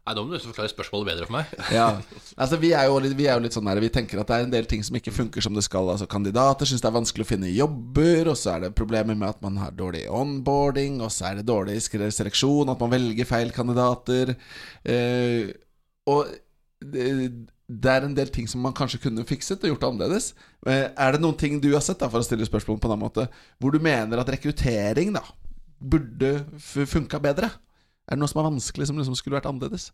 Nei, 0.00 0.14
Da 0.16 0.22
må 0.24 0.32
du 0.32 0.42
forklare 0.42 0.72
spørsmålet 0.72 1.10
bedre 1.10 1.26
for 1.28 1.36
meg. 1.36 1.50
ja, 1.72 1.88
altså 2.42 2.58
vi 2.60 2.72
er, 2.72 2.88
litt, 3.04 3.16
vi 3.18 3.28
er, 3.28 3.36
jo 3.36 3.44
litt, 3.44 3.54
sånn 3.56 3.68
her 3.70 3.80
Vi 3.84 3.92
tenker 3.92 4.20
at 4.20 4.30
det 4.30 4.36
er 4.36 4.46
en 4.46 4.54
del 4.54 4.68
ting 4.68 4.82
som 4.86 4.96
ikke 4.96 5.14
funker 5.14 5.44
som 5.44 5.56
det 5.56 5.64
skal. 5.66 5.88
Altså 5.92 6.08
Kandidater 6.10 6.68
syns 6.68 6.82
det 6.82 6.90
er 6.90 6.96
vanskelig 6.96 7.26
å 7.26 7.30
finne 7.30 7.52
jobber, 7.52 8.32
og 8.32 8.38
så 8.40 8.56
er 8.56 8.66
det 8.66 8.76
problemer 8.78 9.16
med 9.16 9.28
at 9.30 9.42
man 9.44 9.60
har 9.60 9.74
dårlig 9.76 10.06
onboarding, 10.08 11.00
og 11.04 11.12
så 11.14 11.30
er 11.30 11.40
det 11.40 11.48
dårlig 11.48 11.78
seleksjon, 11.84 12.72
at 12.72 12.80
man 12.80 12.94
velger 12.96 13.28
feil 13.28 13.52
kandidater. 13.54 14.34
Eh, 14.84 15.52
og 16.10 16.32
det 16.80 17.92
er 17.92 18.06
en 18.06 18.16
del 18.16 18.30
ting 18.32 18.48
som 18.50 18.62
man 18.64 18.74
kanskje 18.76 19.02
kunne 19.04 19.26
fikset 19.28 19.62
og 19.62 19.74
gjort 19.74 19.86
annerledes. 19.90 20.32
Eh, 20.66 20.88
er 20.90 21.14
det 21.14 21.22
noen 21.22 21.38
ting 21.38 21.60
du 21.62 21.70
har 21.74 21.84
sett, 21.84 22.00
da, 22.00 22.08
for 22.10 22.22
å 22.22 22.26
stille 22.26 22.48
spørsmål 22.48 22.80
på 22.82 22.90
den 22.90 23.02
måten, 23.02 23.40
hvor 23.60 23.74
du 23.74 23.78
mener 23.82 24.20
at 24.20 24.32
rekruttering 24.32 25.12
da 25.14 25.22
burde 25.80 26.40
funka 26.58 27.20
bedre? 27.22 27.52
Er 28.08 28.16
det 28.16 28.22
noe 28.22 28.30
som 28.30 28.42
er 28.42 28.48
vanskelig, 28.48 28.88
som 28.90 28.98
liksom 28.98 29.18
skulle 29.18 29.38
vært 29.38 29.50
annerledes? 29.50 29.90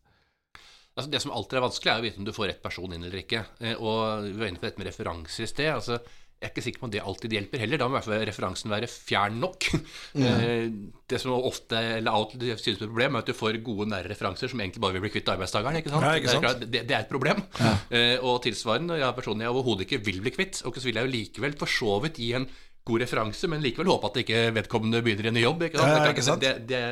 Altså, 0.97 1.11
det 1.13 1.21
som 1.21 1.35
alltid 1.37 1.59
er 1.59 1.67
vanskelig, 1.67 1.93
er 1.93 2.01
å 2.01 2.07
vite 2.07 2.23
om 2.23 2.29
du 2.29 2.33
får 2.33 2.49
rett 2.53 2.63
person 2.65 2.95
inn 2.97 3.05
eller 3.05 3.21
ikke. 3.21 3.43
Eh, 3.61 3.77
og 3.77 4.31
vi 4.31 4.39
var 4.39 4.49
inne 4.49 4.63
på 4.63 4.71
dette 4.71 4.81
med 4.81 4.89
referanser 4.89 5.45
i 5.45 5.51
sted. 5.51 5.73
altså 5.75 6.01
jeg 6.37 6.51
er 6.51 6.53
ikke 6.53 6.63
sikker 6.67 6.81
på 6.83 6.85
om 6.85 6.91
det 6.93 7.01
alltid 7.01 7.33
hjelper 7.33 7.63
heller. 7.63 7.81
Da 7.81 7.87
må 7.89 7.95
i 7.95 7.97
hvert 7.97 8.07
fall 8.11 8.25
referansen 8.29 8.73
være 8.73 8.89
fjern 8.93 9.39
nok. 9.41 9.71
Mm. 10.17 10.75
Det 11.09 11.21
som 11.23 11.33
ofte 11.37 11.79
eller 11.97 12.13
alltid 12.13 12.45
synes 12.59 12.67
er 12.69 12.75
et 12.75 12.83
problem, 12.83 13.17
er 13.17 13.25
at 13.25 13.31
du 13.31 13.37
får 13.37 13.57
gode, 13.65 13.87
nære 13.89 14.11
referanser 14.11 14.51
som 14.53 14.61
egentlig 14.61 14.83
bare 14.85 14.97
vil 14.97 15.05
bli 15.07 15.13
kvitt 15.15 15.31
arbeidstakeren. 15.33 15.79
Ikke 15.81 15.93
sant? 15.93 16.05
Ja, 16.05 16.13
ikke 16.21 16.35
sant? 16.35 16.47
Det, 16.61 16.83
er 16.83 16.89
det, 16.89 16.97
er 16.97 17.07
et 17.07 17.11
problem. 17.13 17.41
Ja. 17.61 17.73
Eh, 17.89 18.15
og 18.21 18.43
tilsvarende, 18.45 18.99
ja, 19.01 19.13
personen 19.17 19.47
jeg 19.47 19.53
overhodet 19.55 19.87
ikke 19.87 20.03
vil 20.05 20.21
bli 20.25 20.35
kvitt, 20.35 20.61
og 20.67 20.77
så 20.77 20.89
vil 20.89 21.01
jeg 21.01 21.09
jo 21.09 21.15
likevel 21.15 21.57
for 21.61 21.73
så 21.73 21.97
vidt 22.05 22.21
gi 22.21 22.33
en 22.37 22.49
god 22.87 23.03
referanse, 23.07 23.51
men 23.51 23.65
likevel 23.65 23.91
håpe 23.95 24.11
at 24.11 24.21
ikke 24.23 24.43
vedkommende 24.59 25.01
begynner 25.07 25.31
i 25.31 25.33
en 25.33 25.41
jobb. 25.41 25.65
Ikke 25.71 25.81
sant? 25.81 25.95
Ja, 25.97 26.13
ikke 26.13 26.27
sant? 26.27 26.45
Det, 26.45 26.53
det, 26.69 26.83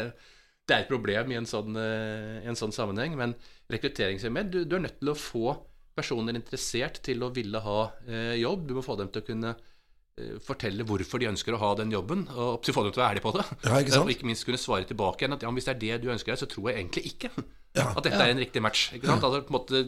det, 0.65 0.79
er 0.79 0.87
et 0.87 0.91
problem 0.91 1.35
i 1.35 1.39
en 1.43 1.49
sånn, 1.51 1.77
eh, 1.81 2.41
en 2.49 2.59
sånn 2.59 2.75
sammenheng. 2.75 3.19
Men 3.21 3.37
rekrutteringshemmet, 3.73 4.51
du, 4.55 4.63
du 4.65 4.79
er 4.79 4.87
nødt 4.89 5.01
til 5.03 5.13
å 5.13 5.19
få 5.19 5.59
personer 5.95 6.37
interessert 6.39 7.01
til 7.05 7.23
å 7.25 7.31
ville 7.35 7.61
ha 7.65 7.79
eh, 8.09 8.35
jobb. 8.41 8.67
Du 8.69 8.75
må 8.79 8.85
få 8.85 8.97
dem 9.01 9.11
til 9.13 9.23
å 9.23 9.27
kunne 9.27 9.53
eh, 9.55 10.35
fortelle 10.45 10.87
hvorfor 10.89 11.23
de 11.23 11.31
ønsker 11.31 11.57
å 11.57 11.63
ha 11.63 11.71
den 11.81 11.95
jobben, 11.95 12.27
og 12.35 12.67
få 12.67 12.87
dem 12.87 12.95
til 12.95 13.01
å 13.01 13.05
være 13.05 13.15
ærlige 13.15 13.27
på 13.27 13.35
det. 13.39 13.47
Ja, 13.67 13.79
ikke 13.83 14.01
og 14.05 14.15
ikke 14.15 14.31
minst 14.31 14.49
kunne 14.49 14.61
svare 14.61 14.89
tilbake 14.91 15.25
igjen 15.25 15.39
at 15.39 15.47
ja, 15.47 15.55
hvis 15.55 15.71
det 15.71 15.77
er 15.77 15.85
det 15.85 16.03
du 16.05 16.11
ønsker 16.15 16.35
deg, 16.35 16.43
så 16.43 16.51
tror 16.51 16.71
jeg 16.71 16.83
egentlig 16.83 17.07
ikke 17.15 17.33
ja, 17.75 17.89
at 17.91 18.03
dette 18.03 18.19
ja. 18.19 18.27
er 18.27 18.35
en 18.35 18.43
riktig 18.43 18.63
match. 18.65 18.91
Ikke 18.97 19.11
sant? 19.11 19.25
Altså, 19.27 19.45
på 19.47 19.55
en 19.55 19.59
måte, 19.59 19.87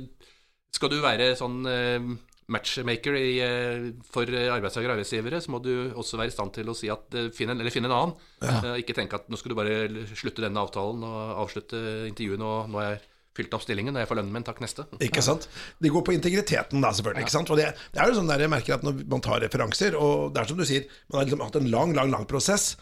skal 0.74 0.92
du 0.92 0.98
være 1.02 1.30
sånn 1.38 1.60
eh, 1.70 2.08
matchmaker 2.52 3.18
i, 3.18 3.30
eh, 3.42 3.88
for 4.06 4.30
arbeidstakere 4.30 4.92
og 4.92 4.96
arbeidsgivere, 4.96 5.42
så 5.42 5.54
må 5.54 5.60
du 5.64 5.72
også 5.94 6.20
være 6.20 6.30
i 6.30 6.36
stand 6.36 6.54
til 6.54 6.70
å 6.70 6.76
si 6.78 6.90
at 6.92 7.18
eh, 7.18 7.30
finn 7.34 7.50
en, 7.50 7.62
eller 7.62 7.74
finn 7.74 7.88
en 7.88 7.94
annen. 7.96 8.16
Ja. 8.42 8.76
ikke 8.78 8.94
tenke 8.94 9.18
at 9.18 9.30
nå 9.30 9.38
skal 9.40 9.54
du 9.54 9.58
bare 9.58 10.06
slutte 10.14 10.44
denne 10.44 10.62
avtalen 10.62 11.02
og 11.06 11.44
avslutte 11.46 11.82
intervjuet, 12.10 12.42
og 12.42 12.70
nå 12.70 12.82
er 12.82 12.90
jeg 12.94 13.04
fylt 13.36 13.54
opp 13.56 13.64
stillingen 13.64 13.96
og 13.96 14.02
jeg 14.02 14.10
får 14.10 14.20
lønnen 14.20 14.34
min. 14.34 14.46
Takk, 14.46 14.60
neste. 14.64 14.86
Ikke 15.04 15.24
sant? 15.24 15.48
Det 15.82 15.92
går 15.92 16.04
på 16.06 16.14
integriteten, 16.16 16.82
da, 16.82 16.92
selvfølgelig. 16.96 17.22
Ja. 17.22 17.28
ikke 17.28 17.36
sant? 17.36 17.52
Og 17.52 17.60
det, 17.60 17.70
det, 17.94 18.02
er 18.02 18.10
jo 18.10 18.18
sånn 18.18 18.30
der 18.32 18.44
jeg 18.46 18.52
merker 18.52 18.78
at 18.78 18.86
når 18.86 19.00
man 19.12 19.24
tar 19.24 19.42
referanser, 19.44 19.96
og 20.00 20.34
det 20.34 20.42
er 20.42 20.52
som 20.52 20.60
du 20.60 20.66
sier, 20.68 20.86
man 21.10 21.20
har 21.20 21.28
liksom 21.28 21.46
hatt 21.46 21.58
en 21.60 21.72
lang, 21.72 21.96
lang, 21.96 22.12
lang 22.12 22.28
prosess, 22.30 22.74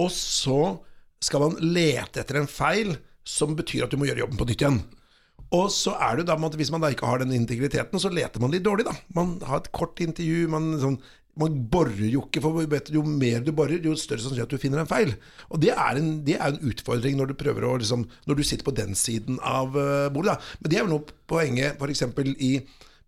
og 0.00 0.10
så 0.14 0.60
skal 1.20 1.44
man 1.44 1.58
lete 1.60 2.22
etter 2.22 2.40
en 2.40 2.50
feil 2.50 2.94
som 3.26 3.52
betyr 3.58 3.84
at 3.84 3.92
du 3.92 4.00
må 4.00 4.08
gjøre 4.08 4.24
jobben 4.24 4.40
på 4.40 4.48
nytt 4.48 4.64
igjen. 4.64 4.80
Og 5.56 5.66
så 5.74 5.96
er 5.98 6.14
det 6.14 6.24
jo 6.24 6.30
da, 6.30 6.50
Hvis 6.54 6.70
man 6.70 6.82
da 6.82 6.90
ikke 6.92 7.08
har 7.10 7.22
den 7.22 7.34
integriteten, 7.34 7.98
så 7.98 8.10
leter 8.12 8.42
man 8.42 8.52
litt 8.54 8.62
dårlig. 8.62 8.86
da 8.86 8.94
Man 9.14 9.40
har 9.46 9.62
et 9.62 9.72
kort 9.74 9.98
intervju, 10.00 10.46
man 10.48 10.76
sånn, 10.78 11.00
man 11.38 11.56
borer 11.70 12.08
jo 12.10 12.24
ikke, 12.26 12.42
for 12.42 12.64
jo 12.90 13.02
mer 13.06 13.44
du 13.46 13.52
borer, 13.56 13.78
jo 13.84 13.94
større 13.98 14.22
sannsynlighet 14.22 14.48
at 14.48 14.56
du 14.56 14.62
finner 14.62 14.82
en 14.82 14.90
feil. 14.90 15.14
Og 15.48 15.62
det 15.62 15.70
er 15.74 16.00
en, 16.00 16.10
det 16.26 16.36
er 16.36 16.50
en 16.50 16.70
utfordring 16.72 17.16
når 17.18 17.30
du 17.30 17.38
prøver 17.38 17.66
å 17.66 17.76
liksom, 17.80 18.06
Når 18.26 18.40
du 18.40 18.42
sitter 18.42 18.66
på 18.66 18.74
den 18.76 18.94
siden 18.98 19.38
av 19.42 19.76
uh, 19.76 20.10
bordet. 20.12 20.34
Da. 20.34 20.58
Men 20.60 20.72
det 20.72 20.78
er 20.78 20.86
vel 20.86 20.94
noe 20.96 21.18
poenget 21.30 21.80
f.eks. 21.80 22.04
i 22.36 22.52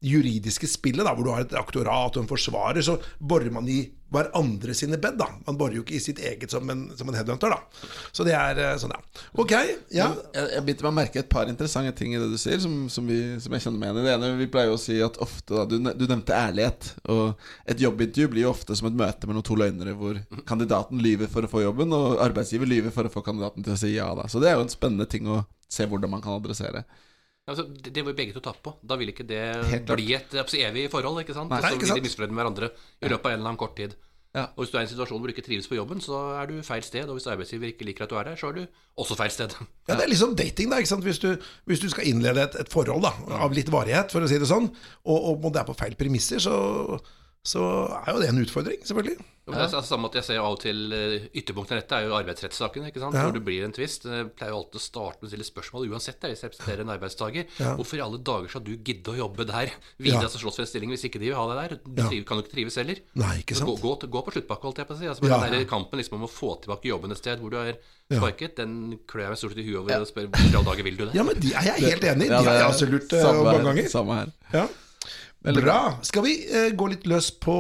juridiske 0.03 0.69
spillet, 0.69 1.05
da, 1.07 1.15
hvor 1.15 1.27
du 1.27 1.33
har 1.35 1.45
et 1.47 1.59
aktorat 1.59 2.17
og 2.17 2.25
en 2.25 2.31
forsvarer, 2.31 2.83
så 2.85 2.99
borer 3.19 3.53
man 3.55 3.69
i 3.71 3.85
hverandre 4.13 4.75
sine 4.77 4.99
bed. 5.01 5.17
da 5.21 5.29
Man 5.47 5.59
borer 5.59 5.79
jo 5.79 5.85
ikke 5.85 5.97
i 5.97 6.03
sitt 6.03 6.21
eget 6.23 6.53
som 6.53 6.69
en, 6.71 6.85
som 6.97 7.09
en 7.09 7.17
headhunter. 7.17 7.53
da 7.53 7.61
Så 8.13 8.27
det 8.27 8.35
er 8.37 8.61
eh, 8.61 8.75
sånn, 8.81 8.93
ja. 8.95 9.23
Ok. 9.39 9.55
ja 9.95 10.11
Jeg, 10.35 10.49
jeg 10.57 10.65
begynte 10.67 10.87
med 10.87 10.93
å 10.93 10.97
merke 10.99 11.23
et 11.23 11.31
par 11.33 11.51
interessante 11.51 11.95
ting 11.99 12.15
i 12.15 12.21
det 12.21 12.29
du 12.33 12.39
sier, 12.41 12.61
som, 12.63 12.75
som, 12.93 13.07
vi, 13.09 13.21
som 13.43 13.55
jeg 13.57 13.65
kjenner 13.65 13.81
meg 13.81 13.91
igjen 13.91 14.03
i. 14.03 14.07
Det 14.09 14.15
ene 14.17 14.33
vi 14.41 14.51
pleier 14.53 14.75
å 14.75 14.81
si 14.81 14.99
at 15.05 15.21
ofte 15.23 15.57
da, 15.57 15.65
du, 15.69 15.79
du, 15.79 16.05
nevnte 16.07 16.37
ærlighet. 16.37 16.93
Og 17.13 17.47
et 17.73 17.87
jobbintervju 17.87 18.35
blir 18.35 18.47
jo 18.47 18.53
ofte 18.53 18.77
som 18.79 18.91
et 18.91 18.99
møte 18.99 19.31
mellom 19.31 19.47
to 19.47 19.57
løgnere, 19.59 19.97
hvor 19.99 20.21
kandidaten 20.49 21.01
lyver 21.03 21.31
for 21.33 21.47
å 21.47 21.53
få 21.53 21.65
jobben, 21.65 21.95
og 21.97 22.21
arbeidsgiver 22.25 22.69
lyver 22.69 22.95
for 22.95 23.09
å 23.09 23.13
få 23.13 23.25
kandidaten 23.25 23.65
til 23.65 23.77
å 23.77 23.81
si 23.81 23.95
ja. 23.95 24.11
da 24.19 24.29
Så 24.31 24.43
det 24.43 24.53
er 24.53 24.59
jo 24.59 24.67
en 24.67 24.73
spennende 24.73 25.09
ting 25.09 25.31
å 25.31 25.45
se 25.73 25.89
hvordan 25.89 26.13
man 26.13 26.25
kan 26.25 26.37
adressere. 26.37 26.85
Altså, 27.51 27.67
det, 27.67 27.91
det 27.91 28.05
vi 28.07 28.15
begge 28.15 28.37
to 28.37 28.41
tape 28.45 28.63
på. 28.63 28.77
Da 28.87 28.97
vil 29.01 29.11
ikke 29.11 29.27
det 29.27 29.43
bli 29.89 30.13
et 30.15 30.35
evig 30.63 30.87
forhold. 30.93 31.21
ikke 31.25 31.35
sant? 31.35 31.51
Nei, 31.51 31.61
så 31.61 31.79
blir 31.81 31.99
de 31.99 32.07
misfornøyd 32.07 32.33
med 32.35 32.43
hverandre 32.43 32.73
i 33.03 33.11
løpet 33.11 33.27
av 33.27 33.33
en 33.33 33.39
eller 33.41 33.51
annen 33.51 33.61
kort 33.61 33.77
tid. 33.81 33.97
Ja. 34.33 34.47
Og 34.57 34.63
Hvis 34.63 34.71
du 34.73 34.77
er 34.79 34.85
i 34.85 34.87
en 34.87 34.93
situasjon 34.95 35.19
hvor 35.21 35.29
du 35.29 35.35
ikke 35.35 35.45
trives 35.45 35.67
på 35.69 35.77
jobben, 35.77 36.01
så 36.01 36.21
er 36.41 36.47
du 36.49 36.63
feil 36.65 36.85
sted. 36.87 37.11
Og 37.11 37.19
hvis 37.19 37.27
arbeidsgiver 37.29 37.69
ikke 37.69 37.89
liker 37.89 38.07
at 38.07 38.13
du 38.13 38.17
er 38.17 38.31
der, 38.31 38.39
så 38.41 38.49
er 38.49 38.61
du 38.61 38.63
også 38.97 39.19
feil 39.19 39.35
sted. 39.35 39.57
Ja, 39.89 39.97
Det 39.99 40.07
er 40.07 40.13
liksom 40.13 40.37
dating, 40.39 40.71
da. 40.71 40.79
ikke 40.79 40.93
sant? 40.93 41.05
Hvis 41.05 41.19
du, 41.19 41.35
hvis 41.69 41.83
du 41.83 41.89
skal 41.93 42.07
innlede 42.09 42.47
et, 42.47 42.57
et, 42.63 42.71
forhold 42.73 43.03
da, 43.05 43.13
av 43.43 43.53
litt 43.53 43.73
varighet, 43.73 44.15
for 44.15 44.25
å 44.25 44.31
si 44.31 44.39
det 44.41 44.49
sånn, 44.49 44.71
og, 45.05 45.19
og 45.35 45.51
det 45.51 45.61
er 45.61 45.69
på 45.69 45.77
feil 45.77 45.99
premisser, 45.99 46.41
så 46.41 46.55
så 47.43 47.63
er 48.05 48.15
jo 48.15 48.23
det 48.23 48.31
en 48.31 48.43
utfordring, 48.45 48.83
selvfølgelig. 48.87 49.19
Ja. 49.51 49.67
Det 49.67 49.75
er 49.75 49.83
samme 49.83 50.07
at 50.07 50.15
Jeg 50.15 50.27
ser 50.29 50.39
av 50.39 50.55
og 50.55 50.61
til 50.63 50.93
eh, 50.95 51.25
ytterpunktene 51.35 51.81
dette 51.81 51.97
er 51.99 52.05
jo 52.07 52.15
arbeidsrettssaken. 52.15 52.85
ikke 52.87 53.01
sant? 53.03 53.17
Ja. 53.19 53.25
Hvor 53.27 53.35
det 53.35 53.43
blir 53.43 53.65
en 53.67 53.73
tvist. 53.75 54.05
Jeg 54.07 54.29
pleier 54.39 54.53
jo 54.55 54.61
alltid 54.61 54.79
å 54.79 54.83
starte 54.85 55.19
med 55.19 55.27
å 55.27 55.31
stille 55.33 55.47
spørsmål 55.49 55.89
uansett 55.91 56.21
der, 56.23 56.31
hvis 56.31 56.45
jeg 56.45 56.53
representerer 56.53 56.85
en 56.85 56.93
arbeidstaker. 56.95 57.49
Ja. 57.59 57.73
Hvorfor 57.81 57.99
i 57.99 58.05
alle 58.05 58.21
dager 58.23 58.53
skal 58.53 58.63
du 58.63 58.71
gidde 58.77 59.11
å 59.11 59.19
jobbe 59.19 59.49
der 59.49 59.73
videre 59.99 60.21
ja. 60.21 60.29
altså 60.29 60.39
slåss 60.39 60.61
for 60.61 60.67
en 60.67 60.71
stilling 60.71 60.95
hvis 60.95 61.09
ikke 61.11 61.19
de 61.19 61.33
vil 61.33 61.41
ha 61.41 61.49
deg 61.51 61.59
der? 61.59 61.83
Du 61.83 62.05
ja. 62.05 62.23
kan 62.29 62.39
jo 62.39 62.47
ikke 62.47 62.55
trives 62.55 62.79
heller. 62.79 63.03
Nei, 63.19 63.33
ikke 63.43 63.59
sant? 63.59 63.73
Gå, 63.73 63.75
gå, 63.83 64.13
gå, 64.15 64.23
på 64.29 64.37
sluttpakke, 64.37 64.69
holdt 64.69 64.85
jeg 64.85 64.91
på 64.93 64.95
å 64.95 65.01
si. 65.03 65.11
Altså, 65.11 65.27
ja. 65.27 65.41
Den 65.43 65.59
der 65.59 65.67
kampen 65.75 65.99
liksom 65.99 66.21
om 66.21 66.29
å 66.29 66.31
få 66.31 66.55
tilbake 66.63 66.93
jobben 66.93 67.17
et 67.17 67.23
sted 67.25 67.43
hvor 67.43 67.51
du 67.51 67.59
er 67.65 67.75
sparket, 68.13 68.55
den 68.63 69.01
klør 69.11 69.27
jeg 69.27 69.35
meg 69.35 69.43
stort 69.43 69.57
sett 69.57 69.65
i 69.65 69.67
huet 69.67 69.83
over 69.83 70.07
og 70.07 70.11
spør 70.13 70.31
hvor 70.31 70.47
i 70.47 70.55
alle 70.55 70.65
dager 70.71 70.87
vil 70.87 71.03
du 71.03 71.05
det? 71.09 71.13
Ja, 71.19 71.27
men 71.27 71.43
de 71.43 71.51
er 71.51 71.69
jeg 71.73 71.91
helt 71.91 72.09
enig 72.15 72.31
i. 72.31 72.33
De 72.37 72.39
har 72.39 72.61
jeg 72.61 72.71
også 72.71 72.91
lurt 72.95 73.19
mange 73.43 73.67
ganger. 73.73 73.91
Samme 73.91 74.23
her. 74.23 74.35
Ja. 74.55 74.67
Veldig 75.43 75.63
bra. 75.65 75.79
Skal 76.07 76.23
vi 76.23 76.33
eh, 76.47 76.71
gå 76.79 76.87
litt 76.93 77.07
løs 77.11 77.33
på 77.43 77.55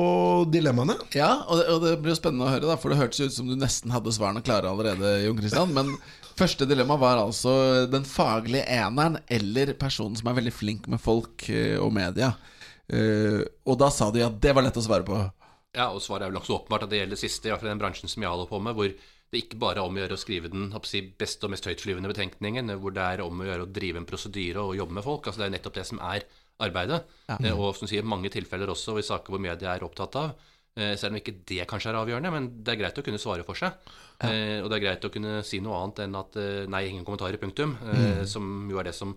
dilemmaene? 0.53 0.95
Ja, 1.19 1.33
og 1.49 1.59
det, 1.59 1.65
og 1.73 1.81
det, 1.83 1.97
blir 2.03 2.15
jo 2.15 2.19
spennende 2.21 2.47
å 2.47 2.53
høre, 2.53 2.69
da 2.71 2.77
for 2.79 2.93
det 2.93 3.01
hørtes 3.01 3.25
ut 3.25 3.35
som 3.35 3.49
du 3.51 3.57
nesten 3.59 3.91
hadde 3.91 4.15
svarene 4.15 4.43
klare 4.47 4.71
allerede, 4.71 5.17
Jon 5.25 5.41
Christian. 5.41 5.73
Men 5.75 5.91
første 6.39 6.69
dilemma 6.71 6.95
var 7.03 7.19
altså 7.25 7.55
den 7.91 8.07
faglige 8.07 8.69
eneren 8.71 9.19
eller 9.27 9.75
personen 9.81 10.15
som 10.19 10.31
er 10.31 10.39
veldig 10.39 10.55
flink 10.55 10.87
med 10.93 11.03
folk 11.03 11.49
eh, 11.51 11.75
og 11.83 11.91
media. 11.97 12.33
Uh, 12.93 13.41
og 13.65 13.79
da 13.81 13.87
sa 13.95 14.11
de 14.13 14.21
at 14.21 14.35
det 14.43 14.53
var 14.53 14.67
lett 14.67 14.77
å 14.77 14.83
svare 14.85 15.07
på. 15.07 15.17
Ja, 15.73 15.87
og 15.95 16.03
svaret 16.05 16.27
er 16.27 16.33
vel 16.33 16.41
også 16.43 16.59
åpenbart 16.59 16.85
at 16.85 16.91
det 16.93 16.99
gjelder 16.99 17.17
det 17.17 17.23
siste, 17.23 17.49
iallfall 17.49 17.71
i 17.71 17.73
den 17.73 17.81
bransjen 17.81 18.11
som 18.11 18.25
jeg 18.25 18.29
holder 18.29 18.51
på 18.51 18.59
med, 18.61 18.77
hvor 18.77 18.91
det 19.33 19.41
ikke 19.41 19.61
bare 19.63 19.81
er 19.81 19.89
om 19.89 19.97
å 19.97 20.03
gjøre 20.03 20.19
å 20.19 20.21
skrive 20.21 20.51
den 20.53 20.67
si, 20.85 21.01
beste 21.17 21.49
og 21.49 21.55
mest 21.55 21.65
høytflyvende 21.71 22.11
betenkningen, 22.11 22.75
hvor 22.83 22.93
det 22.93 23.07
er 23.07 23.23
om 23.25 23.41
å 23.41 23.47
gjøre 23.47 23.65
å 23.65 23.71
drive 23.79 24.03
en 24.03 24.09
prosedyre 24.09 24.67
og 24.67 24.77
jobbe 24.77 24.99
med 24.99 25.07
folk. 25.07 25.25
Altså 25.25 25.41
Det 25.41 25.47
er 25.47 25.55
nettopp 25.55 25.79
det 25.79 25.87
som 25.89 26.03
er 26.05 26.27
arbeidet. 26.63 27.03
Ja. 27.29 27.39
Eh, 27.39 27.57
og 27.57 27.77
som 27.79 27.91
sier, 27.91 28.07
mange 28.07 28.31
tilfeller 28.33 28.71
også 28.73 28.99
i 29.01 29.07
saker 29.07 29.35
hvor 29.35 29.43
media 29.43 29.75
er 29.75 29.87
opptatt 29.87 30.19
av. 30.21 30.37
Eh, 30.77 30.95
selv 31.01 31.13
om 31.13 31.21
ikke 31.21 31.37
det 31.49 31.67
kanskje 31.69 31.93
er 31.93 32.01
avgjørende, 32.01 32.33
men 32.33 32.49
det 32.65 32.75
er 32.75 32.81
greit 32.85 33.01
å 33.01 33.05
kunne 33.07 33.21
svare 33.23 33.47
for 33.49 33.59
seg. 33.59 33.75
Ja. 34.23 34.31
Eh, 34.31 34.59
og 34.63 34.71
det 34.71 34.79
er 34.79 34.87
greit 34.87 35.09
å 35.09 35.13
kunne 35.13 35.41
si 35.47 35.61
noe 35.65 35.81
annet 35.83 36.05
enn 36.07 36.17
at 36.21 36.39
nei, 36.73 36.87
ingen 36.91 37.05
kommentarer, 37.09 37.41
punktum. 37.43 37.77
Mm. 37.83 38.23
Som 38.29 38.71
jo 38.71 38.81
er 38.81 38.91
det 38.91 38.97
som 38.97 39.17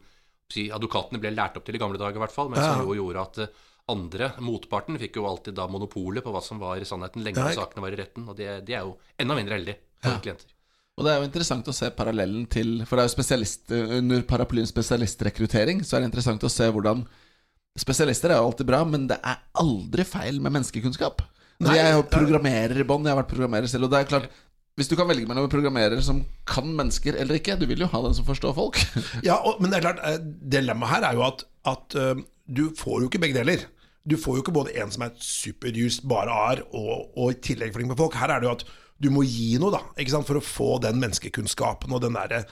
advokatene 0.55 1.21
ble 1.21 1.33
lært 1.33 1.55
opp 1.57 1.65
til 1.65 1.77
i 1.77 1.81
gamle 1.81 1.99
dager, 2.01 2.19
i 2.19 2.25
hvert 2.25 2.35
fall. 2.35 2.51
Men 2.51 2.61
ja. 2.61 2.73
som 2.73 2.85
jo 2.85 2.97
gjorde 2.97 3.29
at 3.29 3.63
andre, 3.93 4.31
motparten, 4.41 4.97
fikk 4.97 5.19
jo 5.19 5.27
alltid 5.29 5.53
da 5.57 5.67
monopolet 5.69 6.25
på 6.25 6.33
hva 6.33 6.41
som 6.41 6.57
var 6.61 6.81
sannheten 6.87 7.21
lenge 7.25 7.37
før 7.37 7.59
sakene 7.61 7.85
var 7.85 7.93
i 7.93 7.99
retten. 8.01 8.27
Og 8.31 8.37
det, 8.37 8.49
det, 8.65 8.77
er 8.79 8.87
jo 8.87 8.95
enda 9.21 9.37
mindre 9.37 9.59
heldig 9.59 9.75
for 10.01 10.23
klienter. 10.25 10.51
Og 10.95 11.03
det 11.03 11.11
er 11.11 11.19
jo 11.19 11.27
interessant 11.27 11.67
å 11.67 11.75
se 11.75 11.89
parallellen 11.91 12.45
til 12.47 12.77
For 12.87 12.95
det 12.95 13.03
er 13.03 13.09
jo 13.09 13.13
spesialist, 13.17 13.71
under 13.97 14.21
paraplyen 14.27 14.69
spesialistrekruttering, 14.69 15.83
så 15.83 15.97
er 15.97 16.03
det 16.03 16.09
interessant 16.13 16.45
å 16.47 16.51
se 16.51 16.69
hvordan 16.71 17.03
Spesialister 17.79 18.31
er 18.31 18.39
jo 18.39 18.49
alltid 18.49 18.69
bra, 18.69 18.81
men 18.87 19.07
det 19.09 19.17
er 19.19 19.41
aldri 19.59 20.05
feil 20.07 20.39
med 20.43 20.53
menneskekunnskap. 20.55 21.25
Altså, 21.59 21.75
jeg 21.75 21.87
er 21.87 21.95
jo 21.95 22.05
programmerer 22.11 22.79
i 22.79 22.87
bånn, 22.87 23.05
jeg 23.07 23.15
har 23.15 23.21
vært 23.21 23.31
programmerer 23.31 23.71
selv, 23.71 23.87
og 23.87 23.93
det 23.93 24.01
er 24.01 24.11
klart 24.11 24.33
hvis 24.75 24.89
du 24.91 24.97
kan 24.99 25.07
velge 25.07 25.27
mellom 25.27 25.47
programmerer 25.47 26.01
som 26.03 26.17
kan 26.47 26.67
mennesker 26.67 27.15
eller 27.15 27.37
ikke 27.39 27.55
Du 27.55 27.63
vil 27.69 27.79
jo 27.79 27.87
ha 27.87 28.01
den 28.03 28.15
som 28.17 28.25
forstår 28.27 28.55
folk. 28.57 28.79
Ja, 29.27 29.37
og, 29.39 29.61
men 29.63 29.71
det 29.71 29.79
er 29.79 29.85
klart, 29.85 30.01
eh, 30.03 30.17
dilemmaet 30.51 30.97
her 30.97 31.05
er 31.07 31.15
jo 31.15 31.23
at, 31.23 31.45
at 31.71 31.95
uh, 31.95 32.19
du 32.45 32.65
får 32.75 32.99
jo 32.99 33.07
ikke 33.07 33.21
begge 33.23 33.39
deler. 33.39 33.63
Du 34.03 34.17
får 34.19 34.35
jo 34.35 34.43
ikke 34.43 34.55
både 34.57 34.75
en 34.81 34.91
som 34.91 35.05
er 35.07 35.15
superjust, 35.23 36.03
bare 36.07 36.33
ar, 36.49 36.63
og, 36.75 37.07
og 37.15 37.31
i 37.31 37.39
tillegg 37.47 37.71
flink 37.73 37.89
med 37.93 37.99
folk. 38.01 38.19
Her 38.19 38.35
er 38.35 38.43
det 38.43 38.49
jo 38.49 38.57
at 38.57 38.67
du 39.01 39.09
må 39.11 39.23
gi 39.27 39.55
noe, 39.59 39.71
da, 39.73 40.19
for 40.27 40.39
å 40.39 40.43
få 40.43 40.69
den 40.83 40.99
menneskekunnskapen 41.01 41.95
og 41.95 42.03
den 42.03 42.19
derre 42.19 42.43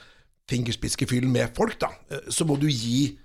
fingerspiskefyllen 0.51 1.31
med 1.31 1.53
folk. 1.55 1.75
da, 1.79 1.91
eh, 2.11 2.31
Så 2.31 2.47
må 2.47 2.55
du 2.59 2.69
gi 2.71 3.17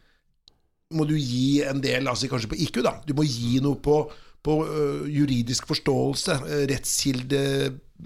må 0.97 1.05
du 1.09 1.17
gi 1.19 1.61
en 1.69 1.83
del, 1.85 2.09
altså 2.09 2.31
kanskje 2.31 2.53
på 2.53 2.59
IQ, 2.65 2.81
da. 2.87 2.95
Du 3.05 3.15
må 3.17 3.27
gi 3.29 3.59
noe 3.65 3.77
på, 3.83 4.01
på 4.45 4.57
uh, 4.65 5.05
juridisk 5.11 5.69
forståelse, 5.69 6.39
uh, 6.45 6.63
rettskilde 6.71 7.43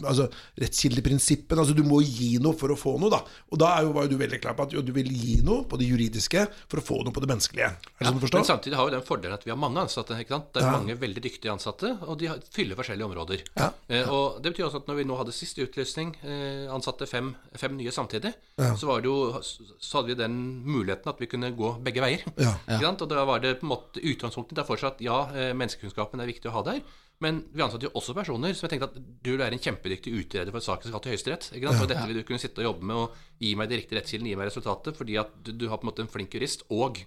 altså, 0.01 0.29
rettskildeprinsippen. 0.63 1.59
Altså, 1.59 1.77
du 1.77 1.83
må 1.87 2.01
gi 2.05 2.37
noe 2.43 2.57
for 2.59 2.73
å 2.73 2.79
få 2.79 2.95
noe. 3.01 3.13
da 3.13 3.21
Og 3.53 3.61
da 3.61 3.73
er 3.77 3.87
jo, 3.87 3.95
var 3.97 4.07
jo 4.07 4.15
du 4.15 4.21
veldig 4.21 4.41
klar 4.43 4.57
på 4.59 4.67
at 4.67 4.77
jo, 4.77 4.83
du 4.85 4.93
vil 4.97 5.11
gi 5.13 5.41
noe 5.47 5.67
på 5.69 5.79
det 5.81 5.89
juridiske 5.91 6.47
for 6.71 6.81
å 6.81 6.85
få 6.85 7.01
noe 7.07 7.15
på 7.15 7.23
det 7.25 7.31
menneskelige. 7.33 7.71
Er 7.73 8.01
det 8.01 8.09
sånn 8.09 8.21
du 8.21 8.25
forstår? 8.27 8.43
Men 8.43 8.51
samtidig 8.51 8.81
har 8.81 8.89
jo 8.89 8.95
den 8.97 9.07
fordelen 9.07 9.37
at 9.37 9.47
vi 9.47 9.55
har 9.55 9.61
mange 9.61 9.85
ansatte. 9.85 10.19
ikke 10.23 10.37
sant? 10.37 10.51
Det 10.55 10.63
er 10.63 10.69
ja. 10.69 10.75
mange 10.79 10.99
veldig 11.03 11.25
dyktige 11.25 11.55
ansatte, 11.55 11.95
og 12.07 12.19
de 12.23 12.33
fyller 12.55 12.79
forskjellige 12.79 13.11
områder. 13.11 13.45
Ja. 13.59 13.71
Eh, 13.89 14.09
og 14.09 14.41
Det 14.43 14.55
betyr 14.55 14.69
også 14.69 14.83
at 14.83 14.91
når 14.91 15.01
vi 15.01 15.09
nå 15.11 15.19
hadde 15.21 15.37
sist 15.37 15.61
utlysning, 15.63 16.15
eh, 16.23 16.67
ansatte 16.73 17.09
fem, 17.11 17.35
fem 17.59 17.77
nye 17.79 17.93
samtidig, 17.95 18.35
så, 18.57 18.87
var 18.87 19.03
det 19.03 19.11
jo, 19.11 19.41
så 19.43 19.99
hadde 19.99 20.13
vi 20.13 20.19
den 20.21 20.37
muligheten 20.67 21.11
at 21.11 21.21
vi 21.21 21.29
kunne 21.31 21.53
gå 21.57 21.75
begge 21.85 22.03
veier. 22.05 22.25
Ikke 22.37 22.83
sant? 22.83 23.05
Og 23.05 23.11
da 23.11 23.25
var 23.29 23.43
det 23.43 23.57
på 23.61 23.67
en 23.67 23.73
måte 23.75 24.03
utgangspunktet 24.03 24.57
Det 24.57 24.63
er 24.63 24.69
fortsatt 24.69 25.01
ja, 25.05 25.19
eh, 25.35 25.53
menneskekunnskapen 25.57 26.23
er 26.23 26.31
viktig 26.31 26.51
å 26.51 26.57
ha 26.59 26.67
der. 26.67 26.83
Men 27.23 27.43
vi 27.55 27.63
ansatte 27.63 27.87
jo 27.87 27.93
også 27.99 28.15
personer 28.17 28.55
som 28.57 28.67
jeg 28.67 28.73
tenkte 28.75 28.89
at 28.91 29.11
du 29.23 29.33
er 29.37 29.55
en 29.55 29.63
kjempedyktig 29.63 30.13
utreder 30.19 30.51
for 30.51 30.59
en 30.59 30.65
sak 30.65 30.83
som 30.83 30.91
skal 30.91 31.03
til 31.05 31.15
Høyesterett. 31.15 31.51
Ja, 31.55 31.75
og 31.75 31.91
dette 31.91 32.07
vil 32.09 32.19
du 32.19 32.25
kunne 32.27 32.43
sitte 32.43 32.65
og 32.65 32.71
jobbe 32.71 32.89
med 32.89 33.03
og 33.05 33.19
gi 33.43 33.53
meg 33.59 33.71
de 33.71 33.79
riktige 33.79 34.01
rettskildene, 34.01 34.33
gi 34.33 34.39
meg 34.41 34.49
resultatet, 34.51 34.99
fordi 34.99 35.19
at 35.23 35.35
du, 35.39 35.53
du, 35.55 35.69
har 35.71 35.79
på 35.79 35.87
en 35.87 35.93
måte 35.93 36.03
en 36.03 36.11
flink 36.11 36.35
jurist 36.35 36.65
og 36.75 36.99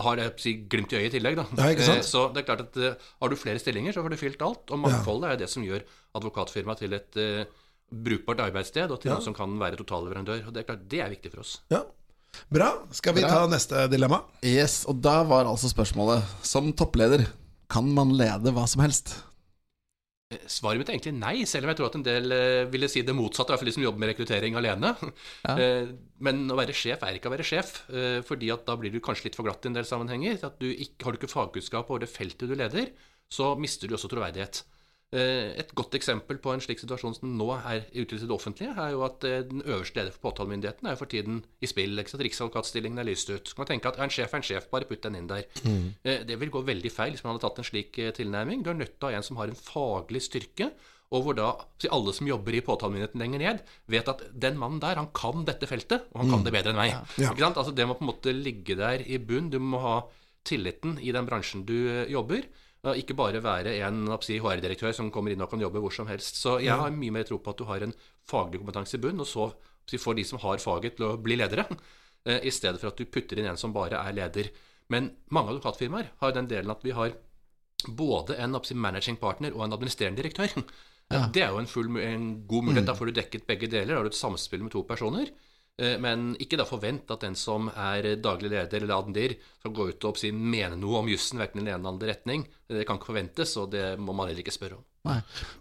har 0.00 0.22
si, 0.40 0.54
glimt 0.72 0.94
i 0.94 1.02
øyet 1.02 1.10
i 1.10 1.16
tillegg. 1.18 1.36
Da. 1.36 1.44
Ja, 1.58 1.72
ikke 1.74 1.84
sant? 1.84 2.00
Eh, 2.00 2.08
så 2.08 2.26
det 2.32 2.42
er 2.42 2.46
klart 2.48 2.62
at 2.64 2.78
uh, 2.80 3.10
har 3.20 3.32
du 3.32 3.36
flere 3.36 3.60
stillinger, 3.60 3.92
så 3.92 4.04
får 4.04 4.14
du 4.14 4.20
fylt 4.20 4.44
alt. 4.46 4.64
Og 4.72 4.80
mangfoldet 4.80 5.28
ja. 5.28 5.34
er 5.34 5.42
det 5.42 5.50
som 5.52 5.66
gjør 5.66 5.84
advokatfirmaet 6.16 6.80
til 6.80 6.96
et 6.96 7.20
uh, 7.20 7.66
brukbart 7.92 8.40
arbeidssted, 8.46 8.88
og 8.88 9.02
til 9.02 9.12
ja. 9.12 9.18
noen 9.18 9.26
som 9.26 9.36
kan 9.36 9.58
være 9.60 9.76
totalleverandør. 9.82 10.46
Og 10.48 10.54
det 10.54 10.62
er 10.62 10.70
klart, 10.70 10.86
det 10.88 11.02
er 11.04 11.12
viktig 11.12 11.34
for 11.34 11.44
oss. 11.44 11.58
Ja. 11.72 11.84
Bra. 12.48 12.70
Skal 12.96 13.18
vi 13.18 13.26
ta 13.26 13.44
neste 13.50 13.84
dilemma? 13.92 14.22
Yes, 14.40 14.82
og 14.88 15.02
da 15.04 15.18
var 15.28 15.44
altså 15.44 15.68
spørsmålet 15.68 16.24
Som 16.48 16.70
toppleder, 16.72 17.26
kan 17.68 17.84
man 17.92 18.14
lede 18.16 18.54
hva 18.56 18.64
som 18.64 18.80
helst? 18.84 19.12
Svaret 20.50 20.80
mitt 20.80 20.90
er 20.90 20.96
egentlig 20.96 21.14
nei, 21.16 21.34
selv 21.48 21.66
om 21.66 21.72
jeg 21.72 21.78
tror 21.80 21.90
at 21.90 21.98
en 21.98 22.06
del 22.06 22.34
eh, 22.34 22.64
ville 22.72 22.88
si 22.90 23.04
det 23.06 23.14
motsatte. 23.16 23.50
I 23.50 23.54
hvert 23.54 23.62
fall 23.62 23.70
de 23.70 23.74
som 23.76 23.84
jobber 23.86 24.02
med 24.02 24.12
rekruttering 24.12 24.58
alene. 24.58 24.94
Ja. 25.46 25.56
Eh, 25.62 25.90
men 26.24 26.46
å 26.50 26.56
være 26.56 26.74
sjef 26.74 27.02
er 27.04 27.16
ikke 27.18 27.28
å 27.28 27.32
være 27.34 27.44
sjef, 27.46 27.82
eh, 27.92 28.20
fordi 28.26 28.48
at 28.54 28.62
da 28.66 28.76
blir 28.78 28.92
du 28.94 29.00
kanskje 29.04 29.28
litt 29.28 29.36
for 29.36 29.46
glatt 29.46 29.66
i 29.66 29.70
en 29.70 29.76
del 29.76 29.86
sammenhenger. 29.86 30.38
At 30.48 30.56
du 30.62 30.68
ikke, 30.70 31.04
har 31.04 31.14
du 31.14 31.18
ikke 31.20 31.30
fagkunnskap 31.30 31.90
over 31.90 32.02
det 32.04 32.10
feltet 32.10 32.50
du 32.50 32.54
leder, 32.58 32.88
så 33.32 33.52
mister 33.60 33.90
du 33.90 33.96
også 33.98 34.10
troverdighet. 34.10 34.62
Eh, 35.12 35.50
et 35.60 35.72
godt 35.76 35.92
eksempel 35.98 36.38
på 36.40 36.54
en 36.54 36.62
slik 36.64 36.80
situasjon 36.80 37.18
som 37.18 37.32
nå 37.36 37.50
er 37.58 37.82
ute 37.92 38.16
i 38.16 38.20
det 38.22 38.32
offentlige, 38.32 38.72
er 38.72 38.94
jo 38.94 39.02
at 39.04 39.26
eh, 39.28 39.42
den 39.44 39.60
øverste 39.60 39.98
leder 39.98 40.14
for 40.14 40.30
påtalemyndigheten 40.30 40.88
er 40.88 40.94
jo 40.94 41.00
for 41.02 41.12
tiden 41.12 41.42
i 41.60 41.68
spill. 41.68 42.00
ikke 42.00 42.14
sant? 42.14 42.24
Riksadvokatstillingen 42.24 43.02
er 43.02 43.08
lyst 43.10 43.28
ut. 43.28 43.44
Så 43.44 43.52
kan 43.52 43.66
man 43.66 43.70
tenke 43.74 43.92
at 43.92 44.00
en 44.00 44.14
sjef 44.14 44.32
er 44.32 44.40
en 44.40 44.46
sjef, 44.48 44.70
bare 44.72 44.88
putt 44.88 45.04
den 45.04 45.18
inn 45.20 45.28
der. 45.28 45.44
Mm. 45.66 45.84
Eh, 46.00 46.24
det 46.30 46.38
vil 46.40 46.54
gå 46.54 46.64
veldig 46.64 46.92
feil 46.94 47.12
hvis 47.12 47.26
man 47.26 47.34
hadde 47.34 47.44
tatt 47.44 47.60
en 47.60 47.68
slik 47.68 48.00
tilnærming. 48.16 48.64
Du 48.64 48.72
er 48.72 48.80
nødt 48.80 48.96
til 48.96 49.10
å 49.10 49.12
ha 49.12 49.20
en 49.20 49.28
som 49.28 49.42
har 49.42 49.52
en 49.52 49.60
faglig 49.60 50.24
styrke, 50.24 50.70
og 51.12 51.26
hvor 51.26 51.36
da 51.36 51.50
alle 51.92 52.16
som 52.16 52.32
jobber 52.32 52.56
i 52.56 52.64
påtalemyndigheten 52.64 53.20
lenger 53.20 53.44
ned, 53.44 53.62
vet 53.92 54.08
at 54.08 54.24
den 54.32 54.56
mannen 54.56 54.80
der, 54.80 54.96
han 54.96 55.12
kan 55.12 55.44
dette 55.44 55.68
feltet, 55.68 56.08
og 56.14 56.22
han 56.22 56.32
kan 56.32 56.40
mm. 56.40 56.48
det 56.48 56.56
bedre 56.56 56.72
enn 56.72 56.80
meg. 56.80 56.94
Ja. 56.94 57.28
Ikke 57.28 57.44
sant? 57.44 57.60
Altså 57.60 57.76
Det 57.76 57.84
må 57.84 58.00
på 58.00 58.06
en 58.06 58.14
måte 58.14 58.32
ligge 58.32 58.80
der 58.80 59.04
i 59.04 59.20
bunn. 59.20 59.52
Du 59.52 59.60
må 59.60 59.84
ha 59.84 59.98
tilliten 60.48 60.96
i 61.04 61.12
den 61.12 61.28
bransjen 61.28 61.68
du 61.68 61.76
jobber. 62.08 62.48
Ikke 62.82 63.14
bare 63.14 63.38
være 63.38 63.76
en 63.86 64.08
HR-direktør 64.10 64.94
som 64.96 65.10
kommer 65.14 65.30
inn 65.30 65.42
og 65.44 65.50
kan 65.52 65.60
jobbe 65.62 65.78
hvor 65.78 65.94
som 65.94 66.08
helst. 66.10 66.40
Så 66.40 66.56
jeg 66.58 66.74
har 66.74 66.90
mye 66.90 67.14
mer 67.14 67.22
tro 67.28 67.38
på 67.38 67.52
at 67.52 67.60
du 67.60 67.64
har 67.68 67.84
en 67.84 67.94
faglig 68.26 68.58
kompetanse 68.58 68.98
i 68.98 69.02
bunn, 69.02 69.22
og 69.22 69.28
så 69.28 69.52
får 69.86 70.16
de 70.18 70.24
som 70.26 70.40
har 70.42 70.58
faget, 70.58 70.96
til 70.96 71.06
å 71.06 71.18
bli 71.18 71.38
ledere. 71.40 71.66
Eh, 72.22 72.38
I 72.46 72.52
stedet 72.54 72.78
for 72.78 72.92
at 72.92 73.00
du 73.00 73.08
putter 73.10 73.40
inn 73.40 73.48
en 73.50 73.56
som 73.58 73.72
bare 73.74 73.98
er 73.98 74.12
leder. 74.14 74.52
Men 74.94 75.08
mange 75.34 75.50
advokatfirmaer 75.50 76.12
har 76.20 76.34
den 76.36 76.46
delen 76.46 76.70
at 76.70 76.84
vi 76.86 76.92
har 76.94 77.16
både 77.98 78.36
en 78.38 78.54
managing 78.78 79.16
partner 79.18 79.50
og 79.56 79.64
en 79.64 79.74
administrerende 79.74 80.22
direktør. 80.22 80.62
Ja. 81.10 81.24
Det 81.34 81.42
er 81.42 81.50
jo 81.50 81.58
en, 81.58 81.66
full, 81.66 81.88
en 81.98 82.28
god 82.46 82.68
mulighet. 82.68 82.84
Mm. 82.84 82.90
Da 82.92 82.94
får 82.94 83.10
du 83.10 83.16
dekket 83.18 83.48
begge 83.48 83.66
deler. 83.66 83.90
Da 83.90 83.98
har 83.98 84.06
du 84.06 84.12
et 84.12 84.20
samspill 84.20 84.62
med 84.62 84.70
to 84.70 84.84
personer. 84.86 85.32
Eh, 85.80 85.96
men 86.02 86.32
ikke 86.42 86.58
da 86.60 86.66
forvent 86.68 87.10
at 87.14 87.24
den 87.24 87.36
som 87.38 87.70
er 87.72 88.14
daglig 88.20 88.52
leder 88.52 88.82
eller 88.82 88.98
adndir, 88.98 89.36
skal 89.62 89.74
gå 89.76 89.88
ut 89.92 90.08
og 90.08 90.20
si, 90.20 90.32
mene 90.32 90.76
noe 90.76 91.00
om 91.00 91.10
jussen, 91.10 91.40
verken 91.40 91.62
i 91.62 91.64
den 91.64 91.72
ene 91.72 91.80
eller 91.80 91.94
andre 91.94 92.10
retning. 92.12 92.44
Det 92.68 92.84
kan 92.88 93.00
ikke 93.00 93.12
forventes, 93.12 93.54
og 93.60 93.70
det 93.72 93.94
må 94.00 94.14
man 94.16 94.28
heller 94.28 94.44
ikke 94.44 94.54
spørre 94.54 94.78
om. 94.80 94.86
Nei, 95.02 95.16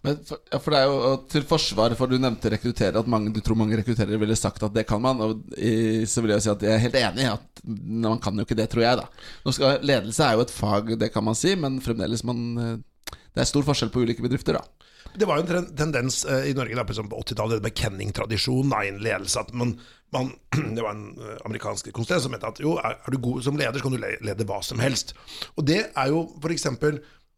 men 0.06 0.20
for, 0.22 0.38
ja, 0.52 0.58
for 0.62 0.74
det 0.74 0.80
er 0.80 0.92
jo 0.92 1.14
til 1.32 1.46
forsvar 1.50 1.96
for 1.98 2.12
du 2.12 2.20
nevnte 2.22 2.52
rekruttere, 2.54 3.02
at 3.02 3.08
mange, 3.10 3.32
du 3.34 3.40
tror 3.42 3.58
mange 3.58 3.80
rekrutterere 3.80 4.20
ville 4.22 4.38
sagt 4.38 4.62
at 4.68 4.76
det 4.76 4.84
kan 4.90 5.02
man. 5.02 5.24
Og 5.26 5.56
i, 5.58 6.04
så 6.06 6.22
vil 6.22 6.36
jeg 6.36 6.46
si 6.46 6.52
at 6.52 6.66
jeg 6.68 6.76
er 6.76 6.84
helt 6.84 7.00
enig 7.00 7.26
i 7.26 7.32
at 7.32 7.64
man 7.66 8.22
kan 8.22 8.38
jo 8.38 8.46
ikke 8.46 8.60
det, 8.60 8.68
tror 8.70 8.86
jeg, 8.86 9.00
da. 9.02 9.08
Skal, 9.50 9.82
ledelse 9.88 10.28
er 10.28 10.38
jo 10.38 10.46
et 10.46 10.54
fag, 10.54 10.94
det 11.02 11.10
kan 11.16 11.26
man 11.26 11.40
si, 11.40 11.56
men 11.58 11.82
fremdeles 11.82 12.26
man 12.28 12.46
eh, 12.62 13.18
Det 13.32 13.42
er 13.42 13.48
stor 13.50 13.66
forskjell 13.66 13.90
på 13.94 14.04
ulike 14.06 14.24
bedrifter, 14.24 14.60
da. 14.60 14.81
Det 15.14 15.28
var 15.28 15.40
jo 15.40 15.46
en 15.46 15.72
tendens 15.76 16.22
uh, 16.26 16.44
i 16.48 16.54
Norge 16.56 16.78
da, 16.78 16.86
på 16.88 16.96
80-tallet, 16.96 17.60
det 17.60 17.68
med 17.68 17.78
Kenning-tradisjonen 17.78 18.76
innen 18.88 19.04
ledelse. 19.04 19.40
at 19.44 19.54
man, 19.54 19.76
man, 20.16 20.32
Det 20.76 20.84
var 20.84 20.96
en 20.96 21.18
uh, 21.20 21.38
amerikansk 21.46 21.92
konsulent 21.96 22.24
som 22.26 22.34
mente 22.34 22.48
at 22.48 22.62
jo, 22.64 22.78
er, 22.80 23.00
du 23.12 23.20
god 23.20 23.44
som 23.44 23.60
leder, 23.60 23.80
så 23.80 23.88
kan 23.88 23.98
du 23.98 24.02
lede 24.02 24.48
hva 24.48 24.62
som 24.66 24.80
helst. 24.84 25.16
Og 25.58 25.68
det 25.68 25.84
er 25.90 26.14
jo 26.14 26.28
f.eks. 26.40 26.70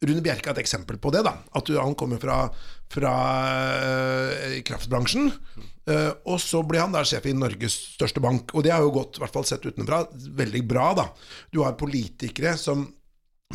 Rune 0.04 0.20
Bjerke 0.20 0.50
er 0.52 0.58
et 0.58 0.66
eksempel 0.66 0.98
på 1.00 1.14
det. 1.16 1.22
da, 1.24 1.38
At 1.56 1.68
du, 1.68 1.78
Han 1.80 1.96
kommer 1.96 2.20
fra, 2.22 2.46
fra 2.92 3.14
uh, 3.80 4.58
kraftbransjen. 4.68 5.32
Uh, 5.90 6.12
og 6.30 6.40
så 6.44 6.62
ble 6.68 6.82
han 6.84 6.94
der 6.96 7.08
sjef 7.08 7.26
i 7.28 7.36
Norges 7.36 7.78
største 7.96 8.24
bank. 8.24 8.52
Og 8.54 8.66
det 8.66 8.76
har 8.76 8.84
jo 8.84 8.94
gått, 8.96 9.18
i 9.18 9.24
hvert 9.24 9.34
fall 9.34 9.48
sett 9.48 9.66
utenfra, 9.66 10.04
veldig 10.14 10.66
bra. 10.68 10.92
da. 11.00 11.08
Du 11.52 11.64
har 11.64 11.80
politikere 11.80 12.58
som 12.60 12.86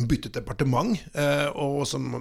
byttet 0.07 0.35
departement, 0.37 0.99
eh, 1.13 1.47
og 1.57 1.83
som, 1.89 2.11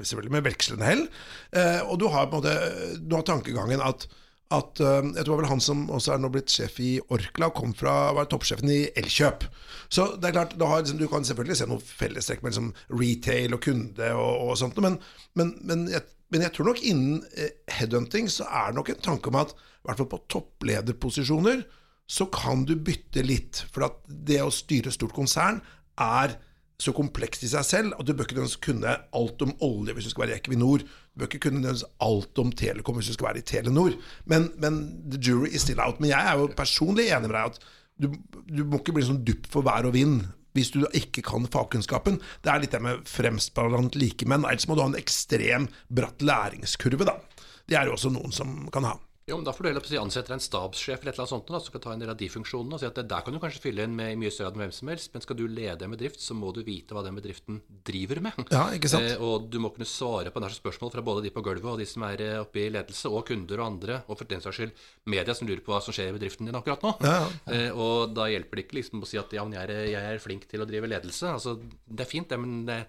selvfølgelig 0.00 0.34
med 0.34 0.46
vekslende 0.46 0.88
hell. 0.88 1.04
Eh, 1.52 1.82
og 1.84 2.00
du 2.00 2.08
har 2.12 2.30
på 2.30 2.40
en 2.40 2.42
måte 2.42 2.98
du 3.04 3.14
har 3.16 3.26
tankegangen 3.28 3.82
at, 3.84 4.06
at 4.54 4.80
eh, 4.80 5.10
Jeg 5.18 5.26
tror 5.28 5.40
vel 5.42 5.50
han 5.50 5.62
som 5.62 5.86
også 5.94 6.14
er 6.14 6.22
nå 6.22 6.32
blitt 6.34 6.52
sjef 6.52 6.80
i 6.82 6.96
Orkla, 7.14 7.50
kom 7.54 7.74
fra, 7.76 8.12
var 8.16 8.30
toppsjefen 8.30 8.72
i 8.72 8.80
Elkjøp. 8.98 9.46
Så 9.92 10.10
det 10.16 10.30
er 10.30 10.36
klart, 10.40 10.58
har, 10.58 10.82
liksom, 10.82 11.00
Du 11.00 11.08
kan 11.10 11.26
selvfølgelig 11.26 11.60
se 11.60 11.70
noen 11.70 11.84
fellestrekk 11.84 12.44
mellom 12.46 12.72
retail 12.90 13.56
og 13.56 13.64
kunde 13.64 14.12
og, 14.14 14.48
og 14.48 14.54
sånt, 14.60 14.78
men, 14.84 14.98
men, 15.38 15.54
men, 15.62 15.88
jeg, 15.92 16.04
men, 16.32 16.44
jeg, 16.46 16.56
tror 16.56 16.72
nok 16.72 16.84
innen 16.84 17.24
headhunting 17.72 18.30
så 18.32 18.48
er 18.48 18.70
det 18.70 18.80
nok 18.80 18.94
en 18.94 19.04
tanke 19.10 19.32
om 19.32 19.42
at 19.42 19.54
i 19.54 19.88
hvert 19.88 20.00
fall 20.02 20.10
på 20.10 20.24
topplederposisjoner 20.34 21.62
så 22.08 22.26
kan 22.32 22.64
du 22.64 22.74
bytte 22.80 23.22
litt. 23.24 23.62
For 23.72 23.86
at 23.86 24.00
det 24.08 24.40
å 24.42 24.52
styre 24.52 24.92
stort 24.92 25.14
konsern 25.16 25.60
er 26.00 26.38
så 26.78 26.94
komplekst 26.94 27.42
i 27.42 27.50
seg 27.50 27.66
selv 27.66 27.96
at 27.98 28.06
du 28.06 28.14
bør 28.14 28.28
ikke 28.28 28.46
kunne 28.62 28.92
alt 29.18 29.42
om 29.42 29.54
olje 29.66 29.96
hvis 29.96 30.06
du 30.06 30.12
skal 30.12 30.26
være 30.26 30.36
i 30.36 30.38
Equinor. 30.38 30.84
Du 30.84 31.18
bør 31.18 31.30
ikke 31.30 31.48
kunne 31.48 31.74
alt 31.74 32.42
om 32.42 32.52
Telekom 32.54 33.00
hvis 33.00 33.10
du 33.10 33.16
skal 33.16 33.32
være 33.32 33.42
i 33.42 33.48
Telenor. 33.50 33.96
Men, 34.30 34.52
men 34.62 34.78
the 35.10 35.18
jury 35.18 35.50
is 35.50 35.66
still 35.66 35.82
out. 35.82 35.98
Men 35.98 36.12
jeg 36.12 36.22
er 36.22 36.38
jo 36.38 36.52
personlig 36.58 37.08
enig 37.10 37.32
med 37.32 37.34
deg 37.34 37.50
at 37.50 37.58
du, 37.98 38.12
du 38.46 38.62
må 38.62 38.78
ikke 38.78 38.94
bli 38.94 39.08
sånn 39.08 39.24
dupp 39.26 39.50
for 39.50 39.66
vær 39.66 39.88
og 39.90 39.96
vind 39.98 40.22
hvis 40.56 40.70
du 40.74 40.80
ikke 40.96 41.22
kan 41.26 41.50
fagkunnskapen. 41.50 42.20
Det 42.42 42.50
er 42.50 42.62
litt 42.62 42.74
det 42.74 42.82
med 42.82 43.10
fremst 43.10 43.52
blant 43.58 43.98
likemenn. 43.98 44.46
Ellers 44.46 44.66
må 44.70 44.78
du 44.78 44.84
ha 44.84 44.88
en 44.92 44.98
ekstrem 44.98 45.68
bratt 45.90 46.22
læringskurve, 46.22 47.06
da. 47.06 47.18
Det 47.68 47.76
er 47.78 47.90
jo 47.90 47.98
også 47.98 48.14
noen 48.14 48.34
som 48.34 48.64
kan 48.74 48.86
ha. 48.88 48.94
Jo, 49.28 49.36
men 49.36 49.44
Da 49.44 49.52
får 49.52 49.64
du 49.64 49.68
heller 49.68 49.84
si 49.84 49.98
ansette 50.00 50.32
en 50.32 50.42
stabssjef 50.42 51.02
eller 51.02 51.12
et 51.12 51.18
eller 51.18 51.26
annet 51.26 51.34
sånt, 51.34 51.50
da, 51.52 51.60
som 51.60 51.74
kan 51.74 51.82
ta 51.84 51.92
en 51.92 52.02
del 52.02 52.12
av 52.12 52.16
de 52.16 52.28
funksjonene. 52.32 52.74
og 52.74 52.80
si 52.80 52.88
at 52.88 52.96
det, 52.96 53.06
Der 53.10 53.24
kan 53.24 53.34
du 53.34 53.40
kanskje 53.42 53.60
fylle 53.60 53.84
inn 53.84 53.96
med 53.96 54.12
i 54.12 54.16
mye 54.16 54.32
større 54.32 54.54
enn 54.54 54.62
hvem 54.62 54.72
som 54.72 54.88
helst, 54.88 55.12
men 55.12 55.24
skal 55.24 55.36
du 55.36 55.44
lede 55.46 55.84
en 55.84 55.92
bedrift, 55.92 56.20
så 56.24 56.34
må 56.34 56.52
du 56.54 56.62
vite 56.64 56.96
hva 56.96 57.04
den 57.04 57.18
bedriften 57.18 57.60
driver 57.84 58.22
med. 58.24 58.32
Ja, 58.50 58.68
ikke 58.72 58.88
sant? 58.88 59.04
Eh, 59.04 59.20
og 59.20 59.50
du 59.52 59.58
må 59.60 59.70
kunne 59.74 59.88
svare 59.88 60.32
på 60.32 60.40
en 60.40 60.48
spørsmål 60.48 60.92
fra 60.94 61.04
både 61.04 61.26
de 61.26 61.32
på 61.34 61.44
gulvet 61.44 61.68
og 61.68 61.78
de 61.78 61.86
som 61.88 62.06
er 62.08 62.22
eh, 62.24 62.38
oppe 62.40 62.64
i 62.64 62.70
ledelse, 62.72 63.12
og 63.12 63.26
kunder 63.28 63.60
og 63.60 63.66
andre, 63.66 64.00
og 64.08 64.18
for 64.18 64.30
den 64.30 64.40
saks 64.44 64.56
skyld 64.62 64.72
media 65.04 65.36
som 65.36 65.48
lurer 65.48 65.64
på 65.64 65.74
hva 65.74 65.82
som 65.84 65.92
skjer 65.96 66.12
i 66.12 66.16
bedriften 66.16 66.48
din 66.48 66.56
akkurat 66.56 66.82
nå. 66.82 66.94
Ja, 67.04 67.18
ja. 67.20 67.28
Eh, 67.52 67.70
og 67.76 68.14
da 68.16 68.30
hjelper 68.32 68.56
det 68.56 68.66
ikke 68.66 68.80
liksom 68.80 69.04
å 69.04 69.10
si 69.10 69.20
at 69.20 69.32
ja, 69.36 69.44
men 69.44 69.58
jeg 69.58 69.68
er, 69.68 69.84
jeg 69.92 70.14
er 70.14 70.24
flink 70.24 70.48
til 70.48 70.64
å 70.64 70.68
drive 70.68 70.88
ledelse. 70.88 71.36
Altså, 71.36 71.58
det 71.60 72.06
er 72.06 72.10
fint, 72.10 72.28
det, 72.32 72.40
men 72.40 72.64
det, 72.68 72.80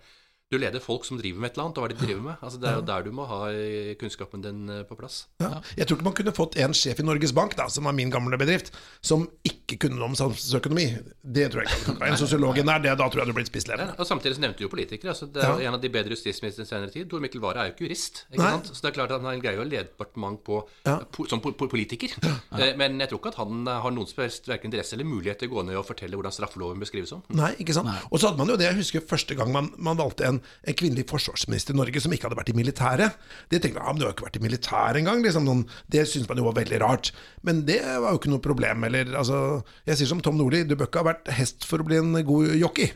du 0.50 0.58
leder 0.58 0.82
folk 0.82 1.04
som 1.06 1.20
driver 1.20 1.44
med 1.44 1.52
et 1.52 1.58
eller 1.58 1.68
annet, 1.68 1.78
og 1.78 1.84
hva 1.86 1.90
de 1.92 1.98
driver 2.00 2.22
med. 2.26 2.38
Altså, 2.42 2.58
det 2.62 2.70
er 2.72 2.78
jo 2.80 2.86
der 2.88 3.04
du 3.06 3.12
må 3.14 3.26
ha 3.30 3.38
eh, 3.54 3.92
kunnskapen 4.02 4.42
din 4.42 4.64
eh, 4.74 4.80
på 4.90 4.96
plass. 4.98 5.20
Ja. 5.44 5.60
Jeg 5.78 5.86
tror 5.86 6.00
ikke 6.00 6.08
man 6.08 6.16
kunne 6.18 6.34
fått 6.34 6.56
en 6.58 6.74
sjef 6.74 7.02
i 7.04 7.06
Norges 7.06 7.34
Bank, 7.38 7.54
da, 7.60 7.68
som 7.70 7.86
var 7.86 7.94
min 7.94 8.10
gamle 8.10 8.38
bedrift, 8.42 8.72
som 9.06 9.28
ikke 9.46 9.78
kunne 9.84 10.00
noe 10.00 10.08
om 10.10 10.16
samfunnsøkonomi. 10.18 10.88
Det 11.22 11.52
tror 11.54 11.62
jeg 11.68 11.78
ikke. 11.78 11.94
En 12.08 12.18
sosiolog 12.18 12.58
der, 12.58 12.82
det, 12.82 12.96
da 12.98 13.06
tror 13.14 13.22
jeg 13.22 13.30
du 13.30 13.36
blir 13.38 13.46
spisslevende. 13.46 13.94
Ja, 13.94 14.00
og 14.02 14.10
Samtidig 14.10 14.40
så 14.40 14.44
nevnte 14.48 14.64
du 14.64 14.66
jo 14.66 14.72
politikere. 14.74 15.14
Altså 15.14 15.28
det 15.30 15.44
er 15.46 15.52
Ja. 15.62 15.70
En 15.70 15.78
av 15.78 15.84
de 15.86 15.92
bedre 15.94 16.16
justisministrene 16.18 16.66
i 16.66 16.70
senere 16.72 16.90
tid. 16.96 17.06
Tor 17.12 17.22
Mikkel 17.22 17.44
Wara 17.46 17.68
er 17.68 17.70
jo 17.70 17.76
ikke 17.76 17.86
jurist. 17.86 18.24
Ikke 18.34 18.42
Nei. 18.42 18.50
sant? 18.56 18.72
Så 18.74 18.82
det 18.82 18.90
er 18.90 18.96
klart 18.98 19.14
at 19.14 19.22
Han 19.22 19.38
greier 19.44 19.60
greie 19.60 19.62
å 19.62 19.70
lede 19.70 19.86
departement 19.92 20.42
på, 20.50 20.64
Ja. 20.90 20.98
po, 21.14 21.28
som 21.30 21.42
po, 21.46 21.52
po, 21.54 21.68
politiker. 21.70 22.10
Eh, 22.58 22.74
Men 22.80 22.98
jeg 23.00 23.10
tror 23.14 23.20
ikke 23.22 23.34
at 23.36 23.40
han 23.44 23.68
har 23.70 23.92
noen 23.94 24.08
som 24.10 24.24
helst 24.24 24.50
verken 24.50 24.72
interesse 24.74 24.98
eller 24.98 25.06
mulighet 25.06 25.38
til 25.44 25.52
å 25.52 25.60
gå 25.60 25.66
ned 25.70 25.78
og 25.78 25.86
fortelle 25.86 26.18
hvordan 26.18 26.34
straffeloven 26.34 26.82
beskrives 26.82 27.14
som. 27.14 27.22
Nei, 27.30 27.54
ikke 27.62 27.78
sant? 27.78 27.94
Og 28.10 28.18
så 28.18 28.32
hadde 28.32 28.42
man 28.42 28.50
jo 28.50 28.58
det, 28.58 28.66
jeg 28.72 28.80
husker 28.82 29.06
første 29.06 29.38
gang 29.38 29.54
man, 29.54 29.70
man 29.78 29.98
valgte 30.02 30.26
en, 30.26 30.39
en 30.40 30.78
kvinnelig 30.80 31.08
forsvarsminister 31.12 31.76
i 31.76 31.80
Norge 31.80 32.04
som 32.04 32.14
ikke 32.16 32.28
hadde 32.30 32.40
vært 32.40 32.52
i 32.54 32.58
militæret. 32.58 33.18
De 33.52 33.60
tenkte 33.60 33.82
ja, 33.82 33.88
men 33.92 34.02
du 34.02 34.06
har 34.06 34.14
jo 34.14 34.18
ikke 34.18 34.28
vært 34.30 34.40
i 34.42 34.44
militæret 34.46 35.02
engang. 35.02 35.24
Liksom, 35.26 35.48
noen, 35.48 35.66
det 35.92 36.06
syntes 36.10 36.30
man 36.30 36.42
jo 36.42 36.48
var 36.50 36.58
veldig 36.60 36.82
rart. 36.84 37.12
Men 37.48 37.64
det 37.70 37.82
var 37.86 38.14
jo 38.14 38.22
ikke 38.22 38.34
noe 38.34 38.46
problem. 38.46 38.88
Eller, 38.90 39.14
altså, 39.20 39.62
jeg 39.90 40.02
sier 40.02 40.12
som 40.14 40.24
Tom 40.26 40.40
Nordli, 40.40 40.66
du 40.68 40.76
bør 40.76 40.92
ikke 40.92 41.04
ha 41.04 41.12
vært 41.12 41.34
hest 41.40 41.68
for 41.70 41.82
å 41.82 41.88
bli 41.88 42.00
en 42.02 42.14
god 42.28 42.54
jockey. 42.60 42.92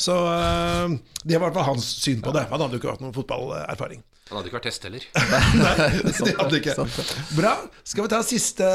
Så 0.00 0.14
øh, 0.16 0.94
det 1.24 1.36
var 1.36 1.42
i 1.42 1.44
hvert 1.48 1.58
fall 1.58 1.72
hans 1.74 1.90
syn 2.00 2.22
på 2.24 2.32
det. 2.36 2.46
Han 2.52 2.62
hadde 2.62 2.78
jo 2.78 2.82
ikke 2.82 2.94
hatt 2.94 3.04
noen 3.04 3.16
fotballerfaring. 3.16 4.04
Han 4.30 4.38
hadde 4.38 4.46
ikke 4.46 4.60
vært 4.60 4.66
hest 4.68 4.84
heller. 4.86 5.04
Nei, 5.58 5.72
det 6.06 6.34
hadde 6.38 6.58
ikke. 6.60 6.74
Bra. 7.34 7.56
Skal 7.82 8.06
vi 8.06 8.10
ta 8.12 8.20
siste, 8.22 8.68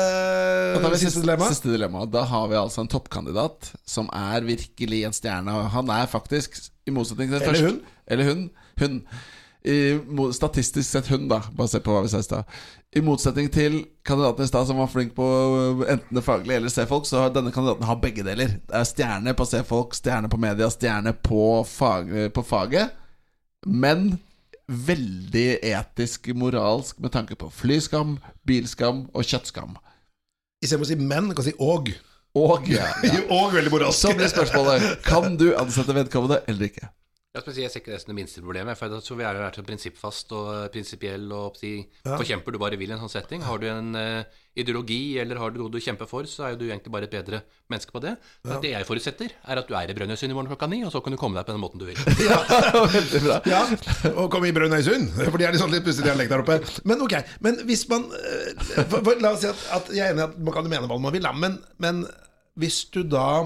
Da 0.75 0.91
vi 0.91 0.99
siste 0.99 1.23
dilemma? 1.23 1.47
Siste 1.47 1.71
dilemma. 1.71 2.03
Da 2.11 2.25
har 2.27 2.49
vi 2.51 2.57
altså 2.59 2.83
en 2.83 2.91
toppkandidat 2.91 3.71
som 3.87 4.09
er 4.11 4.43
virkelig 4.43 5.05
en 5.07 5.15
stjerne. 5.15 5.55
Han 5.71 5.93
er 5.95 6.11
faktisk, 6.11 6.59
i 6.85 6.93
motsetning 6.93 7.31
til 7.31 7.41
Eller 7.41 7.67
hun. 7.67 7.81
Eller 8.07 8.29
hun. 8.29 8.49
Hun. 8.79 9.01
I, 9.65 9.97
statistisk 10.33 10.85
sett 10.85 11.07
hun, 11.09 11.27
da. 11.29 11.41
Basert 11.57 11.85
på 11.85 11.93
hva 11.95 12.03
vi 12.05 12.11
sa 12.11 12.21
i 12.21 12.25
stad. 12.25 12.51
I 12.95 13.01
motsetning 13.03 13.49
til 13.51 13.79
kandidaten 14.05 14.45
i 14.45 14.49
stad, 14.49 14.67
som 14.69 14.77
var 14.77 14.91
flink 14.91 15.15
på 15.17 15.25
øh, 15.25 15.81
enten 15.91 16.15
det 16.15 16.23
faglige 16.23 16.61
eller 16.61 16.71
se-folk, 16.71 17.07
så 17.09 17.23
har 17.23 17.33
denne 17.33 17.51
kandidaten 17.51 17.87
har 17.89 17.97
begge 18.03 18.23
deler. 18.23 18.59
Det 18.69 18.77
er 18.77 18.85
stjerne 18.87 19.33
på 19.33 19.47
se-folk, 19.49 19.97
stjerne 19.97 20.29
på 20.29 20.39
media, 20.39 20.69
stjerne 20.69 21.15
på, 21.17 21.63
fag, 21.67 22.13
på 22.35 22.45
faget. 22.45 22.93
Men 23.65 24.19
veldig 24.67 25.59
etisk, 25.65 26.29
moralsk 26.37 27.01
med 27.01 27.13
tanke 27.13 27.37
på 27.37 27.49
flyskam, 27.53 28.17
bilskam 28.45 29.05
og 29.13 29.25
kjøttskam. 29.25 29.75
Istedenfor 30.61 30.85
å 30.85 30.89
si 30.93 30.95
'men', 30.95 31.33
kan 31.35 31.45
si 31.45 31.53
og. 31.59 31.89
Og, 32.35 32.67
ja, 32.67 32.89
ja. 33.03 33.23
Og 33.37 33.55
veldig 33.55 33.71
moralsk. 33.71 34.01
Så 34.01 34.13
blir 34.17 34.31
spørsmålet 34.31 35.01
Kan 35.07 35.37
du 35.39 35.53
ansette 35.55 35.95
vedkommende 35.95 36.41
eller 36.51 36.69
ikke. 36.69 36.91
Jeg, 37.35 37.43
skal 37.43 37.55
si, 37.55 37.63
jeg 37.65 37.71
ser 37.71 37.81
ikke 37.81 37.91
det 37.91 37.99
som 37.99 38.11
det 38.13 38.15
minste 38.15 38.41
problemet. 38.43 38.77
For 38.79 38.87
jeg 38.87 39.03
tror 39.03 39.17
vi 39.19 39.25
er 39.27 39.37
vært 39.41 39.57
til 39.59 39.67
prinsippfast 39.67 40.29
og 40.37 40.49
eh, 40.53 40.67
prinsipiell 40.71 41.25
og 41.35 41.57
si, 41.59 41.71
forkjemper 42.05 42.55
du 42.55 42.59
bare 42.61 42.79
vil 42.79 42.93
i 42.93 42.95
en 42.95 43.01
sånn 43.01 43.11
setting. 43.11 43.43
Har 43.43 43.59
du 43.59 43.65
en 43.67 43.89
uh, 43.91 44.43
ideologi 44.55 45.17
eller 45.19 45.41
har 45.41 45.51
du 45.51 45.59
noe 45.59 45.73
du 45.73 45.81
kjemper 45.83 46.07
for, 46.07 46.23
så 46.31 46.45
er 46.45 46.53
jo 46.53 46.61
du 46.61 46.65
egentlig 46.69 46.93
bare 46.95 47.09
et 47.09 47.15
bedre 47.17 47.41
menneske 47.71 47.91
på 47.91 47.99
det. 48.05 48.13
Ja. 48.47 48.61
Det 48.63 48.71
jeg 48.71 48.87
forutsetter, 48.87 49.35
er 49.43 49.59
at 49.59 49.67
du 49.67 49.75
er 49.75 49.91
i 49.91 49.97
Brønnøysund 49.97 50.31
i 50.31 50.37
morgen 50.37 50.53
klokka 50.53 50.71
ni, 50.71 50.79
og 50.87 50.93
så 50.95 51.03
kan 51.03 51.11
du 51.11 51.19
komme 51.19 51.35
deg 51.35 51.49
på 51.49 51.57
den 51.57 51.63
måten 51.65 51.83
du 51.83 51.89
vil. 51.89 51.99
Veldig 52.95 53.23
bra. 53.27 53.39
Ja, 53.51 53.63
og 54.13 54.29
komme 54.31 54.47
i 54.47 54.55
Brønnøysund, 54.55 55.11
for 55.19 55.35
de 55.35 55.49
er 55.49 55.55
litt 55.57 55.63
sånn 55.63 55.75
litt 55.75 55.83
pussig 55.83 56.07
dialekt 56.07 56.31
der 56.31 56.45
oppe. 56.45 56.61
Men 56.87 57.03
ok, 57.03 57.17
men 57.43 57.59
hvis 57.67 57.83
man 57.91 58.07
eh, 58.15 58.53
for, 58.85 59.01
for, 59.01 59.11
La 59.19 59.35
oss 59.35 59.43
si 59.43 59.51
at, 59.51 59.67
at 59.75 59.91
jeg 59.91 60.07
er 60.07 60.15
enig 60.15 60.23
i 60.23 60.29
at 60.29 60.39
man 60.39 60.55
kan 60.55 60.71
mene 60.71 60.87
hva 60.87 61.03
man 61.03 61.15
vil, 61.15 61.27
men, 61.35 61.59
men 61.83 62.05
hvis 62.59 62.83
du 62.93 63.03
da 63.03 63.45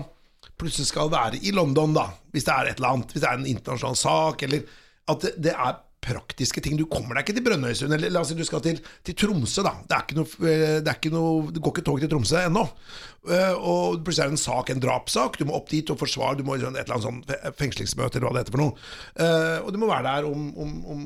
plutselig 0.59 0.89
skal 0.91 1.11
være 1.11 1.39
i 1.41 1.53
London, 1.55 1.93
da, 1.95 2.09
hvis 2.33 2.47
det 2.47 2.55
er 2.55 2.71
et 2.71 2.79
eller 2.81 2.95
annet, 2.95 3.13
hvis 3.13 3.23
det 3.23 3.29
er 3.29 3.39
en 3.39 3.47
internasjonal 3.49 3.99
sak, 3.99 4.43
eller 4.47 4.65
at 5.09 5.29
det, 5.37 5.53
er 5.53 5.77
praktiske 5.99 6.61
ting. 6.63 6.77
Du 6.79 6.85
kommer 6.87 7.17
deg 7.17 7.25
ikke 7.25 7.35
til 7.37 7.43
Brønnøysund, 7.43 7.93
eller 7.95 8.11
la 8.13 8.21
oss 8.21 8.31
si 8.31 8.37
du 8.37 8.45
skal 8.47 8.61
til, 8.63 8.77
til 9.05 9.17
Tromsø, 9.19 9.63
da. 9.65 9.73
Det, 9.83 10.15
noe, 10.15 10.47
eh, 10.47 10.77
det, 10.85 10.95
noe, 11.11 11.49
det 11.51 11.63
går 11.63 11.73
ikke 11.75 11.85
tog 11.89 11.99
til 11.99 12.11
Tromsø 12.11 12.39
ennå. 12.45 12.63
Eh, 13.27 13.55
Og 13.57 13.99
plutselig 14.05 14.23
er 14.25 14.31
det 14.31 14.37
en 14.37 14.43
sak, 14.45 14.71
en 14.71 14.83
drapssak. 14.83 15.39
Du 15.39 15.43
må 15.49 15.57
opp 15.57 15.67
dit 15.71 15.91
og 15.91 15.99
forsvare, 15.99 16.39
du 16.39 16.45
må 16.47 16.55
et 16.55 16.63
eller 16.63 16.95
annet 16.95 17.07
sånn 17.07 17.53
fengslingsmøte, 17.59 18.19
eller 18.19 18.29
hva 18.29 18.37
det 18.37 18.45
heter 18.45 18.55
for 18.55 18.63
noe. 18.63 18.87
Eh, 19.19 19.57
Og 19.65 19.73
du 19.75 19.81
må 19.81 19.91
være 19.91 20.07
der 20.07 20.29
om, 20.29 20.45
om, 20.55 20.77
om, 20.95 21.03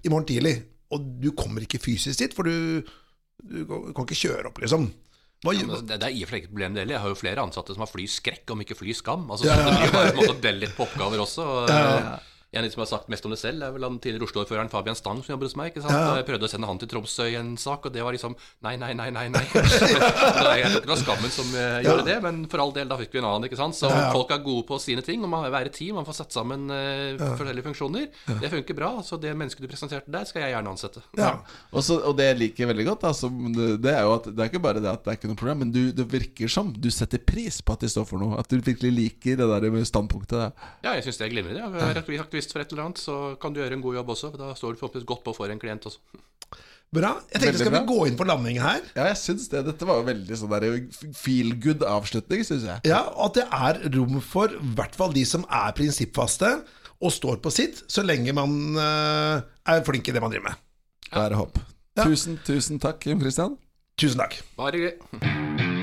i 0.00 0.12
morgen 0.12 0.28
tidlig. 0.32 0.56
Og 0.96 1.10
du 1.20 1.32
kommer 1.36 1.66
ikke 1.66 1.82
fysisk 1.82 2.22
dit, 2.22 2.36
for 2.36 2.48
du, 2.48 2.80
du 3.42 3.66
kan 3.68 4.06
ikke 4.06 4.22
kjøre 4.22 4.48
opp, 4.48 4.62
liksom. 4.64 4.88
Ja, 5.44 5.52
men 5.66 5.86
det, 5.86 5.98
det 6.00 6.06
er 6.08 6.14
i 6.16 6.22
og 6.24 6.28
for 6.30 6.34
seg 6.36 6.40
ikke 6.42 6.48
et 6.48 6.54
problem 6.54 6.74
det 6.74 6.80
heller. 6.82 6.94
Jeg 6.96 7.02
har 7.04 7.08
jo 7.12 7.18
flere 7.20 7.42
ansatte 7.44 7.74
som 7.76 7.82
har 7.84 7.90
flyskrekk, 7.92 8.50
om 8.54 8.62
ikke 8.64 8.74
flyskam. 8.78 9.26
Altså, 9.30 9.46
Ja, 9.46 9.54
så 9.54 9.60
ja, 9.60 9.66
Det 9.68 9.76
blir 9.76 9.86
jo 9.86 9.92
bare 9.98 10.08
en 10.14 10.16
måte 10.22 10.34
å 10.36 10.40
dele 10.46 10.62
litt 10.64 10.74
på 10.78 10.86
oppgaver 10.88 11.22
også. 11.26 11.44
Og, 11.44 11.68
Ja, 11.70 11.82
ja. 12.00 12.16
En 12.56 12.64
av 12.64 12.66
de 12.66 12.72
som 12.74 12.82
har 12.82 12.88
sagt 12.90 13.10
mest 13.12 13.26
om 13.28 13.32
det 13.34 13.38
selv, 13.40 13.62
er 13.66 13.74
vel 13.76 13.84
han 13.84 13.98
tidligere 14.00 14.26
Oslo-ordføreren 14.30 14.70
Fabian 14.72 14.96
Stang, 14.98 15.20
som 15.22 15.34
jobber 15.34 15.46
hos 15.50 15.56
meg. 15.60 15.70
ikke 15.74 15.82
sant? 15.84 15.92
Ja, 15.92 16.06
ja. 16.08 16.16
Jeg 16.22 16.26
prøvde 16.30 16.48
å 16.48 16.52
sende 16.52 16.70
han 16.70 16.78
til 16.80 16.88
Tromsø 16.88 17.26
i 17.28 17.36
en 17.38 17.54
sak, 17.60 17.84
og 17.86 17.92
det 17.94 18.02
var 18.06 18.16
liksom 18.16 18.34
nei, 18.64 18.74
nei, 18.80 18.92
nei, 18.96 19.10
nei. 19.12 19.26
nei. 19.34 19.44
Det 19.54 19.62
er- 19.62 20.62
Jeg 20.66 20.70
tror 20.72 20.80
ikke 20.80 20.86
det 20.86 20.90
var 20.92 21.00
skammen 21.02 21.30
som 21.34 21.50
uh, 21.54 21.78
gjorde 21.84 22.04
det, 22.08 22.16
men 22.24 22.38
for 22.50 22.62
all 22.64 22.72
del, 22.74 22.88
da 22.90 22.96
fikk 23.00 23.12
vi 23.14 23.20
en 23.20 23.28
annen. 23.28 23.46
ikke 23.48 23.58
sant? 23.60 23.76
Så 23.76 23.90
Ja, 23.90 24.06
ja. 24.06 24.12
folk 24.16 24.30
er 24.34 24.42
gode 24.44 24.64
på 24.68 24.78
sine 24.82 25.02
ting, 25.04 25.22
og 25.24 25.28
man 25.30 25.44
må 25.44 25.50
være 25.52 25.70
et 25.70 25.76
team, 25.76 25.94
man 26.00 26.06
får 26.08 26.16
satt 26.22 26.32
sammen 26.34 26.66
eh, 26.72 27.16
forskjellige 27.20 27.66
funksjoner. 27.68 28.06
Det 28.40 28.50
funker 28.52 28.74
bra. 28.78 28.90
Så 29.06 29.18
det 29.20 29.34
mennesket 29.36 29.62
du 29.62 29.68
presenterte 29.70 30.10
der, 30.10 30.24
skal 30.28 30.42
jeg 30.46 30.54
gjerne 30.56 30.72
ansette. 30.72 31.02
ja. 31.18 31.32
Og, 31.72 31.82
så, 31.84 31.98
og 32.08 32.16
det 32.16 32.26
jeg 32.30 32.38
liker 32.40 32.70
veldig 32.70 32.86
godt, 32.88 33.02
da, 33.04 33.10
som 33.16 33.34
det, 33.52 33.68
det 33.84 33.92
er 33.92 34.02
jo 34.06 34.14
at 34.16 34.26
det 34.30 34.42
er 34.46 34.48
ikke 34.50 34.62
bare 34.64 34.80
det 34.80 34.88
at 34.90 35.02
det 35.04 35.12
er 35.12 35.18
ikke 35.18 35.28
noe 35.30 35.38
problem, 35.38 35.58
men 35.64 35.72
du, 35.74 35.80
det 35.92 36.06
virker 36.10 36.48
som 36.50 36.70
du 36.72 36.88
setter 36.94 37.20
pris 37.22 37.58
på 37.60 37.74
at 37.76 37.84
de 37.84 37.90
står 37.92 38.06
for 38.08 38.22
noe. 38.22 38.38
At 38.40 38.48
du 38.50 38.56
virkelig 38.64 38.92
liker 38.96 39.36
det 39.42 39.46
der 39.50 39.68
med 39.74 39.84
standpunktet. 39.88 40.36
der. 40.38 40.70
Ja, 40.86 40.94
jeg 40.96 41.04
syns 41.06 41.18
det 41.20 41.26
er 41.28 41.34
glimrende. 41.34 41.60
Ja. 41.76 41.92
Er 42.46 42.54
for 42.54 42.64
et 42.64 42.72
eller 42.72 42.86
annet, 42.86 43.02
så 43.02 43.18
kan 43.42 43.52
du 43.54 43.60
gjøre 43.60 43.76
en 43.78 43.84
god 43.84 43.98
jobb 43.98 44.14
også. 44.14 44.32
Da 44.38 44.54
står 44.56 44.74
du 44.74 44.80
forhåpentligvis 44.80 45.10
godt 45.10 45.24
på 45.26 45.34
for 45.36 45.52
en 45.52 45.60
klient 45.62 45.86
også. 45.90 46.22
Bra. 46.94 47.16
Jeg 47.32 47.42
tenkte, 47.42 47.46
Veldig 47.46 47.64
skal 47.64 47.74
vi 47.74 47.80
gå 47.88 47.98
inn 48.06 48.16
for 48.18 48.30
landing 48.30 48.60
her? 48.62 48.84
Ja, 48.94 49.08
jeg 49.10 49.18
syns 49.20 49.48
det. 49.52 49.64
Dette 49.66 49.88
var 49.88 49.98
jo 50.00 50.06
veldig 50.06 50.38
sånn 50.38 50.52
der 50.54 50.66
feel 51.18 51.56
good 51.60 51.82
avslutning, 51.86 52.46
syns 52.46 52.66
jeg. 52.68 52.78
Ja, 52.88 53.02
og 53.10 53.32
at 53.32 53.40
det 53.40 53.46
er 53.50 53.80
rom 53.98 54.20
for 54.24 54.54
i 54.54 54.72
hvert 54.78 54.96
fall 54.96 55.14
de 55.16 55.26
som 55.28 55.44
er 55.50 55.74
prinsippfaste 55.76 56.54
og 56.96 57.12
står 57.12 57.42
på 57.44 57.52
sitt, 57.52 57.82
så 57.92 58.06
lenge 58.06 58.32
man 58.36 58.78
uh, 58.78 59.42
er 59.68 59.84
flink 59.84 60.08
i 60.08 60.16
det 60.16 60.22
man 60.22 60.32
driver 60.32 60.52
med. 60.52 60.66
Da 61.10 61.26
er 61.26 61.38
håp. 61.42 61.60
Ja. 61.96 62.06
Tusen, 62.06 62.40
tusen 62.46 62.80
takk, 62.80 63.04
Jim 63.08 63.20
Christian. 63.20 63.58
Tusen 64.00 64.22
takk. 64.22 64.40
Bare 64.56 64.78
hyggelig. 64.78 65.75